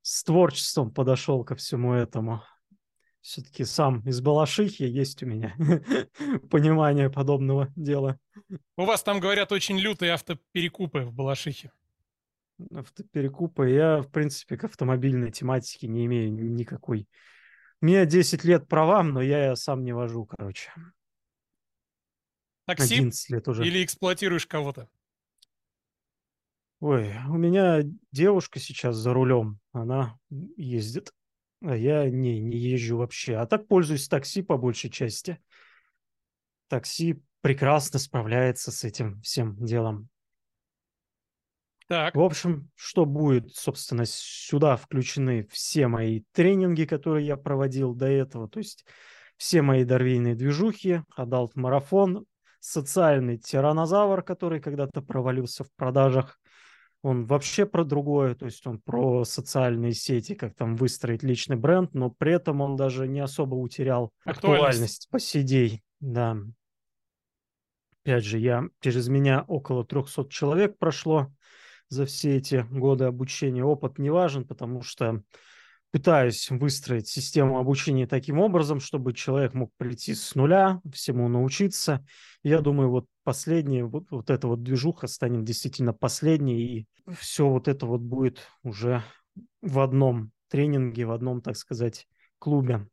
с 0.01 0.23
творчеством 0.23 0.93
подошел 0.93 1.43
ко 1.43 1.55
всему 1.55 1.93
этому. 1.93 2.41
Все-таки 3.19 3.65
сам 3.65 3.99
из 4.07 4.21
Балашихи 4.21 4.83
есть 4.83 5.21
у 5.21 5.25
меня 5.25 5.53
понимание 6.49 7.09
подобного 7.09 7.67
дела. 7.75 8.17
У 8.77 8.85
вас 8.85 9.03
там, 9.03 9.19
говорят, 9.19 9.51
очень 9.51 9.77
лютые 9.77 10.13
автоперекупы 10.13 11.01
в 11.01 11.13
Балашихе. 11.13 11.73
Автоперекупы. 12.73 13.69
Я, 13.69 14.01
в 14.01 14.09
принципе, 14.09 14.55
к 14.55 14.63
автомобильной 14.63 15.31
тематике 15.31 15.89
не 15.89 16.05
имею 16.05 16.31
никакой. 16.33 17.09
У 17.81 17.85
меня 17.85 18.05
10 18.05 18.45
лет 18.45 18.69
правам, 18.69 19.09
но 19.09 19.21
я 19.21 19.57
сам 19.57 19.83
не 19.83 19.91
вожу, 19.91 20.25
короче. 20.25 20.71
Такси 22.67 22.95
11 22.95 23.29
лет 23.29 23.47
уже. 23.47 23.65
или 23.65 23.83
эксплуатируешь 23.83 24.45
кого-то? 24.45 24.89
Ой, 26.79 27.11
у 27.29 27.37
меня 27.37 27.79
девушка 28.11 28.59
сейчас 28.59 28.97
за 28.97 29.13
рулем, 29.13 29.59
она 29.71 30.19
ездит, 30.29 31.11
а 31.61 31.75
я 31.75 32.07
не, 32.09 32.39
не 32.39 32.57
езжу 32.57 32.97
вообще. 32.97 33.37
А 33.37 33.47
так 33.47 33.67
пользуюсь 33.67 34.07
такси 34.07 34.43
по 34.43 34.57
большей 34.57 34.91
части. 34.91 35.41
Такси 36.67 37.19
прекрасно 37.41 37.97
справляется 37.99 38.71
с 38.71 38.83
этим 38.83 39.21
всем 39.21 39.55
делом. 39.63 40.09
Так, 41.87 42.15
В 42.15 42.21
общем, 42.21 42.69
что 42.75 43.05
будет, 43.05 43.55
собственно, 43.55 44.03
сюда 44.05 44.75
включены 44.75 45.47
все 45.49 45.87
мои 45.87 46.23
тренинги, 46.33 46.83
которые 46.83 47.25
я 47.25 47.37
проводил 47.37 47.95
до 47.95 48.07
этого, 48.07 48.49
то 48.49 48.59
есть 48.59 48.85
все 49.37 49.61
мои 49.61 49.85
дорвейные 49.85 50.35
движухи, 50.35 51.03
адалт-марафон, 51.15 52.25
социальный 52.59 53.37
тиранозавр, 53.37 54.21
который 54.23 54.59
когда-то 54.59 55.01
провалился 55.01 55.63
в 55.63 55.71
продажах, 55.75 56.39
он 57.03 57.25
вообще 57.25 57.65
про 57.65 57.83
другое, 57.85 58.35
то 58.35 58.45
есть 58.45 58.65
он 58.65 58.79
про 58.79 59.23
социальные 59.23 59.93
сети, 59.93 60.35
как 60.35 60.55
там 60.55 60.75
выстроить 60.75 61.23
личный 61.23 61.55
бренд, 61.55 61.93
но 61.93 62.09
при 62.09 62.33
этом 62.33 62.61
он 62.61 62.75
даже 62.75 63.07
не 63.07 63.19
особо 63.19 63.55
утерял 63.55 64.11
Актуальность. 64.25 65.05
актуальность 65.05 65.09
по 65.09 65.43
день. 65.43 65.81
Да. 65.99 66.37
Опять 68.03 68.23
же, 68.25 68.39
я 68.39 68.63
через 68.79 69.07
меня 69.07 69.43
около 69.47 69.85
300 69.85 70.27
человек 70.29 70.77
прошло 70.77 71.31
за 71.89 72.05
все 72.05 72.37
эти 72.37 72.65
годы 72.69 73.05
обучения. 73.05 73.63
Опыт 73.63 73.99
не 73.99 74.09
важен, 74.09 74.45
потому 74.45 74.81
что 74.81 75.21
пытаюсь 75.91 76.49
выстроить 76.49 77.07
систему 77.07 77.59
обучения 77.59 78.07
таким 78.07 78.39
образом, 78.39 78.79
чтобы 78.79 79.13
человек 79.13 79.53
мог 79.53 79.71
прийти 79.77 80.13
с 80.13 80.35
нуля, 80.35 80.81
всему 80.91 81.27
научиться. 81.27 82.05
Я 82.43 82.61
думаю, 82.61 82.89
вот 82.89 83.05
последняя, 83.23 83.85
вот, 83.85 84.11
вот 84.11 84.29
эта 84.29 84.47
вот 84.47 84.63
движуха 84.63 85.07
станет 85.07 85.43
действительно 85.43 85.93
последней, 85.93 86.61
и 86.61 86.87
все 87.17 87.47
вот 87.47 87.67
это 87.67 87.85
вот 87.85 88.01
будет 88.01 88.39
уже 88.63 89.03
в 89.61 89.79
одном 89.79 90.31
тренинге, 90.49 91.05
в 91.05 91.11
одном, 91.11 91.41
так 91.41 91.57
сказать, 91.57 92.07
клубе. 92.39 92.87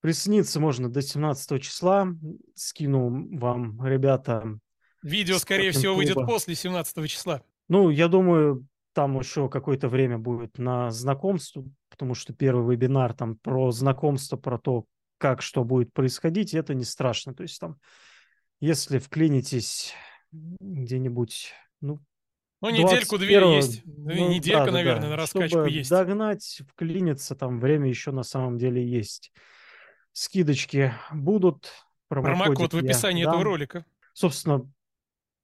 Присоединиться 0.00 0.60
можно 0.60 0.88
до 0.88 1.02
17 1.02 1.62
числа. 1.62 2.08
Скину 2.54 3.36
вам, 3.36 3.84
ребята, 3.84 4.58
видео, 5.02 5.38
скорее 5.38 5.72
всего, 5.72 5.94
выйдет 5.94 6.14
после 6.14 6.54
17 6.54 7.08
числа. 7.08 7.42
Ну, 7.68 7.90
я 7.90 8.08
думаю, 8.08 8.66
там 8.92 9.18
еще 9.18 9.48
какое-то 9.48 9.88
время 9.88 10.18
будет 10.18 10.58
на 10.58 10.90
знакомство, 10.90 11.64
потому 11.88 12.14
что 12.14 12.32
первый 12.32 12.74
вебинар 12.74 13.14
там 13.14 13.36
про 13.36 13.70
знакомство, 13.70 14.36
про 14.36 14.58
то, 14.58 14.84
как 15.18 15.42
что 15.42 15.64
будет 15.64 15.92
происходить, 15.92 16.54
это 16.54 16.74
не 16.74 16.84
страшно. 16.84 17.34
То 17.34 17.42
есть 17.42 17.60
там, 17.60 17.78
если 18.60 18.98
вклинитесь 18.98 19.94
где-нибудь, 20.32 21.52
ну, 21.80 22.00
Ну, 22.60 22.70
недельку-две 22.70 23.36
21-го, 23.36 23.54
есть. 23.54 23.82
Ну, 23.84 24.14
ну, 24.14 24.28
Неделька, 24.30 24.58
да-да-да, 24.66 24.72
наверное, 24.78 25.08
на 25.10 25.16
раскачку 25.16 25.48
чтобы 25.48 25.70
есть. 25.70 25.90
догнать, 25.90 26.62
вклиниться, 26.68 27.34
там 27.34 27.58
время 27.58 27.88
еще 27.88 28.12
на 28.12 28.22
самом 28.22 28.58
деле 28.58 28.86
есть. 28.86 29.32
Скидочки 30.12 30.92
будут. 31.12 31.70
Промокод 32.08 32.72
в 32.72 32.76
я 32.76 32.82
описании 32.82 33.22
этого 33.22 33.44
ролика. 33.44 33.84
Собственно, 34.12 34.70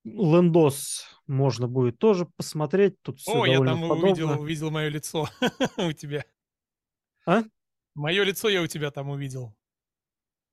лендос 0.07 1.21
можно 1.27 1.67
будет 1.67 1.99
тоже 1.99 2.27
посмотреть. 2.37 3.01
Тут 3.03 3.19
все 3.19 3.43
О, 3.43 3.47
я 3.47 3.59
там 3.59 3.83
увидел, 3.83 4.41
увидел 4.41 4.71
мое 4.71 4.89
лицо 4.89 5.29
у 5.77 5.93
тебя. 5.93 6.25
А? 7.27 7.43
Мое 7.95 8.23
лицо 8.23 8.49
я 8.49 8.63
у 8.63 8.67
тебя 8.67 8.91
там 8.91 9.11
увидел. 9.11 9.55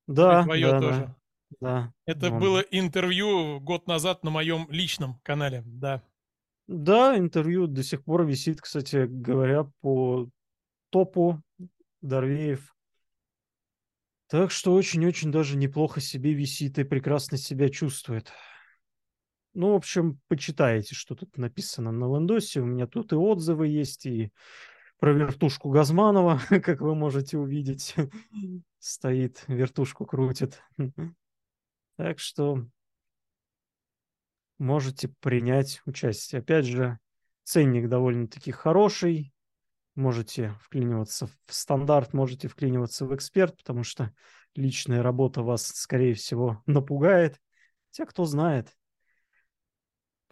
Да, 0.06 0.42
твое 0.42 0.70
да, 0.70 0.80
тоже. 0.80 1.00
да, 1.00 1.16
да. 1.60 1.92
Это 2.04 2.30
Вон. 2.30 2.40
было 2.40 2.58
интервью 2.58 3.60
год 3.60 3.86
назад 3.86 4.24
на 4.24 4.30
моем 4.30 4.66
личном 4.70 5.20
канале, 5.22 5.62
да. 5.64 6.02
Да, 6.66 7.16
интервью 7.16 7.66
до 7.66 7.82
сих 7.82 8.04
пор 8.04 8.24
висит, 8.24 8.60
кстати 8.60 9.06
говоря, 9.06 9.70
по 9.80 10.28
топу 10.90 11.42
Дорвеев. 12.00 12.74
Так 14.28 14.50
что 14.50 14.72
очень-очень 14.74 15.30
даже 15.30 15.56
неплохо 15.56 16.00
себе 16.00 16.32
висит 16.32 16.78
и 16.78 16.84
прекрасно 16.84 17.36
себя 17.36 17.68
чувствует. 17.68 18.32
Ну, 19.54 19.72
в 19.72 19.76
общем, 19.76 20.20
почитайте, 20.28 20.94
что 20.96 21.14
тут 21.14 21.38
написано 21.38 21.92
на 21.92 22.06
Лендосе. 22.12 22.60
У 22.60 22.64
меня 22.64 22.88
тут 22.88 23.12
и 23.12 23.16
отзывы 23.16 23.68
есть, 23.68 24.04
и 24.04 24.32
про 24.98 25.12
вертушку 25.12 25.70
Газманова, 25.70 26.40
как 26.48 26.80
вы 26.80 26.94
можете 26.94 27.38
увидеть. 27.38 27.94
Стоит, 28.78 29.44
вертушку 29.46 30.06
крутит. 30.06 30.60
Так 31.96 32.18
что 32.18 32.66
можете 34.58 35.08
принять 35.20 35.82
участие. 35.86 36.40
Опять 36.40 36.66
же, 36.66 36.98
ценник 37.44 37.88
довольно-таки 37.88 38.50
хороший. 38.50 39.32
Можете 39.94 40.56
вклиниваться 40.60 41.28
в 41.28 41.54
стандарт, 41.54 42.12
можете 42.12 42.48
вклиниваться 42.48 43.06
в 43.06 43.14
эксперт, 43.14 43.56
потому 43.56 43.84
что 43.84 44.12
личная 44.56 45.02
работа 45.02 45.42
вас, 45.42 45.66
скорее 45.66 46.14
всего, 46.14 46.60
напугает. 46.66 47.40
Хотя 47.90 48.06
кто 48.06 48.24
знает. 48.24 48.74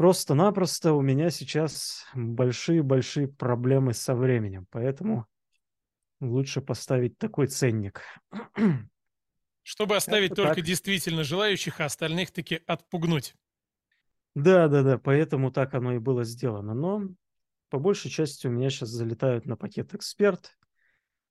Просто-напросто 0.02 0.94
у 0.94 1.00
меня 1.00 1.30
сейчас 1.30 2.06
большие-большие 2.16 3.28
проблемы 3.28 3.94
со 3.94 4.16
временем, 4.16 4.66
поэтому 4.68 5.28
лучше 6.20 6.60
поставить 6.60 7.18
такой 7.18 7.46
ценник. 7.46 8.02
Чтобы 9.62 9.94
оставить 9.94 10.30
Как-то 10.30 10.42
только 10.42 10.56
так. 10.56 10.64
действительно 10.64 11.22
желающих, 11.22 11.78
а 11.78 11.84
остальных 11.84 12.32
таки 12.32 12.62
отпугнуть. 12.66 13.36
Да, 14.34 14.66
да, 14.66 14.82
да, 14.82 14.98
поэтому 14.98 15.52
так 15.52 15.72
оно 15.74 15.92
и 15.92 15.98
было 15.98 16.24
сделано. 16.24 16.74
Но 16.74 17.02
по 17.70 17.78
большей 17.78 18.10
части 18.10 18.48
у 18.48 18.50
меня 18.50 18.70
сейчас 18.70 18.88
залетают 18.88 19.46
на 19.46 19.56
пакет 19.56 19.94
эксперт, 19.94 20.58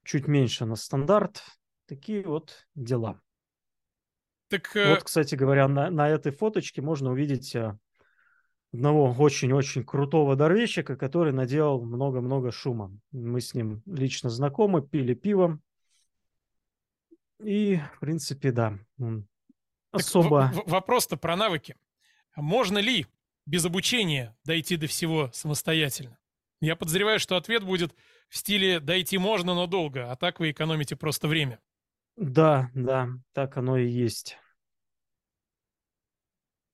чуть 0.06 0.30
меньше 0.30 0.64
на 0.64 0.78
стандарт. 0.78 1.44
Такие 1.88 2.24
вот 2.24 2.70
дела. 2.76 3.20
Так 4.48 4.74
э, 4.78 4.92
Вот, 4.92 5.04
кстати 5.04 5.36
говоря, 5.36 5.68
на, 5.68 5.92
на 5.92 6.08
этой 6.08 6.32
фоточке 6.32 6.82
можно 6.82 7.12
увидеть 7.12 7.54
а, 7.54 7.78
одного 8.74 9.14
очень-очень 9.18 9.84
крутого 9.84 10.36
дорвещика, 10.36 10.96
который 10.96 11.34
наделал 11.34 11.84
много-много 11.84 12.52
шума. 12.52 12.98
Мы 13.12 13.42
с 13.42 13.54
ним 13.54 13.82
лично 13.86 14.30
знакомы, 14.30 14.82
пили 14.82 15.14
пиво. 15.14 15.60
И, 17.44 17.80
в 17.96 18.00
принципе, 18.00 18.52
да, 18.52 18.78
он 19.00 19.28
так 19.92 20.02
особо... 20.02 20.52
вопрос-то 20.66 21.18
про 21.18 21.36
навыки. 21.36 21.76
Можно 22.36 22.78
ли 22.78 23.08
без 23.46 23.66
обучения 23.66 24.38
дойти 24.46 24.78
до 24.78 24.88
всего 24.88 25.30
самостоятельно? 25.34 26.18
Я 26.62 26.76
подозреваю, 26.76 27.20
что 27.20 27.38
ответ 27.38 27.64
будет 27.64 27.96
в 28.30 28.38
стиле 28.38 28.80
«дойти 28.80 29.18
можно, 29.18 29.56
но 29.56 29.66
долго», 29.66 30.12
а 30.12 30.16
так 30.16 30.40
вы 30.40 30.52
экономите 30.52 30.96
просто 30.96 31.28
время. 31.28 31.60
Да, 32.16 32.70
да, 32.76 33.10
так 33.34 33.58
оно 33.58 33.78
и 33.78 33.90
есть. 33.90 34.38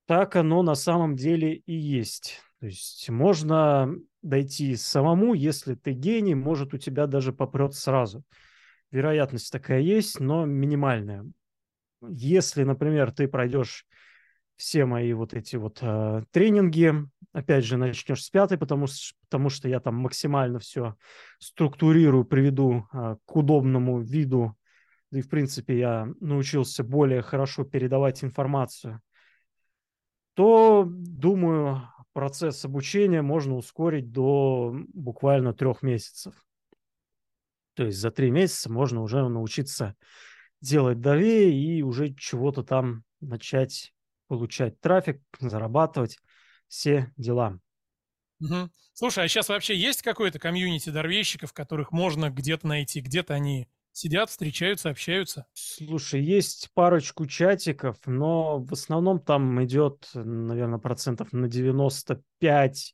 Так 0.07 0.35
оно 0.35 0.63
на 0.63 0.75
самом 0.75 1.15
деле 1.15 1.55
и 1.55 1.73
есть. 1.73 2.41
То 2.59 2.65
есть 2.65 3.09
можно 3.09 3.93
дойти 4.21 4.75
самому, 4.75 5.33
если 5.33 5.75
ты 5.75 5.91
гений, 5.91 6.33
может 6.33 6.73
у 6.73 6.77
тебя 6.77 7.07
даже 7.07 7.33
попрет 7.33 7.75
сразу. 7.75 8.23
Вероятность 8.89 9.51
такая 9.51 9.81
есть, 9.81 10.19
но 10.19 10.45
минимальная. 10.45 11.25
Если, 12.01 12.63
например, 12.63 13.11
ты 13.11 13.27
пройдешь 13.27 13.85
все 14.55 14.85
мои 14.85 15.13
вот 15.13 15.33
эти 15.33 15.55
вот 15.55 15.79
э, 15.81 16.23
тренинги, 16.31 16.93
опять 17.33 17.65
же, 17.65 17.77
начнешь 17.77 18.23
с 18.23 18.29
пятой, 18.29 18.57
потому, 18.57 18.87
потому 19.29 19.49
что 19.49 19.67
я 19.67 19.79
там 19.79 19.95
максимально 19.95 20.59
все 20.59 20.95
структурирую, 21.37 22.25
приведу 22.25 22.87
э, 22.91 23.17
к 23.25 23.35
удобному 23.35 23.99
виду 24.01 24.57
и, 25.11 25.21
в 25.21 25.29
принципе, 25.29 25.77
я 25.77 26.07
научился 26.19 26.83
более 26.83 27.21
хорошо 27.21 27.63
передавать 27.63 28.23
информацию, 28.23 29.01
то, 30.37 30.85
думаю, 30.87 31.89
процесс 32.13 32.63
обучения 32.63 33.23
можно 33.23 33.55
ускорить 33.55 34.11
до 34.11 34.71
буквально 34.93 35.51
трех 35.51 35.81
месяцев. 35.81 36.35
То 37.73 37.85
есть 37.85 37.97
за 37.97 38.11
три 38.11 38.29
месяца 38.29 38.71
можно 38.71 39.01
уже 39.01 39.27
научиться 39.27 39.95
делать 40.61 41.01
давее 41.01 41.51
и 41.51 41.81
уже 41.81 42.13
чего-то 42.13 42.61
там 42.61 43.03
начать 43.19 43.95
получать 44.27 44.79
трафик, 44.79 45.23
зарабатывать, 45.39 46.19
все 46.67 47.11
дела. 47.17 47.59
Угу. 48.39 48.69
Слушай, 48.93 49.25
а 49.25 49.27
сейчас 49.27 49.49
вообще 49.49 49.75
есть 49.75 50.03
какое-то 50.03 50.37
комьюнити 50.37 50.91
дорвейщиков, 50.91 51.51
которых 51.51 51.91
можно 51.91 52.29
где-то 52.29 52.67
найти? 52.67 53.01
Где-то 53.01 53.33
они 53.33 53.67
сидят, 53.97 54.29
встречаются, 54.29 54.89
общаются? 54.89 55.47
Слушай, 55.53 56.21
есть 56.21 56.69
парочку 56.73 57.25
чатиков, 57.25 57.97
но 58.05 58.59
в 58.59 58.73
основном 58.73 59.19
там 59.19 59.63
идет, 59.63 60.07
наверное, 60.13 60.77
процентов 60.77 61.33
на 61.33 61.47
95 61.47 62.93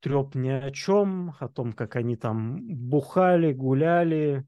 треп 0.00 0.34
ни 0.34 0.48
о 0.48 0.70
чем, 0.72 1.36
о 1.38 1.48
том, 1.48 1.72
как 1.72 1.94
они 1.94 2.16
там 2.16 2.58
бухали, 2.66 3.52
гуляли. 3.52 4.44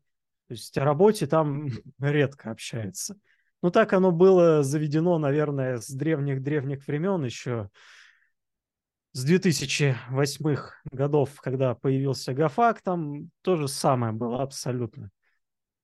То 0.49 0.55
есть 0.55 0.77
о 0.77 0.85
работе 0.85 1.27
там 1.27 1.69
редко 2.01 2.51
общаются. 2.51 3.17
Ну, 3.63 3.71
так 3.71 3.93
оно 3.93 4.11
было 4.11 4.65
заведено, 4.65 5.19
наверное, 5.19 5.79
с 5.79 5.89
древних-древних 5.89 6.85
времен 6.89 7.25
еще, 7.25 7.71
с 9.13 9.23
2008 9.25 10.57
годов, 10.91 11.41
когда 11.41 11.77
появился 11.77 12.35
Гафак, 12.35 12.83
там 12.83 13.31
то 13.43 13.57
же 13.57 13.69
самое 13.69 14.13
было 14.13 14.43
абсолютно. 14.43 15.13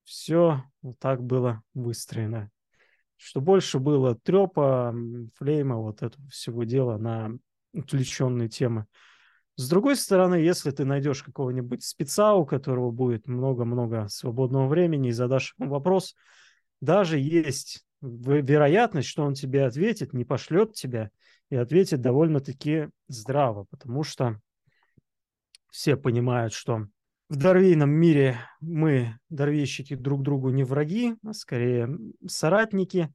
Все 0.08 0.64
вот 0.80 0.98
так 0.98 1.22
было 1.22 1.62
выстроено. 1.74 2.50
Что 3.16 3.40
больше 3.40 3.78
было 3.78 4.14
трепа, 4.14 4.94
флейма, 5.34 5.76
вот 5.76 6.02
этого 6.02 6.26
всего 6.28 6.64
дела 6.64 6.96
на 6.98 7.36
отвлеченные 7.74 8.48
темы. 8.48 8.86
С 9.56 9.68
другой 9.68 9.96
стороны, 9.96 10.36
если 10.36 10.70
ты 10.70 10.84
найдешь 10.84 11.22
какого-нибудь 11.22 11.84
спеца, 11.84 12.34
у 12.34 12.46
которого 12.46 12.90
будет 12.90 13.26
много-много 13.26 14.08
свободного 14.08 14.68
времени, 14.68 15.08
и 15.08 15.12
задашь 15.12 15.54
ему 15.58 15.70
вопрос– 15.70 16.14
даже 16.80 17.18
есть 17.18 17.84
вероятность, 18.00 19.08
что 19.08 19.24
он 19.24 19.34
тебе 19.34 19.64
ответит, 19.64 20.12
не 20.12 20.24
пошлет 20.24 20.74
тебя 20.74 21.10
и 21.50 21.56
ответит 21.56 22.00
довольно-таки 22.00 22.88
здраво, 23.08 23.64
потому 23.70 24.04
что 24.04 24.40
все 25.70 25.96
понимают, 25.96 26.52
что 26.52 26.86
в 27.28 27.36
дорвейном 27.36 27.90
мире 27.90 28.38
мы, 28.60 29.18
дорвейщики, 29.28 29.94
друг 29.94 30.22
другу 30.22 30.50
не 30.50 30.64
враги, 30.64 31.14
а 31.24 31.32
скорее 31.32 31.88
соратники. 32.26 33.12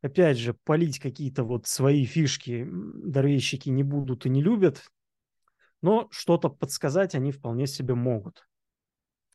Опять 0.00 0.38
же, 0.38 0.54
полить 0.64 0.98
какие-то 0.98 1.44
вот 1.44 1.66
свои 1.66 2.04
фишки 2.04 2.66
дорвейщики 2.68 3.68
не 3.68 3.84
будут 3.84 4.26
и 4.26 4.30
не 4.30 4.42
любят, 4.42 4.82
но 5.80 6.08
что-то 6.10 6.48
подсказать 6.48 7.14
они 7.14 7.30
вполне 7.30 7.68
себе 7.68 7.94
могут. 7.94 8.44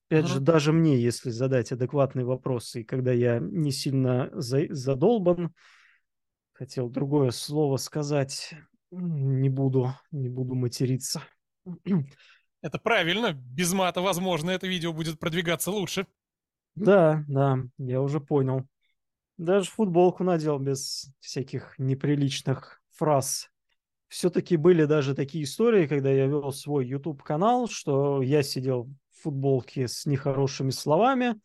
Опять 0.09 0.25
ага. 0.25 0.33
же, 0.33 0.39
даже 0.41 0.73
мне, 0.73 0.97
если 0.97 1.29
задать 1.29 1.71
адекватные 1.71 2.25
вопросы, 2.25 2.81
и 2.81 2.83
когда 2.83 3.13
я 3.13 3.39
не 3.39 3.71
сильно 3.71 4.29
за, 4.33 4.65
задолбан, 4.69 5.53
хотел 6.51 6.89
другое 6.89 7.31
слово 7.31 7.77
сказать, 7.77 8.53
не 8.91 9.49
буду, 9.49 9.93
не 10.11 10.27
буду 10.29 10.55
материться. 10.55 11.21
Это 12.61 12.79
правильно, 12.79 13.33
без 13.33 13.73
мата, 13.73 14.01
возможно, 14.01 14.51
это 14.51 14.67
видео 14.67 14.93
будет 14.93 15.19
продвигаться 15.19 15.71
лучше. 15.71 16.07
Да, 16.75 17.23
да, 17.27 17.59
я 17.77 18.01
уже 18.01 18.19
понял. 18.19 18.67
Даже 19.37 19.69
футболку 19.69 20.23
надел 20.23 20.57
без 20.57 21.11
всяких 21.19 21.75
неприличных 21.77 22.81
фраз. 22.91 23.49
Все-таки 24.07 24.57
были 24.57 24.85
даже 24.85 25.13
такие 25.13 25.43
истории, 25.43 25.85
когда 25.85 26.11
я 26.11 26.27
вел 26.27 26.51
свой 26.51 26.87
YouTube-канал, 26.87 27.67
что 27.67 28.21
я 28.21 28.41
сидел 28.41 28.89
футболки 29.11 29.85
с 29.85 30.05
нехорошими 30.05 30.69
словами, 30.69 31.39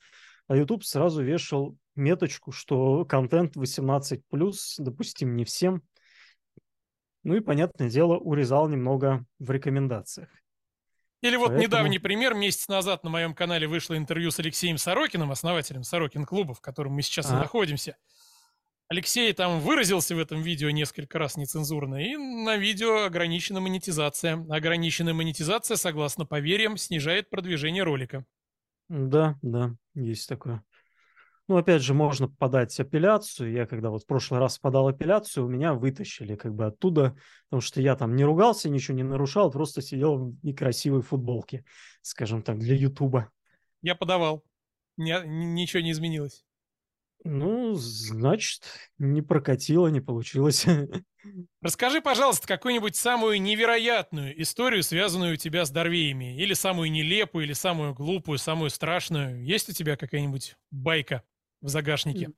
а 0.47 0.57
YouTube 0.57 0.85
сразу 0.85 1.23
вешал 1.23 1.77
меточку, 1.95 2.53
что 2.53 3.05
контент 3.05 3.57
18+, 3.57 4.23
допустим 4.79 5.37
не 5.37 5.45
всем. 5.45 5.83
Ну 7.25 7.37
и, 7.37 7.41
понятное 7.41 7.91
дело, 7.91 8.17
урезал 8.17 8.69
немного 8.69 9.25
в 9.39 9.51
рекомендациях. 9.51 10.29
Или 11.23 11.37
вот 11.37 11.49
Поэтому... 11.49 11.63
недавний 11.63 11.99
пример. 11.99 12.35
Месяц 12.35 12.69
назад 12.69 13.05
на 13.05 13.11
моем 13.11 13.35
канале 13.35 13.67
вышло 13.67 13.97
интервью 13.97 14.31
с 14.31 14.41
Алексеем 14.41 14.77
Сорокиным, 14.77 15.31
основателем 15.31 15.85
Сорокин 15.85 16.27
клуба, 16.27 16.53
в 16.53 16.61
котором 16.61 16.93
мы 16.93 17.03
сейчас 17.03 17.31
а. 17.31 17.37
и 17.37 17.39
находимся. 17.39 17.97
Алексей 18.89 19.33
там 19.33 19.61
выразился 19.61 20.15
в 20.15 20.19
этом 20.19 20.43
видео 20.43 20.69
несколько 20.71 21.19
раз 21.19 21.37
нецензурно, 21.37 22.05
и 22.05 22.17
на 22.17 22.57
видео 22.57 23.05
ограничена 23.05 23.61
монетизация. 23.61 24.45
Ограниченная 24.51 25.15
монетизация, 25.15 25.77
согласно 25.77 26.27
поверьям, 26.27 26.77
снижает 26.77 27.31
продвижение 27.31 27.85
ролика. 27.85 28.27
Да, 28.89 29.39
да, 29.41 29.75
есть 29.95 30.29
такое. 30.29 30.63
Ну, 31.49 31.57
опять 31.57 31.83
же, 31.83 31.93
можно 31.93 32.29
подать 32.29 32.79
апелляцию. 32.79 33.53
Я 33.53 33.67
когда 33.67 33.91
вот 33.91 34.05
в 34.05 34.07
прошлый 34.07 34.39
раз 34.41 34.59
подал 34.59 34.89
апелляцию, 34.89 35.47
у 35.47 35.49
меня 35.49 35.75
вытащили 35.75 36.37
как 36.37 36.55
бы 36.55 36.67
оттуда, 36.67 37.17
потому 37.49 37.61
что 37.61 37.81
я 37.81 37.97
там 37.97 38.15
не 38.15 38.25
ругался, 38.25 38.69
ничего 38.69 38.97
не 38.97 39.03
нарушал, 39.03 39.51
просто 39.51 39.83
сидел 39.83 40.17
в 40.17 40.45
некрасивой 40.45 41.03
футболке, 41.03 41.65
скажем 42.01 42.43
так, 42.43 42.59
для 42.59 42.77
Ютуба. 42.77 43.31
Я 43.83 43.97
подавал. 43.97 44.45
Ни, 44.97 45.13
ничего 45.27 45.83
не 45.83 45.91
изменилось. 45.91 46.45
Ну, 47.25 47.75
значит, 47.75 48.65
не 48.99 49.23
прокатило, 49.23 49.89
не 49.89 50.01
получилось. 50.01 50.65
Расскажи, 51.61 52.01
пожалуйста, 52.01 52.47
какую-нибудь 52.47 52.97
самую 52.97 53.41
невероятную 53.41 54.41
историю, 54.43 54.83
связанную 54.83 55.35
у 55.35 55.37
тебя 55.37 55.65
с 55.65 55.71
Дорвеями. 55.71 56.37
Или 56.37 56.55
самую 56.55 56.91
нелепую, 56.91 57.45
или 57.45 57.53
самую 57.53 57.95
глупую, 57.95 58.39
самую 58.39 58.71
страшную. 58.71 59.45
Есть 59.45 59.69
у 59.69 59.73
тебя 59.73 59.97
какая-нибудь 59.97 60.57
байка 60.71 61.23
в 61.63 61.69
загашнике? 61.69 62.31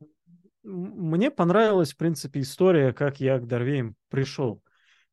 Мне 0.63 1.31
понравилась, 1.31 1.93
в 1.93 1.97
принципе, 1.97 2.41
история, 2.41 2.93
как 2.93 3.21
я 3.21 3.39
к 3.39 3.47
Дорвеям 3.47 3.97
пришел. 4.09 4.63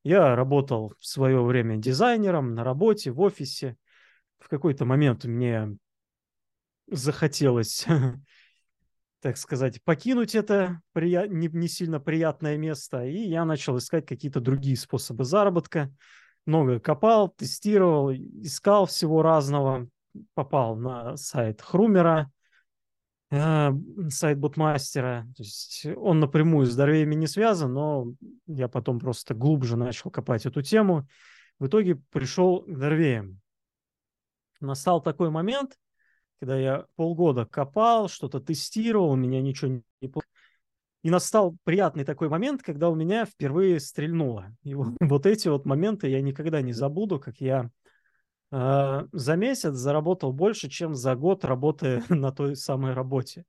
Я 0.03 0.36
работал 0.36 0.93
в 0.99 1.05
свое 1.05 1.43
время 1.43 1.78
дизайнером 1.78 2.53
на 2.53 2.64
работе, 2.64 3.12
в 3.12 3.20
офисе. 3.20 3.76
В 4.39 4.47
какой-то 4.47 4.86
момент 4.86 5.26
мне 5.26 5.76
захотелось 6.88 7.86
так 9.22 9.38
сказать, 9.38 9.84
покинуть 9.84 10.36
это 10.36 10.82
прия... 10.93 11.28
не, 11.28 11.47
не 11.47 11.68
сильно 11.68 11.99
приятное 11.99 12.57
место, 12.57 13.05
и 13.05 13.18
я 13.18 13.45
начал 13.45 13.78
искать 13.78 14.05
какие-то 14.05 14.41
другие 14.41 14.76
способы 14.76 15.24
заработка. 15.24 15.93
Много 16.47 16.80
копал, 16.80 17.30
тестировал, 17.30 18.12
искал 18.12 18.88
всего 18.88 19.22
разного. 19.22 19.88
Попал 20.34 20.76
на 20.76 21.16
сайт 21.16 21.62
Хрумера, 21.62 22.32
сайт 23.32 24.39
Бутмастера. 24.39 25.25
То 25.38 25.43
есть 25.43 25.86
он 25.95 26.19
напрямую 26.19 26.65
с 26.65 26.75
дорвеями 26.75 27.15
не 27.15 27.27
связан, 27.27 27.73
но 27.73 28.13
я 28.45 28.67
потом 28.67 28.99
просто 28.99 29.34
глубже 29.34 29.77
начал 29.77 30.11
копать 30.11 30.45
эту 30.45 30.61
тему. 30.61 31.07
В 31.57 31.67
итоге 31.67 31.95
пришел 32.11 32.63
к 32.63 32.77
дорвеям. 32.77 33.39
Настал 34.59 35.01
такой 35.01 35.29
момент, 35.29 35.77
когда 36.39 36.57
я 36.57 36.86
полгода 36.95 37.45
копал, 37.45 38.09
что-то 38.09 38.41
тестировал, 38.41 39.11
у 39.11 39.15
меня 39.15 39.41
ничего 39.41 39.71
не 39.71 40.07
получилось. 40.07 40.27
И 41.03 41.09
настал 41.09 41.57
приятный 41.63 42.03
такой 42.03 42.29
момент, 42.29 42.61
когда 42.61 42.89
у 42.89 42.95
меня 42.95 43.25
впервые 43.25 43.79
стрельнуло. 43.79 44.55
И 44.63 44.75
вот, 44.75 44.89
вот 44.99 45.25
эти 45.25 45.47
вот 45.47 45.65
моменты 45.65 46.09
я 46.09 46.21
никогда 46.21 46.61
не 46.61 46.73
забуду, 46.73 47.19
как 47.19 47.38
я 47.39 47.71
за 48.52 49.36
месяц 49.38 49.74
заработал 49.76 50.34
больше, 50.34 50.70
чем 50.70 50.93
за 50.93 51.16
год 51.16 51.45
работая 51.45 52.04
на 52.10 52.32
той 52.32 52.56
самой 52.56 52.93
работе. 52.93 53.45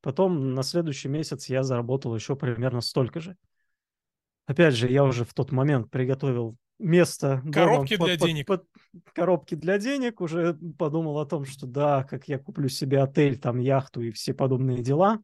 Потом 0.00 0.54
на 0.54 0.62
следующий 0.62 1.08
месяц 1.08 1.46
я 1.46 1.62
заработал 1.62 2.14
еще 2.14 2.36
примерно 2.36 2.80
столько 2.80 3.20
же. 3.20 3.36
Опять 4.46 4.74
же, 4.74 4.88
я 4.88 5.02
уже 5.04 5.24
в 5.24 5.32
тот 5.32 5.50
момент 5.50 5.90
приготовил 5.90 6.56
место. 6.78 7.42
Коробки 7.50 7.96
дома, 7.96 8.08
для 8.08 8.18
под, 8.18 8.28
денег. 8.28 8.46
Под, 8.46 8.64
под, 8.70 9.14
коробки 9.14 9.54
для 9.54 9.78
денег. 9.78 10.20
Уже 10.20 10.54
подумал 10.78 11.18
о 11.18 11.26
том, 11.26 11.46
что 11.46 11.66
да, 11.66 12.04
как 12.04 12.28
я 12.28 12.38
куплю 12.38 12.68
себе 12.68 13.00
отель, 13.00 13.38
там 13.38 13.58
яхту 13.58 14.02
и 14.02 14.10
все 14.10 14.34
подобные 14.34 14.82
дела. 14.82 15.20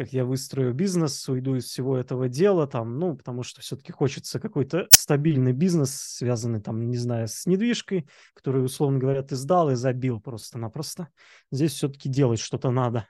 Как 0.00 0.14
я 0.14 0.24
выстрою 0.24 0.72
бизнес, 0.72 1.28
уйду 1.28 1.56
из 1.56 1.66
всего 1.66 1.94
этого 1.94 2.26
дела, 2.26 2.66
там, 2.66 2.98
ну, 2.98 3.14
потому 3.14 3.42
что 3.42 3.60
все-таки 3.60 3.92
хочется 3.92 4.40
какой-то 4.40 4.86
стабильный 4.88 5.52
бизнес, 5.52 5.94
связанный, 5.94 6.62
там, 6.62 6.88
не 6.88 6.96
знаю, 6.96 7.28
с 7.28 7.44
недвижкой, 7.44 8.08
который, 8.32 8.64
условно 8.64 8.98
говоря, 8.98 9.22
ты 9.22 9.36
сдал 9.36 9.68
и 9.68 9.74
забил 9.74 10.18
просто-напросто. 10.18 11.08
Здесь 11.52 11.74
все-таки 11.74 12.08
делать 12.08 12.40
что-то 12.40 12.70
надо. 12.70 13.08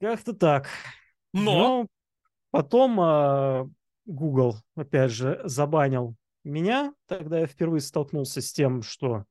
Как-то 0.00 0.32
так. 0.32 0.68
Но, 1.34 1.42
Но 1.42 1.86
потом 2.50 2.98
а, 2.98 3.68
Google, 4.06 4.56
опять 4.74 5.10
же, 5.10 5.42
забанил 5.44 6.16
меня. 6.44 6.94
Тогда 7.06 7.40
я 7.40 7.46
впервые 7.46 7.82
столкнулся 7.82 8.40
с 8.40 8.54
тем, 8.54 8.80
что 8.80 9.26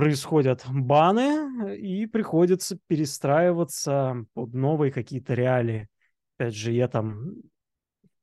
происходят 0.00 0.64
баны, 0.66 1.76
и 1.76 2.06
приходится 2.06 2.78
перестраиваться 2.86 4.24
под 4.32 4.54
новые 4.54 4.90
какие-то 4.90 5.34
реалии. 5.34 5.88
Опять 6.38 6.54
же, 6.54 6.72
я 6.72 6.88
там, 6.88 7.34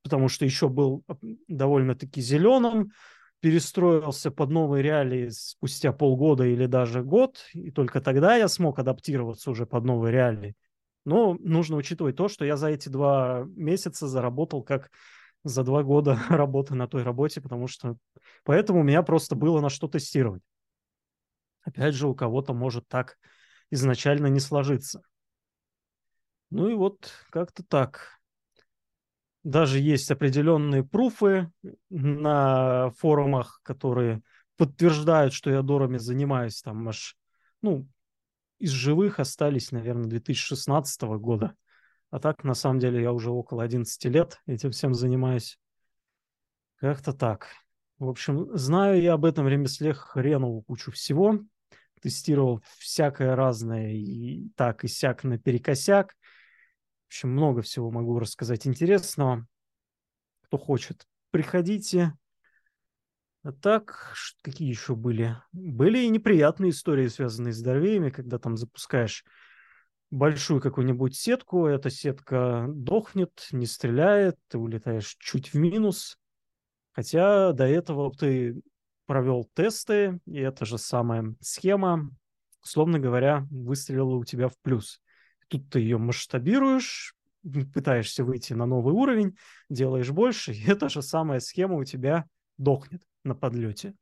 потому 0.02 0.28
что 0.28 0.44
еще 0.44 0.70
был 0.70 1.04
довольно-таки 1.48 2.20
зеленым, 2.20 2.94
перестроился 3.42 4.32
под 4.32 4.50
новые 4.50 4.82
реалии 4.82 5.30
спустя 5.30 5.94
полгода 5.94 6.46
или 6.46 6.66
даже 6.66 7.04
год, 7.04 7.46
и 7.54 7.70
только 7.70 8.02
тогда 8.02 8.36
я 8.36 8.48
смог 8.48 8.80
адаптироваться 8.80 9.52
уже 9.52 9.68
под 9.68 9.84
новые 9.84 10.12
реалии. 10.12 10.56
Но 11.06 11.38
нужно 11.40 11.76
учитывать 11.76 12.16
то, 12.16 12.28
что 12.28 12.44
я 12.44 12.58
за 12.58 12.70
эти 12.70 12.90
два 12.90 13.46
месяца 13.56 14.08
заработал 14.08 14.64
как 14.64 14.90
за 15.44 15.64
два 15.64 15.84
года 15.84 16.18
работы 16.30 16.74
на 16.74 16.88
той 16.88 17.04
работе, 17.04 17.40
потому 17.40 17.68
что 17.68 17.98
поэтому 18.44 18.80
у 18.80 18.84
меня 18.84 19.04
просто 19.04 19.36
было 19.36 19.62
на 19.62 19.70
что 19.70 19.88
тестировать. 19.88 20.42
Опять 21.68 21.96
же, 21.96 22.08
у 22.08 22.16
кого-то 22.16 22.54
может 22.54 22.88
так 22.88 23.18
изначально 23.72 24.28
не 24.28 24.40
сложиться. 24.40 25.02
Ну 26.50 26.70
и 26.70 26.76
вот 26.76 27.12
как-то 27.30 27.62
так. 27.62 28.22
Даже 29.44 29.80
есть 29.80 30.10
определенные 30.10 30.86
пруфы 30.86 31.52
на 31.90 32.92
форумах, 32.92 33.60
которые 33.64 34.22
подтверждают, 34.56 35.34
что 35.34 35.50
я 35.50 35.62
дорами 35.62 35.98
занимаюсь. 35.98 36.62
Там 36.62 36.88
аж, 36.88 37.18
ну, 37.62 37.86
из 38.60 38.70
живых 38.70 39.20
остались, 39.20 39.74
наверное, 39.74 40.06
2016 40.06 41.02
года. 41.20 41.54
А 42.12 42.20
так, 42.20 42.46
на 42.46 42.54
самом 42.54 42.80
деле, 42.80 43.02
я 43.02 43.12
уже 43.12 43.30
около 43.30 43.62
11 43.62 44.06
лет 44.06 44.40
этим 44.46 44.72
всем 44.72 44.94
занимаюсь. 44.94 45.60
Как-то 46.78 47.12
так. 47.12 47.50
В 48.00 48.08
общем, 48.08 48.58
знаю 48.58 49.02
я 49.02 49.16
об 49.16 49.26
этом 49.26 49.50
ремесле 49.50 49.94
хреновую 49.94 50.62
кучу 50.62 50.94
всего. 50.94 51.42
Тестировал 52.02 52.62
всякое 52.78 53.36
разное 53.36 53.94
и 53.94 54.50
так, 54.56 54.84
и 54.84 54.88
сяк 54.88 55.24
наперекосяк. 55.24 56.14
В 57.06 57.08
общем, 57.08 57.30
много 57.30 57.62
всего 57.62 57.90
могу 57.90 58.20
рассказать 58.20 58.68
интересного. 58.68 59.48
Кто 60.42 60.58
хочет, 60.58 61.06
приходите. 61.32 62.14
А 63.44 63.52
так, 63.54 64.14
какие 64.42 64.68
еще 64.68 64.96
были? 64.96 65.38
Были 65.54 66.00
и 66.00 66.10
неприятные 66.10 66.72
истории, 66.72 67.08
связанные 67.08 67.54
с 67.54 67.62
дорвеями, 67.62 68.10
когда 68.10 68.40
там 68.40 68.58
запускаешь 68.58 69.24
большую 70.10 70.62
какую-нибудь 70.62 71.16
сетку, 71.16 71.66
эта 71.66 71.90
сетка 71.90 72.66
дохнет, 72.70 73.48
не 73.52 73.66
стреляет, 73.66 74.36
ты 74.48 74.58
улетаешь 74.58 75.16
чуть 75.20 75.54
в 75.54 75.56
минус. 75.56 76.18
Хотя 76.92 77.52
до 77.54 77.66
этого 77.66 78.12
ты 78.12 78.62
провел 79.08 79.50
тесты, 79.56 80.20
и 80.26 80.38
эта 80.38 80.66
же 80.66 80.78
самая 80.78 81.34
схема, 81.42 82.12
словно 82.62 83.00
говоря, 83.00 83.48
выстрелила 83.50 84.16
у 84.16 84.26
тебя 84.26 84.50
в 84.50 84.58
плюс. 84.62 85.02
Тут 85.48 85.70
ты 85.70 85.80
ее 85.80 85.98
масштабируешь, 85.98 87.16
пытаешься 87.74 88.24
выйти 88.24 88.54
на 88.54 88.66
новый 88.66 88.94
уровень, 88.94 89.36
делаешь 89.70 90.12
больше, 90.12 90.52
и 90.54 90.70
эта 90.70 90.90
же 90.90 91.02
самая 91.02 91.40
схема 91.40 91.76
у 91.76 91.84
тебя 91.84 92.26
дохнет 92.58 93.02
на 93.24 93.34
подлете. 93.34 93.96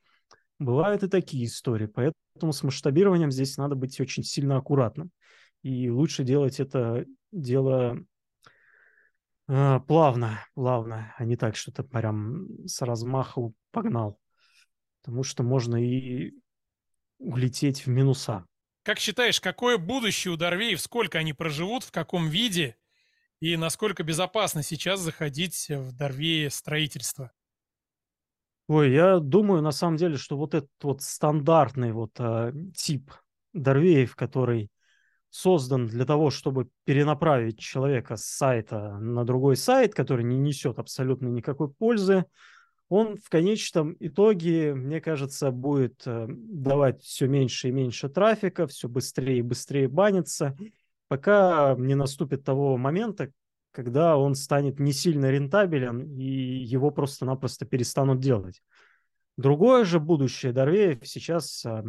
Бывают 0.57 1.03
и 1.03 1.07
такие 1.07 1.45
истории, 1.45 1.85
поэтому 1.85 2.51
с 2.51 2.63
масштабированием 2.63 3.31
здесь 3.31 3.57
надо 3.57 3.75
быть 3.75 3.99
очень 3.99 4.23
сильно 4.23 4.57
аккуратным. 4.57 5.11
И 5.63 5.89
лучше 5.89 6.23
делать 6.23 6.59
это 6.59 7.05
дело 7.31 7.97
э, 9.47 9.79
плавно, 9.87 10.39
плавно, 10.53 11.13
а 11.17 11.25
не 11.25 11.35
так, 11.35 11.55
что 11.55 11.71
ты 11.71 11.83
прям 11.83 12.47
с 12.67 12.81
размаху 12.81 13.53
погнал. 13.71 14.19
Потому 15.05 15.21
что 15.21 15.43
можно 15.43 15.75
и 15.75 16.33
улететь 17.19 17.85
в 17.85 17.87
минуса. 17.87 18.43
Как 18.81 18.97
считаешь, 18.97 19.39
какое 19.39 19.77
будущее 19.77 20.33
у 20.33 20.35
Дорвеев, 20.35 20.81
сколько 20.81 21.19
они 21.19 21.31
проживут, 21.33 21.83
в 21.83 21.91
каком 21.91 22.27
виде 22.27 22.75
и 23.39 23.55
насколько 23.55 24.01
безопасно 24.01 24.63
сейчас 24.63 24.99
заходить 24.99 25.67
в 25.69 25.95
Дорвее 25.95 26.49
строительство? 26.49 27.31
Ой, 28.67 28.91
я 28.91 29.19
думаю, 29.19 29.61
на 29.61 29.71
самом 29.71 29.97
деле, 29.97 30.17
что 30.17 30.37
вот 30.37 30.55
этот 30.55 30.71
вот 30.81 31.03
стандартный 31.03 31.91
вот 31.91 32.13
э, 32.17 32.51
тип 32.75 33.11
Дорвеев, 33.53 34.15
который 34.15 34.71
создан 35.29 35.85
для 35.85 36.05
того, 36.05 36.31
чтобы 36.31 36.69
перенаправить 36.85 37.59
человека 37.59 38.15
с 38.15 38.25
сайта 38.25 38.97
на 38.97 39.23
другой 39.23 39.55
сайт, 39.55 39.93
который 39.93 40.25
не 40.25 40.39
несет 40.39 40.79
абсолютно 40.79 41.27
никакой 41.27 41.71
пользы, 41.71 42.25
он 42.89 43.17
в 43.17 43.29
конечном 43.29 43.95
итоге, 43.99 44.75
мне 44.75 45.01
кажется, 45.01 45.51
будет 45.51 46.03
э, 46.05 46.27
давать 46.29 47.01
все 47.01 47.27
меньше 47.27 47.69
и 47.69 47.71
меньше 47.71 48.09
трафика, 48.09 48.67
все 48.67 48.87
быстрее 48.87 49.39
и 49.39 49.41
быстрее 49.41 49.87
баниться, 49.87 50.55
пока 51.07 51.75
не 51.77 51.95
наступит 51.95 52.43
того 52.43 52.77
момента, 52.77 53.31
когда 53.71 54.17
он 54.17 54.35
станет 54.35 54.79
не 54.79 54.93
сильно 54.93 55.31
рентабелен 55.31 56.11
и 56.17 56.23
его 56.23 56.91
просто-напросто 56.91 57.65
перестанут 57.65 58.19
делать. 58.19 58.61
Другое 59.35 59.83
же 59.83 59.99
будущее 59.99 60.53
Дорвеев 60.53 60.99
сейчас 61.07 61.65
э, 61.65 61.83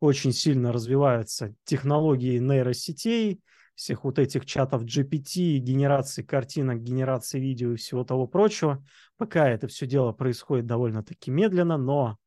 очень 0.00 0.32
сильно 0.32 0.72
развиваются 0.72 1.54
технологии 1.64 2.38
нейросетей, 2.38 3.40
всех 3.78 4.02
вот 4.02 4.18
этих 4.18 4.44
чатов 4.44 4.82
GPT, 4.82 5.58
генерации 5.58 6.24
картинок, 6.24 6.82
генерации 6.82 7.38
видео 7.38 7.72
и 7.72 7.76
всего 7.76 8.02
того 8.02 8.26
прочего. 8.26 8.84
Пока 9.16 9.48
это 9.48 9.68
все 9.68 9.86
дело 9.86 10.10
происходит 10.10 10.66
довольно-таки 10.66 11.30
медленно, 11.30 11.78
но 11.78 12.18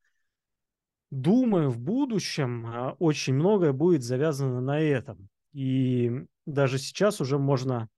думаю, 1.10 1.68
в 1.68 1.78
будущем 1.78 2.66
а, 2.66 2.96
очень 2.98 3.34
многое 3.34 3.74
будет 3.74 4.02
завязано 4.02 4.62
на 4.62 4.80
этом. 4.80 5.28
И 5.52 6.24
даже 6.46 6.78
сейчас 6.78 7.20
уже 7.20 7.38
можно 7.38 7.90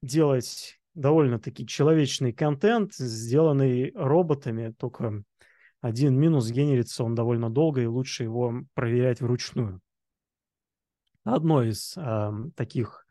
делать 0.00 0.80
довольно-таки 0.94 1.66
человечный 1.66 2.32
контент, 2.32 2.94
сделанный 2.94 3.92
роботами, 3.94 4.72
только 4.72 5.22
один 5.82 6.18
минус 6.18 6.48
генерится 6.50 7.04
он 7.04 7.14
довольно 7.14 7.50
долго, 7.50 7.82
и 7.82 7.86
лучше 7.86 8.22
его 8.22 8.62
проверять 8.72 9.20
вручную 9.20 9.82
одно 11.34 11.62
из 11.62 11.96
э, 11.96 12.32
таких 12.54 13.06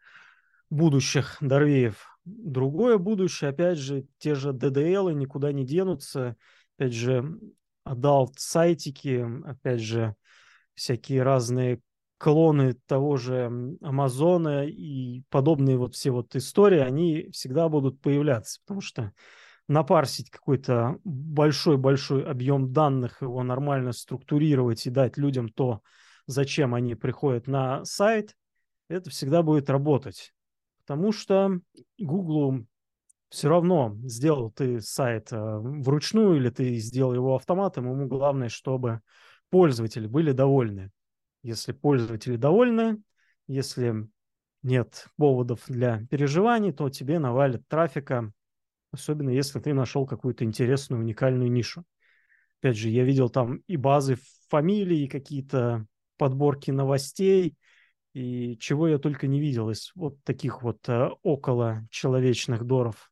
будущих 0.70 1.38
Дорвеев. 1.42 2.06
Другое 2.26 2.98
будущее, 2.98 3.52
опять 3.52 3.78
же, 3.78 4.06
те 4.18 4.36
же 4.36 4.50
DDL 4.50 5.14
никуда 5.14 5.52
не 5.52 5.66
денутся. 5.66 6.36
Опять 6.78 6.94
же, 6.94 7.40
adult 7.88 8.34
сайтики, 8.38 9.26
опять 9.46 9.82
же, 9.82 10.16
всякие 10.74 11.24
разные 11.24 11.82
клоны 12.18 12.76
того 12.88 13.18
же 13.18 13.78
Амазона 13.82 14.66
и 14.66 15.22
подобные 15.30 15.78
вот 15.78 15.96
все 15.96 16.12
вот 16.12 16.36
истории, 16.36 16.80
они 16.80 17.30
всегда 17.32 17.70
будут 17.70 18.02
появляться, 18.02 18.60
потому 18.66 18.82
что 18.82 19.14
напарсить 19.68 20.30
какой-то 20.30 21.00
большой-большой 21.04 22.26
объем 22.26 22.72
данных, 22.72 23.22
его 23.22 23.44
нормально 23.44 23.92
структурировать 23.92 24.86
и 24.86 24.92
дать 24.92 25.18
людям 25.18 25.50
то, 25.50 25.82
зачем 26.28 26.74
они 26.74 26.96
приходят 26.96 27.48
на 27.48 27.84
сайт, 27.86 28.36
это 28.88 29.10
всегда 29.10 29.44
будет 29.44 29.70
работать. 29.70 30.34
Потому 30.80 31.12
что 31.12 31.60
Google 31.98 32.66
все 33.30 33.50
равно 33.50 33.98
сделал 34.04 34.52
ты 34.52 34.80
сайт 34.82 35.32
э, 35.32 35.38
вручную 35.38 36.38
или 36.38 36.50
ты 36.50 36.76
сделал 36.76 37.14
его 37.14 37.36
автоматом, 37.36 37.90
ему 37.90 38.08
главное, 38.08 38.50
чтобы 38.50 39.02
пользователи 39.50 40.08
были 40.08 40.32
довольны. 40.32 40.92
Если 41.42 41.72
пользователи 41.72 42.38
довольны, 42.38 43.02
если 43.48 44.08
нет 44.64 45.08
поводов 45.18 45.64
для 45.68 46.06
переживаний, 46.10 46.72
то 46.72 46.90
тебе 46.90 47.20
навалит 47.20 47.68
трафика, 47.68 48.32
особенно 48.92 49.30
если 49.30 49.60
ты 49.60 49.74
нашел 49.74 50.06
какую-то 50.06 50.44
интересную, 50.44 51.02
уникальную 51.02 51.52
нишу. 51.52 51.84
Опять 52.62 52.78
же, 52.78 52.90
я 52.90 53.04
видел 53.04 53.30
там 53.30 53.58
и 53.68 53.78
базы 53.78 54.18
фамилий, 54.50 55.04
и 55.04 55.08
какие-то 55.08 55.86
подборки 56.18 56.72
новостей 56.72 57.56
и 58.14 58.58
чего 58.58 58.88
я 58.88 58.98
только 58.98 59.28
не 59.28 59.40
видел 59.40 59.70
из 59.70 59.92
вот 59.96 60.24
таких 60.24 60.64
вот 60.64 60.88
э, 60.88 61.10
около 61.22 61.86
человечных 61.92 62.64
доров. 62.64 63.12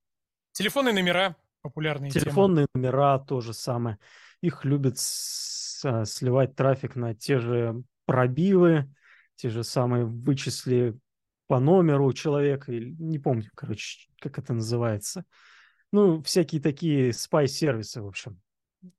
Телефонные 0.53 0.93
номера 0.93 1.35
популярные. 1.63 2.11
Телефонные 2.11 2.67
темы. 2.73 2.85
номера 2.85 3.17
тоже 3.17 3.53
самое. 3.53 3.97
Их 4.41 4.65
любят 4.65 4.99
с, 4.99 5.83
а, 5.83 6.05
сливать 6.05 6.55
трафик 6.55 6.95
на 6.95 7.15
те 7.15 7.39
же 7.39 7.83
пробивы, 8.05 8.93
те 9.35 9.49
же 9.49 9.63
самые 9.63 10.05
вычисли 10.05 10.95
по 11.47 11.59
номеру 11.59 12.11
человека, 12.13 12.71
или 12.71 12.91
не 12.99 13.17
помню, 13.17 13.49
короче, 13.55 14.09
как 14.19 14.37
это 14.37 14.53
называется. 14.53 15.25
Ну, 15.91 16.21
всякие 16.21 16.61
такие 16.61 17.13
спай-сервисы, 17.13 18.01
в 18.01 18.07
общем, 18.07 18.39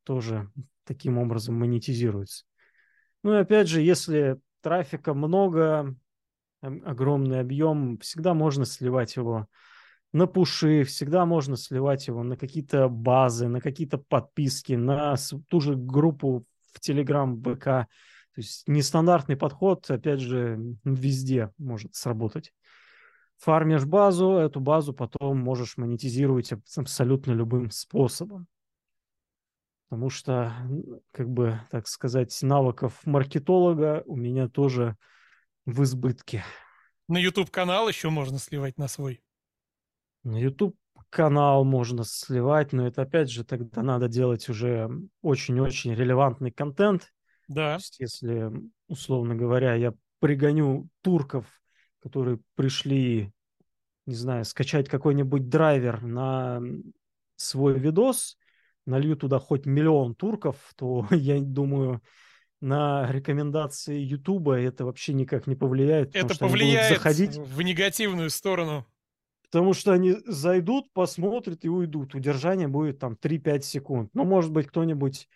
тоже 0.04 0.50
таким 0.84 1.18
образом 1.18 1.54
монетизируются. 1.56 2.44
Ну 3.24 3.32
и 3.32 3.38
опять 3.38 3.68
же, 3.68 3.80
если 3.80 4.38
трафика 4.60 5.14
много, 5.14 5.96
огромный 6.60 7.40
объем, 7.40 7.96
всегда 7.98 8.34
можно 8.34 8.66
сливать 8.66 9.16
его 9.16 9.48
на 10.12 10.26
пуши, 10.26 10.84
всегда 10.84 11.24
можно 11.24 11.56
сливать 11.56 12.06
его 12.06 12.22
на 12.22 12.36
какие-то 12.36 12.90
базы, 12.90 13.48
на 13.48 13.62
какие-то 13.62 13.96
подписки, 13.96 14.74
на 14.74 15.14
ту 15.48 15.60
же 15.60 15.74
группу 15.74 16.44
в 16.74 16.86
Telegram, 16.86 17.26
БК. 17.34 17.88
То 18.34 18.40
есть 18.40 18.68
нестандартный 18.68 19.38
подход, 19.38 19.90
опять 19.90 20.20
же, 20.20 20.60
везде 20.84 21.50
может 21.56 21.94
сработать. 21.94 22.52
Фармишь 23.38 23.86
базу, 23.86 24.32
эту 24.32 24.60
базу 24.60 24.92
потом 24.92 25.38
можешь 25.38 25.78
монетизировать 25.78 26.52
абсолютно 26.76 27.32
любым 27.32 27.70
способом. 27.70 28.48
Потому 29.94 30.10
что, 30.10 30.52
как 31.12 31.30
бы, 31.30 31.60
так 31.70 31.86
сказать, 31.86 32.36
навыков 32.42 33.00
маркетолога 33.04 34.02
у 34.06 34.16
меня 34.16 34.48
тоже 34.48 34.96
в 35.66 35.84
избытке. 35.84 36.42
На 37.06 37.16
YouTube-канал 37.16 37.88
еще 37.88 38.10
можно 38.10 38.40
сливать 38.40 38.76
на 38.76 38.88
свой. 38.88 39.22
На 40.24 40.36
YouTube 40.36 40.74
канал 41.10 41.64
можно 41.64 42.02
сливать, 42.02 42.72
но 42.72 42.88
это 42.88 43.02
опять 43.02 43.30
же 43.30 43.44
тогда 43.44 43.84
надо 43.84 44.08
делать 44.08 44.48
уже 44.48 44.90
очень-очень 45.22 45.94
релевантный 45.94 46.50
контент. 46.50 47.12
Да. 47.46 47.76
То 47.76 47.80
есть, 47.80 48.00
если, 48.00 48.50
условно 48.88 49.36
говоря, 49.36 49.74
я 49.74 49.94
пригоню 50.18 50.88
турков, 51.02 51.46
которые 52.02 52.40
пришли, 52.56 53.32
не 54.06 54.14
знаю, 54.16 54.44
скачать 54.44 54.88
какой-нибудь 54.88 55.48
драйвер 55.48 56.02
на 56.02 56.60
свой 57.36 57.78
видос, 57.78 58.36
налью 58.86 59.16
туда 59.16 59.38
хоть 59.38 59.66
миллион 59.66 60.14
турков, 60.14 60.56
то 60.76 61.06
я 61.10 61.40
думаю, 61.40 62.02
на 62.60 63.10
рекомендации 63.10 63.98
Ютуба 63.98 64.58
это 64.58 64.84
вообще 64.84 65.12
никак 65.12 65.46
не 65.46 65.54
повлияет. 65.54 66.14
Это 66.16 66.36
повлияет 66.38 66.94
заходить, 66.94 67.36
в 67.36 67.62
негативную 67.62 68.30
сторону. 68.30 68.86
Потому 69.42 69.72
что 69.72 69.92
они 69.92 70.16
зайдут, 70.26 70.92
посмотрят 70.92 71.64
и 71.64 71.68
уйдут. 71.68 72.14
Удержание 72.14 72.66
будет 72.66 72.98
там 72.98 73.16
3-5 73.20 73.62
секунд. 73.62 74.10
Ну, 74.12 74.24
может 74.24 74.50
быть, 74.50 74.66
кто-нибудь 74.66 75.28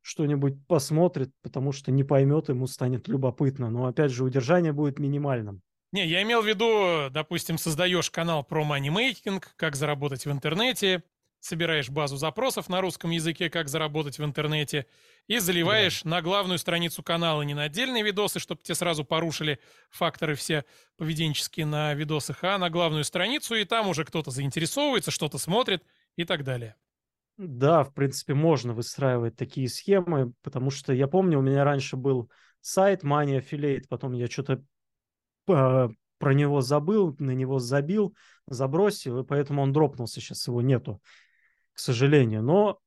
что-нибудь 0.00 0.54
посмотрит, 0.66 1.30
потому 1.42 1.72
что 1.72 1.90
не 1.90 2.04
поймет, 2.04 2.50
ему 2.50 2.66
станет 2.66 3.08
любопытно. 3.08 3.70
Но, 3.70 3.86
опять 3.86 4.12
же, 4.12 4.22
удержание 4.22 4.72
будет 4.72 4.98
минимальным. 4.98 5.62
Не, 5.92 6.06
я 6.06 6.22
имел 6.22 6.42
в 6.42 6.46
виду, 6.46 7.08
допустим, 7.10 7.56
создаешь 7.56 8.10
канал 8.10 8.44
про 8.44 8.64
манимейкинг, 8.64 9.54
как 9.56 9.76
заработать 9.76 10.26
в 10.26 10.30
интернете, 10.30 11.02
собираешь 11.44 11.90
базу 11.90 12.16
запросов 12.16 12.70
на 12.70 12.80
русском 12.80 13.10
языке, 13.10 13.50
как 13.50 13.68
заработать 13.68 14.18
в 14.18 14.24
интернете, 14.24 14.86
и 15.26 15.38
заливаешь 15.38 16.02
да. 16.02 16.10
на 16.10 16.22
главную 16.22 16.58
страницу 16.58 17.02
канала 17.02 17.42
не 17.42 17.52
на 17.52 17.64
отдельные 17.64 18.02
видосы, 18.02 18.38
чтобы 18.38 18.62
тебе 18.62 18.74
сразу 18.74 19.04
порушили 19.04 19.58
факторы 19.90 20.36
все 20.36 20.64
поведенческие 20.96 21.66
на 21.66 21.92
видосах, 21.92 22.42
а 22.44 22.56
на 22.56 22.70
главную 22.70 23.04
страницу, 23.04 23.54
и 23.54 23.64
там 23.64 23.88
уже 23.88 24.04
кто-то 24.04 24.30
заинтересовывается, 24.30 25.10
что-то 25.10 25.36
смотрит 25.36 25.84
и 26.16 26.24
так 26.24 26.44
далее. 26.44 26.76
Да, 27.36 27.84
в 27.84 27.92
принципе, 27.92 28.32
можно 28.32 28.72
выстраивать 28.72 29.36
такие 29.36 29.68
схемы, 29.68 30.32
потому 30.42 30.70
что 30.70 30.94
я 30.94 31.08
помню, 31.08 31.40
у 31.40 31.42
меня 31.42 31.64
раньше 31.64 31.96
был 31.96 32.30
сайт 32.62 33.04
Money 33.04 33.44
Affiliate, 33.44 33.84
потом 33.88 34.12
я 34.12 34.28
что-то 34.28 34.64
а, 35.48 35.90
про 36.18 36.32
него 36.32 36.62
забыл, 36.62 37.14
на 37.18 37.32
него 37.32 37.58
забил, 37.58 38.16
забросил, 38.46 39.18
и 39.18 39.24
поэтому 39.24 39.60
он 39.60 39.72
дропнулся, 39.74 40.20
сейчас 40.20 40.46
его 40.46 40.62
нету 40.62 41.02
к 41.74 41.78
сожалению. 41.78 42.42
Но 42.42 42.78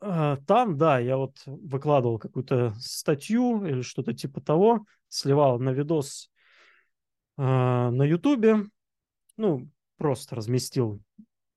э, 0.00 0.36
там, 0.46 0.76
да, 0.76 0.98
я 0.98 1.16
вот 1.16 1.42
выкладывал 1.46 2.18
какую-то 2.18 2.74
статью 2.78 3.64
или 3.64 3.80
что-то 3.82 4.12
типа 4.12 4.40
того, 4.40 4.84
сливал 5.08 5.58
на 5.58 5.70
видос 5.70 6.30
э, 7.38 7.42
на 7.42 8.02
Ютубе, 8.02 8.66
ну, 9.36 9.68
просто 9.96 10.36
разместил, 10.36 11.00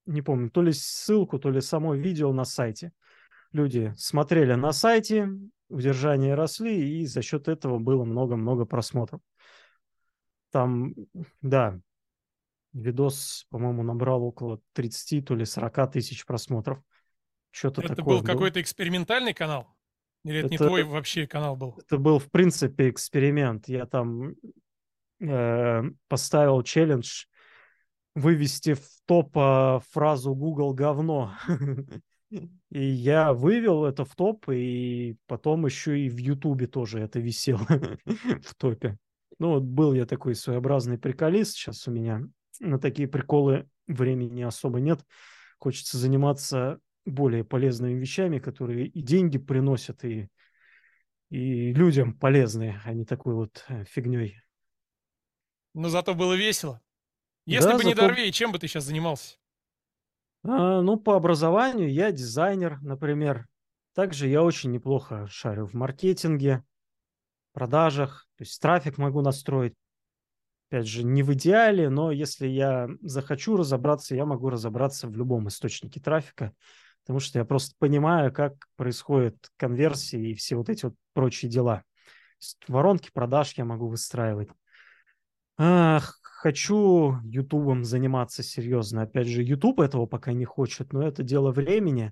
не 0.06 0.22
помню, 0.22 0.50
то 0.50 0.62
ли 0.62 0.72
ссылку, 0.72 1.40
то 1.40 1.50
ли 1.50 1.62
само 1.62 1.96
видео 1.96 2.32
на 2.32 2.46
сайте. 2.46 2.92
Люди 3.52 3.94
смотрели 3.98 4.54
на 4.54 4.72
сайте, 4.72 5.30
удержания 5.70 6.36
росли, 6.36 7.00
и 7.00 7.06
за 7.06 7.22
счет 7.22 7.48
этого 7.48 7.80
было 7.80 8.04
много-много 8.04 8.66
просмотров. 8.66 9.22
Там, 10.52 10.94
да, 11.42 11.80
Видос, 12.76 13.47
по-моему, 13.49 13.84
набрал 13.84 14.23
около 14.23 14.59
30, 14.73 15.26
то 15.26 15.34
ли 15.34 15.45
40 15.45 15.93
тысяч 15.93 16.26
просмотров. 16.26 16.82
Что-то 17.51 17.82
это 17.82 17.95
такое. 17.95 18.17
был 18.17 18.23
какой-то 18.23 18.61
экспериментальный 18.61 19.34
канал? 19.34 19.73
Или 20.26 20.39
это, 20.39 20.47
это 20.47 20.51
не 20.51 20.57
твой 20.57 20.84
вообще 20.84 21.26
канал 21.26 21.55
был? 21.55 21.80
Это 21.80 21.97
был, 21.97 22.19
в 22.19 22.30
принципе, 22.30 22.89
эксперимент. 22.89 23.69
Я 23.69 23.86
там 23.86 24.34
э, 25.21 25.84
поставил 26.09 26.61
челлендж 26.63 27.26
вывести 28.13 28.73
в 28.73 28.86
топ 29.05 29.38
э, 29.38 29.80
фразу 29.91 30.36
Google 30.36 30.73
говно. 30.73 31.34
И 32.71 32.84
я 32.84 33.32
вывел 33.34 33.86
это 33.86 34.03
в 34.03 34.15
топ, 34.15 34.49
и 34.49 35.15
потом 35.28 35.65
еще 35.65 35.97
и 35.97 36.09
в 36.09 36.17
Ютубе 36.17 36.67
тоже 36.67 36.99
это 36.99 37.19
висело 37.19 37.65
в 38.43 38.55
топе. 38.57 38.97
Ну 39.39 39.51
вот 39.51 39.63
был 39.63 39.93
я 39.93 40.05
такой 40.05 40.36
своеобразный 40.36 40.97
приколист, 40.97 41.53
сейчас 41.53 41.88
у 41.88 41.91
меня 41.91 42.23
на 42.60 42.80
такие 42.80 43.08
приколы 43.08 43.70
времени 43.88 44.41
особо 44.41 44.80
нет. 44.80 45.06
Хочется 45.60 45.97
заниматься 45.97 46.80
более 47.06 47.43
полезными 47.43 47.99
вещами, 47.99 48.39
которые 48.39 48.88
и 48.88 49.01
деньги 49.01 49.38
приносят, 49.38 50.03
и, 50.03 50.30
и 51.30 51.74
людям 51.74 52.18
полезные, 52.18 52.82
а 52.84 52.93
не 52.93 53.06
такой 53.06 53.36
вот 53.36 53.64
э, 53.68 53.86
фигней. 53.86 54.41
Но 55.74 55.89
зато 55.89 56.16
было 56.16 56.34
весело. 56.34 56.82
Если 57.45 57.68
да, 57.68 57.74
бы 57.74 57.78
зато... 57.80 57.89
не 57.89 57.95
Дорвей, 57.95 58.32
чем 58.32 58.51
бы 58.51 58.60
ты 58.60 58.68
сейчас 58.68 58.86
занимался? 58.86 59.38
А, 60.43 60.82
ну, 60.82 60.97
по 60.97 61.16
образованию 61.16 61.91
я 61.91 62.12
дизайнер, 62.12 62.80
например. 62.82 63.47
Также 63.93 64.28
я 64.28 64.43
очень 64.43 64.72
неплохо 64.72 65.28
шарю 65.28 65.68
в 65.68 65.74
маркетинге, 65.74 66.64
продажах. 67.53 68.28
То 68.38 68.43
есть 68.43 68.62
трафик 68.62 68.97
могу 68.97 69.22
настроить 69.22 69.74
опять 70.76 70.88
же, 70.88 71.03
не 71.03 71.23
в 71.23 71.34
идеале, 71.34 71.89
но 71.89 72.11
если 72.11 72.47
я 72.47 72.89
захочу 73.01 73.55
разобраться, 73.55 74.13
я 74.13 74.26
могу 74.26 74.49
разобраться 74.49 75.07
в 75.07 75.15
любом 75.15 75.47
источнике 75.47 76.01
трафика, 76.01 76.51
потому 77.03 77.21
что 77.21 77.39
я 77.39 77.45
просто 77.45 77.76
понимаю, 77.80 78.34
как 78.34 78.67
происходит 78.76 79.38
конверсии 79.55 80.32
и 80.32 80.34
все 80.34 80.57
вот 80.57 80.67
эти 80.69 80.86
вот 80.86 80.95
прочие 81.13 81.49
дела. 81.49 81.84
Воронки 82.67 83.09
продаж 83.13 83.53
я 83.53 83.63
могу 83.63 83.88
выстраивать. 83.88 84.49
Ах, 85.57 86.19
хочу 86.21 87.19
Ютубом 87.23 87.86
заниматься 87.86 88.43
серьезно. 88.43 89.03
Опять 89.03 89.28
же, 89.28 89.43
Ютуб 89.43 89.80
этого 89.80 90.07
пока 90.07 90.34
не 90.34 90.43
хочет, 90.43 90.91
но 90.91 91.07
это 91.07 91.23
дело 91.23 91.51
времени. 91.51 92.11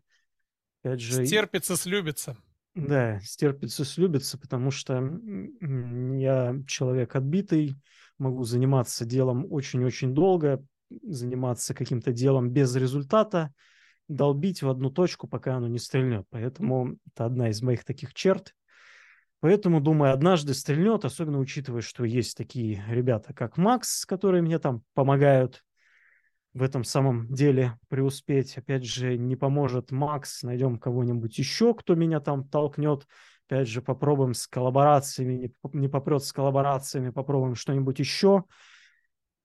Опять 0.81 1.01
же, 1.01 1.25
Стерпится, 1.25 1.75
слюбится. 1.75 2.37
Да, 2.75 3.19
стерпится, 3.19 3.83
слюбится, 3.85 4.37
потому 4.39 4.71
что 4.71 5.19
я 5.61 6.55
человек 6.65 7.15
отбитый, 7.15 7.75
могу 8.23 8.43
заниматься 8.43 9.05
делом 9.05 9.45
очень-очень 9.49 10.13
долго, 10.13 10.63
заниматься 10.89 11.73
каким-то 11.73 12.11
делом 12.11 12.49
без 12.49 12.75
результата, 12.75 13.53
долбить 14.07 14.61
в 14.61 14.69
одну 14.69 14.89
точку, 14.89 15.27
пока 15.27 15.55
оно 15.55 15.67
не 15.67 15.79
стрельнет. 15.79 16.25
Поэтому 16.29 16.97
это 17.07 17.25
одна 17.25 17.49
из 17.49 17.61
моих 17.61 17.83
таких 17.83 18.13
черт. 18.13 18.53
Поэтому, 19.39 19.81
думаю, 19.81 20.13
однажды 20.13 20.53
стрельнет, 20.53 21.03
особенно 21.03 21.39
учитывая, 21.39 21.81
что 21.81 22.05
есть 22.05 22.37
такие 22.37 22.83
ребята, 22.87 23.33
как 23.33 23.57
Макс, 23.57 24.05
которые 24.05 24.41
мне 24.41 24.57
там 24.57 24.83
помогают 24.93 25.63
в 26.53 26.61
этом 26.61 26.83
самом 26.83 27.27
деле 27.33 27.77
преуспеть. 27.89 28.57
Опять 28.57 28.85
же, 28.85 29.17
не 29.17 29.35
поможет 29.35 29.91
Макс, 29.91 30.43
найдем 30.43 30.77
кого-нибудь 30.77 31.37
еще, 31.37 31.73
кто 31.73 31.95
меня 31.95 32.19
там 32.19 32.47
толкнет 32.47 33.07
Опять 33.47 33.67
же, 33.67 33.81
попробуем 33.81 34.33
с 34.33 34.47
коллаборациями, 34.47 35.53
не 35.73 35.87
попрет 35.87 36.23
с 36.23 36.31
коллаборациями, 36.31 37.09
попробуем 37.09 37.55
что-нибудь 37.55 37.99
еще. 37.99 38.45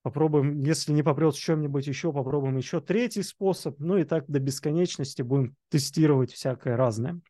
Попробуем, 0.02 0.60
если 0.60 0.92
не 0.92 1.02
попрет 1.02 1.34
с 1.34 1.38
чем-нибудь 1.38 1.86
еще, 1.86 2.12
попробуем 2.12 2.56
еще 2.56 2.80
третий 2.80 3.22
способ. 3.22 3.78
Ну 3.80 3.96
и 3.96 4.04
так 4.04 4.26
до 4.28 4.38
бесконечности 4.38 5.22
будем 5.22 5.56
тестировать 5.68 6.32
всякое 6.32 6.76
разное. 6.76 7.20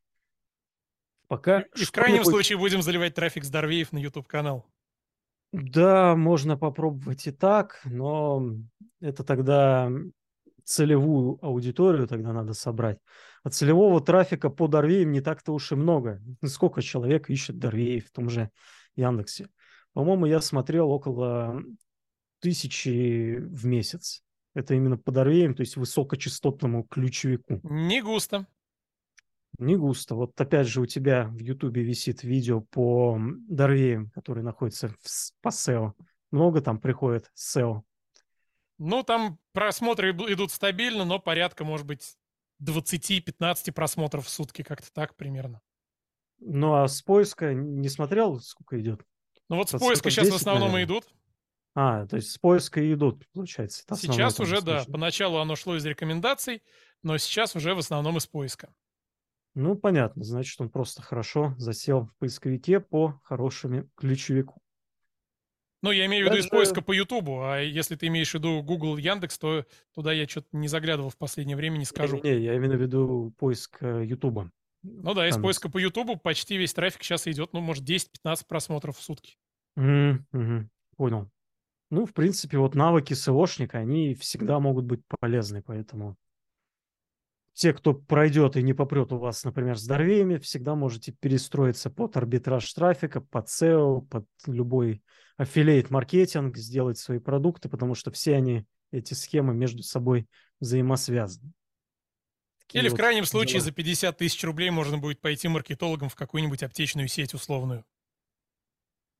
Пока 1.26 1.60
и 1.60 1.84
в 1.84 1.92
крайнем 1.92 2.24
случае 2.24 2.58
будем 2.58 2.82
заливать 2.82 3.14
трафик 3.14 3.44
с 3.44 3.50
Дорвеев 3.50 3.92
на 3.92 3.98
YouTube-канал. 3.98 4.66
Да, 5.52 6.14
можно 6.14 6.58
попробовать 6.58 7.26
и 7.26 7.30
так, 7.30 7.80
но 7.84 8.50
это 9.00 9.24
тогда 9.24 9.90
целевую 10.68 11.38
аудиторию 11.42 12.06
тогда 12.06 12.32
надо 12.32 12.52
собрать. 12.52 12.98
А 13.42 13.48
целевого 13.48 14.02
трафика 14.02 14.50
по 14.50 14.68
Дорвеям 14.68 15.12
не 15.12 15.22
так-то 15.22 15.52
уж 15.54 15.72
и 15.72 15.74
много. 15.74 16.20
Сколько 16.44 16.82
человек 16.82 17.30
ищет 17.30 17.58
Дорвеев 17.58 18.06
в 18.06 18.12
том 18.12 18.28
же 18.28 18.50
Яндексе? 18.94 19.48
По-моему, 19.94 20.26
я 20.26 20.42
смотрел 20.42 20.90
около 20.90 21.62
тысячи 22.40 23.38
в 23.38 23.64
месяц. 23.64 24.22
Это 24.54 24.74
именно 24.74 24.98
по 24.98 25.10
Дорвеям, 25.10 25.54
то 25.54 25.62
есть 25.62 25.76
высокочастотному 25.76 26.84
ключевику. 26.84 27.60
Не 27.62 28.02
густо. 28.02 28.46
Не 29.58 29.76
густо. 29.76 30.16
Вот 30.16 30.38
опять 30.38 30.66
же 30.66 30.82
у 30.82 30.86
тебя 30.86 31.28
в 31.28 31.38
Ютубе 31.38 31.82
висит 31.82 32.22
видео 32.22 32.60
по 32.60 33.18
Дорвеям, 33.48 34.10
который 34.10 34.42
находится 34.42 34.88
в, 34.88 35.32
по 35.40 35.48
SEO. 35.48 35.92
Много 36.30 36.60
там 36.60 36.78
приходит 36.78 37.32
SEO 37.34 37.84
ну, 38.78 39.02
там 39.02 39.38
просмотры 39.58 40.12
идут 40.12 40.52
стабильно, 40.52 41.04
но 41.04 41.18
порядка, 41.18 41.64
может 41.64 41.84
быть, 41.84 42.16
20-15 42.62 43.72
просмотров 43.72 44.26
в 44.26 44.28
сутки, 44.28 44.62
как-то 44.62 44.92
так 44.92 45.16
примерно. 45.16 45.60
Ну, 46.38 46.74
а 46.74 46.86
с 46.86 47.02
поиска 47.02 47.52
не 47.52 47.88
смотрел, 47.88 48.38
сколько 48.38 48.80
идет? 48.80 49.02
Ну, 49.48 49.56
вот 49.56 49.68
с 49.68 49.72
поиска 49.76 50.10
сейчас 50.10 50.26
10, 50.26 50.38
в 50.38 50.40
основном 50.40 50.72
наверное. 50.72 50.82
и 50.82 50.98
идут. 50.98 51.12
А, 51.74 52.06
то 52.06 52.16
есть 52.16 52.30
с 52.30 52.38
поиска 52.38 52.92
идут, 52.92 53.24
получается. 53.32 53.82
Сейчас 53.96 54.38
уже, 54.38 54.62
да. 54.62 54.84
Поначалу 54.86 55.38
оно 55.38 55.56
шло 55.56 55.76
из 55.76 55.84
рекомендаций, 55.84 56.62
но 57.02 57.18
сейчас 57.18 57.56
уже 57.56 57.74
в 57.74 57.78
основном 57.78 58.16
из 58.16 58.28
поиска. 58.28 58.72
Ну, 59.54 59.74
понятно, 59.74 60.22
значит, 60.22 60.60
он 60.60 60.70
просто 60.70 61.02
хорошо 61.02 61.56
засел 61.58 62.02
в 62.02 62.16
поисковике 62.18 62.78
по 62.78 63.20
хорошими 63.24 63.90
ключевику. 63.96 64.62
Ну, 65.82 65.92
я 65.92 66.06
имею 66.06 66.26
в 66.26 66.30
виду 66.30 66.40
из 66.40 66.48
поиска 66.48 66.82
по 66.82 66.92
Ютубу, 66.92 67.42
а 67.42 67.58
если 67.60 67.94
ты 67.94 68.08
имеешь 68.08 68.32
в 68.32 68.34
виду 68.34 68.62
Google, 68.62 68.96
Яндекс, 68.96 69.38
то 69.38 69.64
туда 69.94 70.12
я 70.12 70.26
что-то 70.26 70.48
не 70.52 70.66
заглядывал 70.66 71.10
в 71.10 71.16
последнее 71.16 71.56
время, 71.56 71.78
не 71.78 71.84
скажу. 71.84 72.20
Не, 72.22 72.30
не, 72.30 72.44
я 72.44 72.56
имею 72.56 72.76
в 72.76 72.80
виду 72.80 73.32
поиск 73.38 73.78
э, 73.80 74.04
Ютуба. 74.04 74.50
Ну 74.82 75.14
да, 75.14 75.28
из 75.28 75.34
Там... 75.34 75.42
поиска 75.42 75.68
по 75.68 75.78
Ютубу 75.78 76.16
почти 76.16 76.56
весь 76.56 76.74
трафик 76.74 77.02
сейчас 77.02 77.28
идет, 77.28 77.52
ну, 77.52 77.60
может, 77.60 77.88
10-15 77.88 78.44
просмотров 78.48 78.98
в 78.98 79.02
сутки. 79.02 79.36
Mm-hmm. 79.78 80.66
Понял. 80.96 81.30
Ну, 81.90 82.06
в 82.06 82.12
принципе, 82.12 82.58
вот 82.58 82.74
навыки 82.74 83.14
СОшника, 83.14 83.78
они 83.78 84.14
всегда 84.14 84.58
могут 84.60 84.84
быть 84.84 85.00
полезны, 85.20 85.62
поэтому 85.62 86.16
те, 87.58 87.72
кто 87.72 87.92
пройдет 87.92 88.56
и 88.56 88.62
не 88.62 88.72
попрет 88.72 89.12
у 89.12 89.18
вас, 89.18 89.42
например, 89.42 89.76
с 89.76 89.84
Дорвеями, 89.84 90.36
всегда 90.36 90.76
можете 90.76 91.10
перестроиться 91.10 91.90
под 91.90 92.16
арбитраж 92.16 92.72
трафика, 92.72 93.20
под 93.20 93.48
SEO, 93.48 94.02
под 94.02 94.26
любой 94.46 95.02
аффилейт-маркетинг, 95.38 96.56
сделать 96.56 96.98
свои 96.98 97.18
продукты, 97.18 97.68
потому 97.68 97.96
что 97.96 98.12
все 98.12 98.36
они, 98.36 98.64
эти 98.92 99.14
схемы 99.14 99.54
между 99.54 99.82
собой 99.82 100.28
взаимосвязаны. 100.60 101.52
Такие 102.60 102.82
Или 102.82 102.90
вот 102.90 102.94
в 102.94 103.00
крайнем 103.00 103.24
дела. 103.24 103.30
случае 103.30 103.60
за 103.60 103.72
50 103.72 104.16
тысяч 104.16 104.44
рублей 104.44 104.70
можно 104.70 104.98
будет 104.98 105.20
пойти 105.20 105.48
маркетологом 105.48 106.08
в 106.08 106.14
какую-нибудь 106.14 106.62
аптечную 106.62 107.08
сеть 107.08 107.34
условную. 107.34 107.84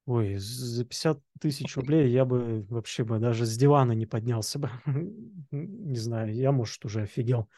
Ой, 0.07 0.37
за 0.37 0.85
50 0.85 1.21
тысяч 1.41 1.77
рублей 1.77 2.09
я 2.13 2.25
бы 2.25 2.65
вообще 2.71 3.03
бы 3.03 3.19
даже 3.19 3.47
с 3.47 3.57
дивана 3.57 3.93
не 3.93 4.07
поднялся 4.07 4.61
бы. 4.61 4.71
Не 5.51 5.97
знаю, 5.97 6.33
я, 6.33 6.53
может, 6.53 6.85
уже 6.85 7.03
офигел. 7.03 7.49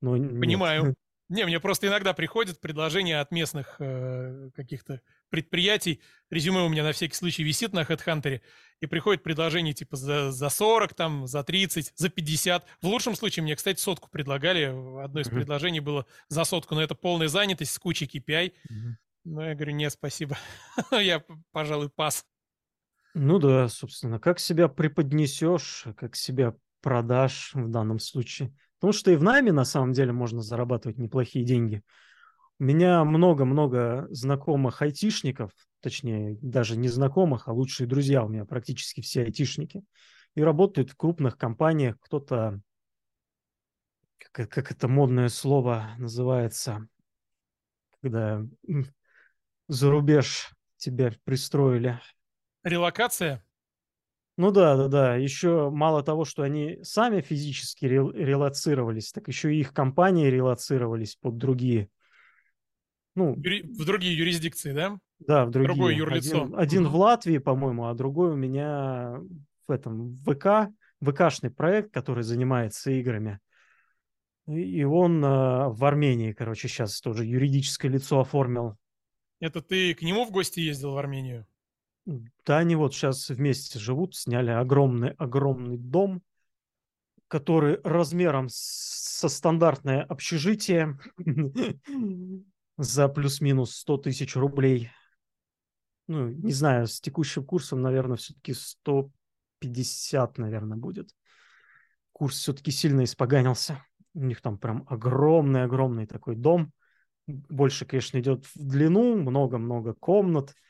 Но 0.00 0.12
Понимаю. 0.12 0.86
Нет. 0.86 0.94
Не, 1.30 1.44
мне 1.44 1.60
просто 1.60 1.86
иногда 1.86 2.12
приходят 2.12 2.60
предложения 2.60 3.20
от 3.20 3.30
местных 3.30 3.76
э, 3.78 4.50
каких-то 4.52 5.00
предприятий. 5.28 6.02
Резюме 6.28 6.62
у 6.62 6.68
меня 6.68 6.82
на 6.82 6.90
всякий 6.90 7.14
случай 7.14 7.44
висит 7.44 7.72
на 7.72 7.82
HeadHunter. 7.82 8.40
И 8.80 8.86
приходит 8.86 9.22
предложение 9.22 9.72
типа 9.72 9.94
за, 9.94 10.32
за 10.32 10.48
40, 10.48 10.92
там, 10.94 11.28
за 11.28 11.44
30, 11.44 11.92
за 11.94 12.08
50. 12.08 12.66
В 12.82 12.86
лучшем 12.88 13.14
случае 13.14 13.44
мне, 13.44 13.54
кстати, 13.54 13.78
сотку 13.78 14.10
предлагали. 14.10 14.64
Одно 15.04 15.20
из 15.20 15.28
mm-hmm. 15.28 15.34
предложений 15.34 15.80
было 15.80 16.06
за 16.28 16.42
сотку, 16.42 16.74
но 16.74 16.82
это 16.82 16.96
полная 16.96 17.28
занятость 17.28 17.74
с 17.74 17.78
кучей 17.78 18.06
KPI. 18.06 18.52
Mm-hmm. 18.52 18.92
Ну, 19.26 19.40
я 19.42 19.54
говорю, 19.54 19.72
нет, 19.72 19.92
спасибо. 19.92 20.36
я, 20.90 21.22
пожалуй, 21.52 21.90
пас. 21.90 22.26
Ну 23.14 23.38
да, 23.38 23.68
собственно, 23.68 24.18
как 24.18 24.40
себя 24.40 24.66
преподнесешь, 24.66 25.84
как 25.96 26.16
себя 26.16 26.56
продашь 26.80 27.52
в 27.54 27.68
данном 27.68 28.00
случае. 28.00 28.52
Потому 28.80 28.94
что 28.94 29.10
и 29.10 29.16
в 29.16 29.22
найме 29.22 29.52
на 29.52 29.64
самом 29.64 29.92
деле 29.92 30.12
можно 30.12 30.40
зарабатывать 30.40 30.96
неплохие 30.96 31.44
деньги. 31.44 31.82
У 32.58 32.64
меня 32.64 33.04
много-много 33.04 34.06
знакомых 34.10 34.80
айтишников, 34.80 35.50
точнее, 35.80 36.38
даже 36.40 36.78
не 36.78 36.88
знакомых, 36.88 37.46
а 37.46 37.52
лучшие 37.52 37.86
друзья 37.86 38.24
у 38.24 38.28
меня 38.28 38.46
практически 38.46 39.02
все 39.02 39.22
айтишники. 39.22 39.82
И 40.34 40.42
работают 40.42 40.90
в 40.90 40.96
крупных 40.96 41.36
компаниях. 41.36 41.96
Кто-то, 42.00 42.60
как, 44.32 44.48
как 44.48 44.70
это 44.72 44.88
модное 44.88 45.28
слово 45.28 45.90
называется, 45.98 46.88
когда 48.00 48.42
за 49.68 49.90
рубеж 49.90 50.50
тебя 50.78 51.12
пристроили. 51.24 52.00
Релокация? 52.62 53.44
Ну 54.40 54.52
да, 54.52 54.74
да, 54.74 54.88
да. 54.88 55.16
Еще 55.16 55.68
мало 55.68 56.02
того, 56.02 56.24
что 56.24 56.42
они 56.42 56.78
сами 56.82 57.20
физически 57.20 57.84
релацировались, 57.84 59.12
так 59.12 59.28
еще 59.28 59.54
и 59.54 59.60
их 59.60 59.74
компании 59.74 60.28
релацировались 60.28 61.14
под 61.16 61.36
другие. 61.36 61.90
Ну, 63.14 63.34
в 63.34 63.84
другие 63.84 64.16
юрисдикции, 64.16 64.72
да? 64.72 64.98
Да, 65.18 65.44
в 65.44 65.50
другие. 65.50 65.74
Другое 65.74 65.94
юрлицо. 65.94 66.44
Один, 66.44 66.58
один 66.58 66.88
в 66.88 66.96
Латвии, 66.96 67.36
по-моему, 67.36 67.88
а 67.88 67.94
другой 67.94 68.30
у 68.30 68.34
меня 68.34 69.20
в 69.68 69.70
этом 69.70 70.16
ВК, 70.20 70.72
ВКшный 71.02 71.50
проект, 71.50 71.92
который 71.92 72.22
занимается 72.22 72.92
играми. 72.92 73.40
И 74.46 74.84
он 74.84 75.22
э, 75.22 75.68
в 75.68 75.84
Армении, 75.84 76.32
короче, 76.32 76.66
сейчас 76.66 76.98
тоже 77.02 77.26
юридическое 77.26 77.90
лицо 77.90 78.20
оформил. 78.20 78.78
Это 79.38 79.60
ты 79.60 79.92
к 79.92 80.00
нему 80.00 80.24
в 80.24 80.30
гости 80.30 80.60
ездил 80.60 80.92
в 80.92 80.96
Армению? 80.96 81.46
Да, 82.06 82.58
они 82.58 82.76
вот 82.76 82.94
сейчас 82.94 83.28
вместе 83.28 83.78
живут, 83.78 84.16
сняли 84.16 84.50
огромный-огромный 84.50 85.76
дом, 85.76 86.22
который 87.28 87.80
размером 87.84 88.46
со 88.50 89.28
стандартное 89.28 90.02
общежитие 90.02 90.98
за 92.78 93.08
плюс-минус 93.08 93.76
100 93.76 93.96
тысяч 93.98 94.34
рублей. 94.36 94.90
Ну, 96.08 96.28
не 96.28 96.52
знаю, 96.52 96.86
с 96.86 97.00
текущим 97.00 97.44
курсом, 97.44 97.82
наверное, 97.82 98.16
все-таки 98.16 98.54
150, 98.54 100.38
наверное, 100.38 100.76
будет. 100.78 101.10
Курс 102.12 102.38
все-таки 102.38 102.72
сильно 102.72 103.04
испоганился. 103.04 103.84
У 104.14 104.24
них 104.24 104.40
там 104.40 104.58
прям 104.58 104.84
огромный-огромный 104.88 106.06
такой 106.06 106.34
дом. 106.34 106.72
Больше, 107.28 107.84
конечно, 107.84 108.18
идет 108.18 108.44
в 108.46 108.66
длину, 108.66 109.16
много-много 109.16 109.94
комнат– 109.94 110.54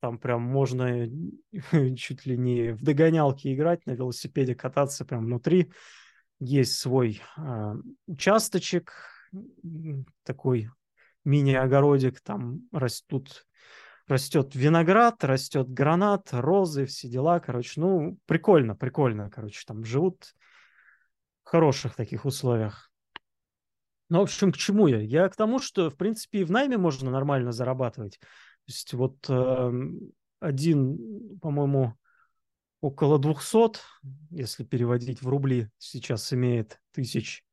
там 0.00 0.18
прям 0.18 0.42
можно 0.42 1.08
чуть 1.96 2.26
ли 2.26 2.36
не 2.36 2.72
в 2.72 2.82
догонялки 2.82 3.52
играть, 3.52 3.86
на 3.86 3.92
велосипеде 3.92 4.54
кататься 4.54 5.04
прям 5.04 5.24
внутри. 5.24 5.72
Есть 6.38 6.78
свой 6.78 7.22
э, 7.38 7.74
участочек, 8.06 8.92
такой 10.22 10.70
мини-огородик, 11.24 12.20
там 12.20 12.60
растут, 12.72 13.46
растет 14.06 14.54
виноград, 14.54 15.22
растет 15.24 15.68
гранат, 15.68 16.28
розы, 16.32 16.86
все 16.86 17.08
дела, 17.08 17.40
короче, 17.40 17.80
ну, 17.80 18.18
прикольно, 18.26 18.76
прикольно, 18.76 19.30
короче, 19.30 19.62
там 19.66 19.84
живут 19.84 20.34
в 21.44 21.48
хороших 21.48 21.94
таких 21.94 22.24
условиях. 22.24 22.90
Ну, 24.08 24.18
в 24.18 24.22
общем, 24.22 24.52
к 24.52 24.56
чему 24.56 24.86
я? 24.86 25.00
Я 25.00 25.28
к 25.28 25.36
тому, 25.36 25.58
что, 25.58 25.90
в 25.90 25.96
принципе, 25.96 26.40
и 26.40 26.44
в 26.44 26.50
найме 26.50 26.78
можно 26.78 27.10
нормально 27.10 27.50
зарабатывать. 27.50 28.20
Есть 28.66 28.94
вот 28.94 29.16
э, 29.28 29.72
один, 30.40 31.38
по-моему, 31.40 31.94
около 32.80 33.18
200, 33.18 33.80
если 34.30 34.64
переводить 34.64 35.22
в 35.22 35.28
рубли, 35.28 35.70
сейчас 35.78 36.32
имеет 36.32 36.80
тысяч, 36.92 37.44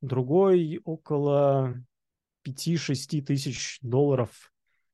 другой 0.00 0.80
около 0.84 1.74
5-6 2.46 3.22
тысяч 3.22 3.78
долларов, 3.82 4.52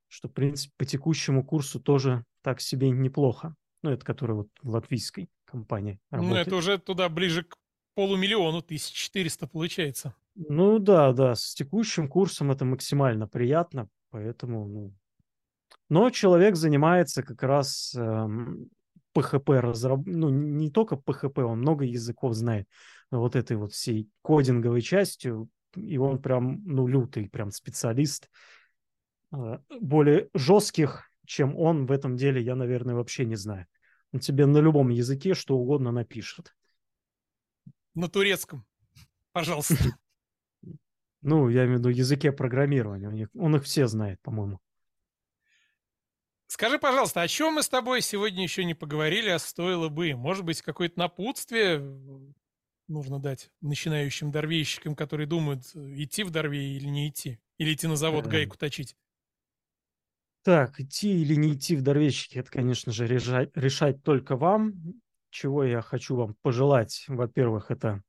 что, 0.08 0.28
в 0.28 0.32
принципе, 0.32 0.72
по 0.76 0.84
текущему 0.84 1.44
курсу 1.44 1.80
тоже 1.80 2.24
так 2.42 2.60
себе 2.60 2.90
неплохо. 2.90 3.54
Ну, 3.82 3.90
это 3.90 4.04
который 4.04 4.36
вот 4.36 4.48
в 4.62 4.70
латвийской 4.70 5.28
компании 5.44 6.00
работает. 6.10 6.34
Ну, 6.34 6.40
это 6.40 6.56
уже 6.56 6.78
туда 6.78 7.08
ближе 7.08 7.42
к 7.44 7.56
полумиллиону, 7.94 8.58
1400 8.58 9.46
получается. 9.46 10.14
Ну 10.34 10.78
да, 10.78 11.12
да, 11.12 11.34
с 11.34 11.54
текущим 11.54 12.08
курсом 12.08 12.50
это 12.50 12.64
максимально 12.64 13.28
приятно, 13.28 13.88
поэтому 14.10 14.66
ну, 14.66 14.94
но 15.88 16.10
человек 16.10 16.56
занимается 16.56 17.22
как 17.22 17.42
раз 17.42 17.94
эм, 17.94 18.68
PHP 19.14 19.60
разраб... 19.60 20.00
ну 20.06 20.28
не 20.28 20.70
только 20.70 20.96
PHP, 20.96 21.42
он 21.42 21.60
много 21.60 21.84
языков 21.84 22.34
знает, 22.34 22.68
вот 23.10 23.36
этой 23.36 23.56
вот 23.56 23.72
всей 23.72 24.08
кодинговой 24.22 24.82
частью, 24.82 25.48
и 25.76 25.98
он 25.98 26.20
прям, 26.20 26.62
ну, 26.64 26.86
лютый 26.86 27.28
прям 27.28 27.50
специалист. 27.50 28.30
Э, 29.32 29.58
более 29.80 30.28
жестких, 30.34 31.10
чем 31.26 31.56
он 31.56 31.86
в 31.86 31.92
этом 31.92 32.16
деле, 32.16 32.40
я, 32.40 32.54
наверное, 32.54 32.94
вообще 32.94 33.24
не 33.24 33.36
знаю. 33.36 33.66
Он 34.12 34.20
тебе 34.20 34.46
на 34.46 34.58
любом 34.58 34.90
языке 34.90 35.34
что 35.34 35.56
угодно 35.56 35.90
напишет. 35.90 36.54
На 37.94 38.08
турецком, 38.08 38.64
пожалуйста. 39.32 39.76
Ну, 41.26 41.48
я 41.48 41.64
имею 41.64 41.76
в 41.76 41.78
виду 41.78 41.88
языке 41.88 42.32
программирования. 42.32 43.30
Он 43.34 43.56
их 43.56 43.64
все 43.64 43.86
знает, 43.86 44.20
по-моему. 44.20 44.60
Скажи, 46.54 46.78
пожалуйста, 46.78 47.20
о 47.20 47.26
чем 47.26 47.54
мы 47.54 47.64
с 47.64 47.68
тобой 47.68 48.00
сегодня 48.00 48.44
еще 48.44 48.64
не 48.64 48.74
поговорили, 48.74 49.28
а 49.28 49.40
стоило 49.40 49.88
бы? 49.88 50.14
Может 50.14 50.44
быть, 50.44 50.62
какое-то 50.62 50.96
напутствие 51.00 51.80
нужно 52.86 53.18
дать 53.18 53.50
начинающим 53.60 54.30
дорвейщикам, 54.30 54.94
которые 54.94 55.26
думают, 55.26 55.64
идти 55.74 56.22
в 56.22 56.30
дорвей 56.30 56.76
или 56.76 56.86
не 56.86 57.08
идти? 57.08 57.40
Или 57.58 57.74
идти 57.74 57.88
на 57.88 57.96
завод 57.96 58.28
гайку 58.28 58.56
точить? 58.56 58.94
Так, 60.44 60.78
идти 60.78 61.22
или 61.22 61.34
не 61.34 61.54
идти 61.54 61.74
в 61.74 61.82
дорвейщики, 61.82 62.38
это, 62.38 62.52
конечно 62.52 62.92
же, 62.92 63.08
решать, 63.08 63.50
решать 63.56 64.04
только 64.04 64.36
вам. 64.36 64.74
Чего 65.30 65.64
я 65.64 65.82
хочу 65.82 66.14
вам 66.14 66.36
пожелать? 66.40 67.04
Во-первых, 67.08 67.72
это 67.72 68.00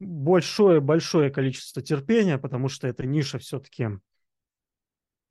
большое-большое 0.00 1.30
количество 1.30 1.82
терпения, 1.82 2.38
потому 2.38 2.70
что 2.70 2.88
эта 2.88 3.04
ниша 3.04 3.38
все-таки 3.38 3.90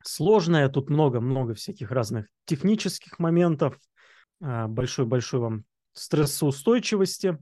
сложная. 0.08 0.70
Тут 0.70 0.90
много-много 0.90 1.54
всяких 1.54 1.92
разных 1.92 2.28
технических 2.46 3.20
моментов. 3.20 3.80
А, 4.42 4.68
большой-большой 4.68 5.40
вам 5.40 5.66
стрессоустойчивости, 5.94 7.38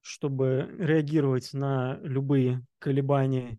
чтобы 0.00 0.74
реагировать 0.78 1.52
на 1.52 1.98
любые 2.02 2.64
колебания. 2.78 3.58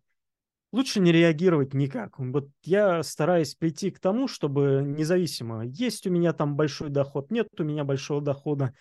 лучше 0.71 0.99
не 0.99 1.11
реагировать 1.11 1.73
никак. 1.73 2.19
Вот 2.19 2.49
я 2.63 3.03
стараюсь 3.03 3.55
прийти 3.55 3.91
к 3.91 3.99
тому, 3.99 4.27
чтобы 4.27 4.83
независимо, 4.85 5.65
есть 5.65 6.07
у 6.07 6.11
меня 6.11 6.31
там 6.31 6.55
большой 6.55 6.89
доход, 6.89 7.31
нет 7.31 7.47
у 7.59 7.63
меня 7.63 7.83
большого 7.83 8.21
дохода, 8.21 8.73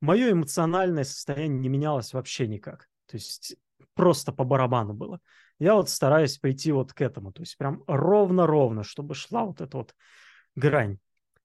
мое 0.00 0.32
эмоциональное 0.32 1.04
состояние 1.04 1.58
не 1.58 1.68
менялось 1.68 2.12
вообще 2.12 2.46
никак. 2.46 2.88
То 3.06 3.16
есть 3.16 3.56
просто 3.94 4.32
по 4.32 4.44
барабану 4.44 4.94
было. 4.94 5.20
Я 5.58 5.74
вот 5.74 5.88
стараюсь 5.88 6.38
прийти 6.38 6.72
вот 6.72 6.92
к 6.92 7.00
этому, 7.00 7.32
то 7.32 7.42
есть 7.42 7.56
прям 7.56 7.84
ровно-ровно, 7.86 8.82
чтобы 8.82 9.14
шла 9.14 9.44
вот 9.44 9.60
эта 9.60 9.76
вот 9.76 9.94
грань. 10.56 10.98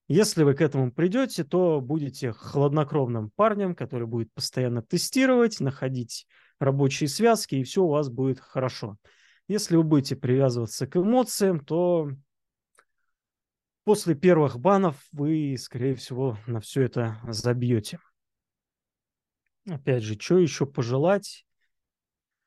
Если 0.08 0.42
вы 0.42 0.56
к 0.56 0.62
этому 0.62 0.92
придете, 0.92 1.44
то 1.44 1.82
будете 1.82 2.32
хладнокровным 2.32 3.30
парнем, 3.30 3.76
который 3.76 4.08
будет 4.08 4.34
постоянно 4.34 4.82
тестировать, 4.82 5.60
находить 5.60 6.26
рабочие 6.60 7.08
связки, 7.08 7.56
и 7.56 7.64
все 7.64 7.84
у 7.84 7.90
вас 7.90 8.10
будет 8.10 8.40
хорошо. 8.40 8.98
Если 9.48 9.76
вы 9.76 9.84
будете 9.84 10.16
привязываться 10.16 10.88
к 10.88 10.96
эмоциям, 10.96 11.64
то 11.64 12.10
после 13.84 14.16
первых 14.16 14.60
банов 14.60 15.08
вы, 15.12 15.56
скорее 15.60 15.96
всего, 15.96 16.38
на 16.48 16.60
все 16.60 16.82
это 16.82 17.20
забьете. 17.28 18.00
Опять 19.68 20.04
же, 20.04 20.20
что 20.20 20.40
еще 20.40 20.66
пожелать? 20.66 21.46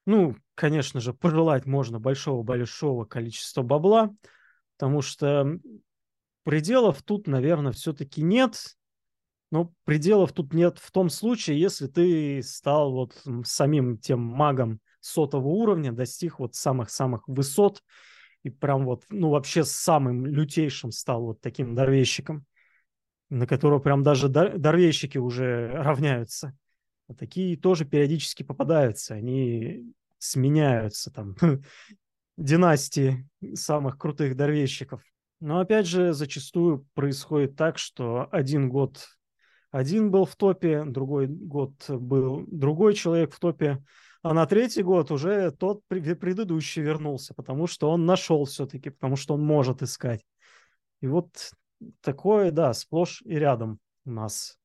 Ну, 0.05 0.37
конечно 0.55 1.01
же, 1.01 1.13
пожелать 1.15 1.65
можно 1.67 2.01
большого-большого 2.01 3.05
количества 3.05 3.63
бабла, 3.63 4.11
потому 4.77 5.01
что 5.01 5.59
пределов 6.45 7.03
тут, 7.03 7.27
наверное, 7.27 7.73
все-таки 7.73 8.23
нет. 8.23 8.77
Но 9.51 9.73
пределов 9.85 10.33
тут 10.33 10.55
нет 10.55 10.79
в 10.79 10.91
том 10.91 11.11
случае, 11.11 11.61
если 11.61 11.87
ты 11.87 12.43
стал 12.43 12.93
вот 12.93 13.23
самим 13.45 13.99
тем 13.99 14.21
магом 14.21 14.81
сотого 15.01 15.47
уровня, 15.49 15.93
достиг 15.93 16.39
вот 16.39 16.55
самых-самых 16.55 17.29
высот 17.29 17.83
и 18.43 18.51
прям 18.51 18.85
вот, 18.87 19.05
ну, 19.11 19.31
вообще 19.31 19.63
самым 19.63 20.27
лютейшим 20.27 20.91
стал 20.91 21.23
вот 21.23 21.41
таким 21.41 21.75
дорвейщиком, 21.75 22.45
на 23.31 23.47
которого 23.47 23.79
прям 23.79 24.03
даже 24.03 24.29
дорвейщики 24.29 25.19
уже 25.19 25.69
равняются. 25.69 26.57
А 27.13 27.15
такие 27.15 27.57
тоже 27.57 27.85
периодически 27.85 28.43
попадаются. 28.43 29.15
Они 29.15 29.93
сменяются 30.19 31.11
там 31.11 31.37
династии 32.37 33.29
самых 33.55 33.99
крутых 33.99 34.37
дорвейщиков. 34.37 35.03
Но 35.41 35.61
опять 35.61 35.87
же, 35.87 36.13
зачастую 36.13 36.87
происходит 36.95 37.57
так, 37.57 37.77
что 37.77 38.29
один 38.31 38.69
год 38.69 39.09
один 39.71 40.11
был 40.11 40.27
в 40.27 40.37
топе, 40.37 40.85
другой 40.85 41.27
год 41.27 41.73
был 41.89 42.45
другой 42.47 42.95
человек 42.95 43.35
в 43.35 43.41
топе, 43.41 43.83
а 44.23 44.35
на 44.35 44.47
третий 44.47 44.83
год 44.83 45.11
уже 45.11 45.51
тот 45.51 45.83
предыдущий 45.89 46.83
вернулся, 46.83 47.35
потому 47.35 47.67
что 47.67 47.91
он 47.91 48.05
нашел 48.05 48.45
все-таки, 48.45 48.91
потому 48.91 49.17
что 49.17 49.35
он 49.35 49.43
может 49.43 49.83
искать. 49.83 50.25
И 51.01 51.07
вот 51.07 51.53
такое, 52.03 52.51
да, 52.51 52.73
сплошь 52.75 53.23
и 53.25 53.35
рядом 53.35 53.81
у 54.05 54.13
нас 54.13 54.59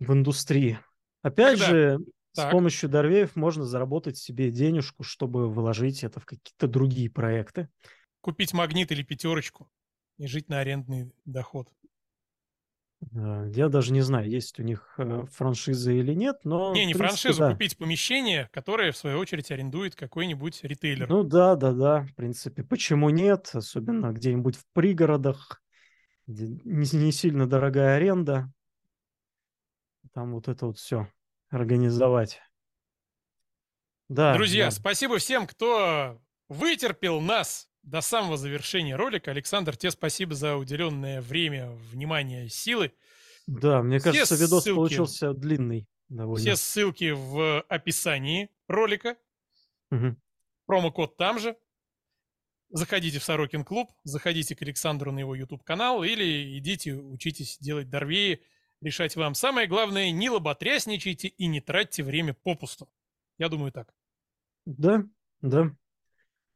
в 0.00 0.12
индустрии. 0.12 0.78
Опять 1.22 1.58
Тогда... 1.58 1.66
же, 1.66 1.98
так. 2.34 2.48
с 2.48 2.52
помощью 2.52 2.88
Дорвеев 2.88 3.36
можно 3.36 3.64
заработать 3.64 4.18
себе 4.18 4.50
денежку, 4.50 5.02
чтобы 5.02 5.48
вложить 5.48 6.04
это 6.04 6.20
в 6.20 6.24
какие-то 6.24 6.66
другие 6.66 7.10
проекты. 7.10 7.68
Купить 8.20 8.52
магнит 8.52 8.92
или 8.92 9.02
пятерочку 9.02 9.70
и 10.18 10.26
жить 10.26 10.48
на 10.48 10.60
арендный 10.60 11.12
доход. 11.24 11.68
Я 13.10 13.68
даже 13.68 13.92
не 13.92 14.00
знаю, 14.00 14.30
есть 14.30 14.60
у 14.60 14.62
них 14.62 14.94
э, 14.96 15.24
франшиза 15.32 15.90
или 15.90 16.14
нет, 16.14 16.36
но... 16.44 16.72
Не, 16.72 16.86
не 16.86 16.94
принципе, 16.94 17.08
франшизу, 17.08 17.40
да. 17.40 17.52
купить 17.52 17.76
помещение, 17.76 18.48
которое, 18.52 18.92
в 18.92 18.96
свою 18.96 19.18
очередь, 19.18 19.50
арендует 19.50 19.96
какой-нибудь 19.96 20.62
ритейлер. 20.62 21.08
Ну 21.08 21.24
да, 21.24 21.56
да, 21.56 21.72
да, 21.72 22.02
в 22.02 22.14
принципе. 22.14 22.62
Почему 22.62 23.10
нет? 23.10 23.50
Особенно 23.54 24.12
где-нибудь 24.12 24.54
в 24.54 24.64
пригородах, 24.72 25.60
где 26.28 26.46
не, 26.46 26.96
не 26.96 27.10
сильно 27.10 27.48
дорогая 27.48 27.96
аренда. 27.96 28.52
Там 30.14 30.34
вот 30.34 30.48
это 30.48 30.66
вот 30.66 30.78
все 30.78 31.08
организовать. 31.50 32.40
Да. 34.08 34.34
Друзья, 34.34 34.66
да. 34.66 34.70
спасибо 34.70 35.18
всем, 35.18 35.46
кто 35.46 36.20
вытерпел 36.48 37.20
нас 37.20 37.70
до 37.82 38.00
самого 38.00 38.36
завершения 38.36 38.94
ролика. 38.96 39.30
Александр, 39.30 39.76
тебе 39.76 39.90
спасибо 39.90 40.34
за 40.34 40.56
уделенное 40.56 41.20
время, 41.20 41.70
внимание, 41.70 42.48
силы. 42.48 42.92
Да, 43.46 43.82
мне 43.82 43.98
Все 43.98 44.12
кажется, 44.12 44.34
видос 44.36 44.64
ссылки, 44.64 44.76
получился 44.76 45.32
длинный 45.32 45.88
довольно. 46.08 46.40
Все 46.40 46.56
ссылки 46.56 47.10
в 47.10 47.62
описании 47.62 48.50
ролика. 48.68 49.16
Угу. 49.90 50.16
Промокод 50.66 51.16
там 51.16 51.38
же. 51.38 51.56
Заходите 52.70 53.18
в 53.18 53.24
Сорокин 53.24 53.64
клуб, 53.64 53.90
заходите 54.02 54.56
к 54.56 54.62
Александру 54.62 55.12
на 55.12 55.18
его 55.18 55.34
YouTube 55.34 55.62
канал 55.62 56.04
или 56.04 56.58
идите 56.58 56.94
учитесь 56.94 57.58
делать 57.58 57.90
дорвеи, 57.90 58.42
решать 58.82 59.16
вам. 59.16 59.34
Самое 59.34 59.66
главное, 59.66 60.10
не 60.10 60.28
лоботрясничайте 60.28 61.28
и 61.28 61.46
не 61.46 61.60
тратьте 61.60 62.02
время 62.02 62.34
попусту. 62.34 62.88
Я 63.38 63.48
думаю 63.48 63.72
так. 63.72 63.94
Да, 64.66 65.04
да 65.40 65.72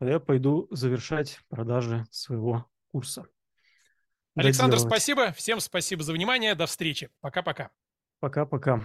я 0.00 0.20
пойду 0.20 0.68
завершать 0.70 1.40
продажи 1.48 2.04
своего 2.10 2.66
курса. 2.88 3.26
Александр, 4.34 4.78
спасибо. 4.78 5.32
Всем 5.32 5.60
спасибо 5.60 6.02
за 6.02 6.12
внимание. 6.12 6.54
До 6.54 6.66
встречи. 6.66 7.08
Пока-пока. 7.20 7.70
Пока-пока. 8.20 8.84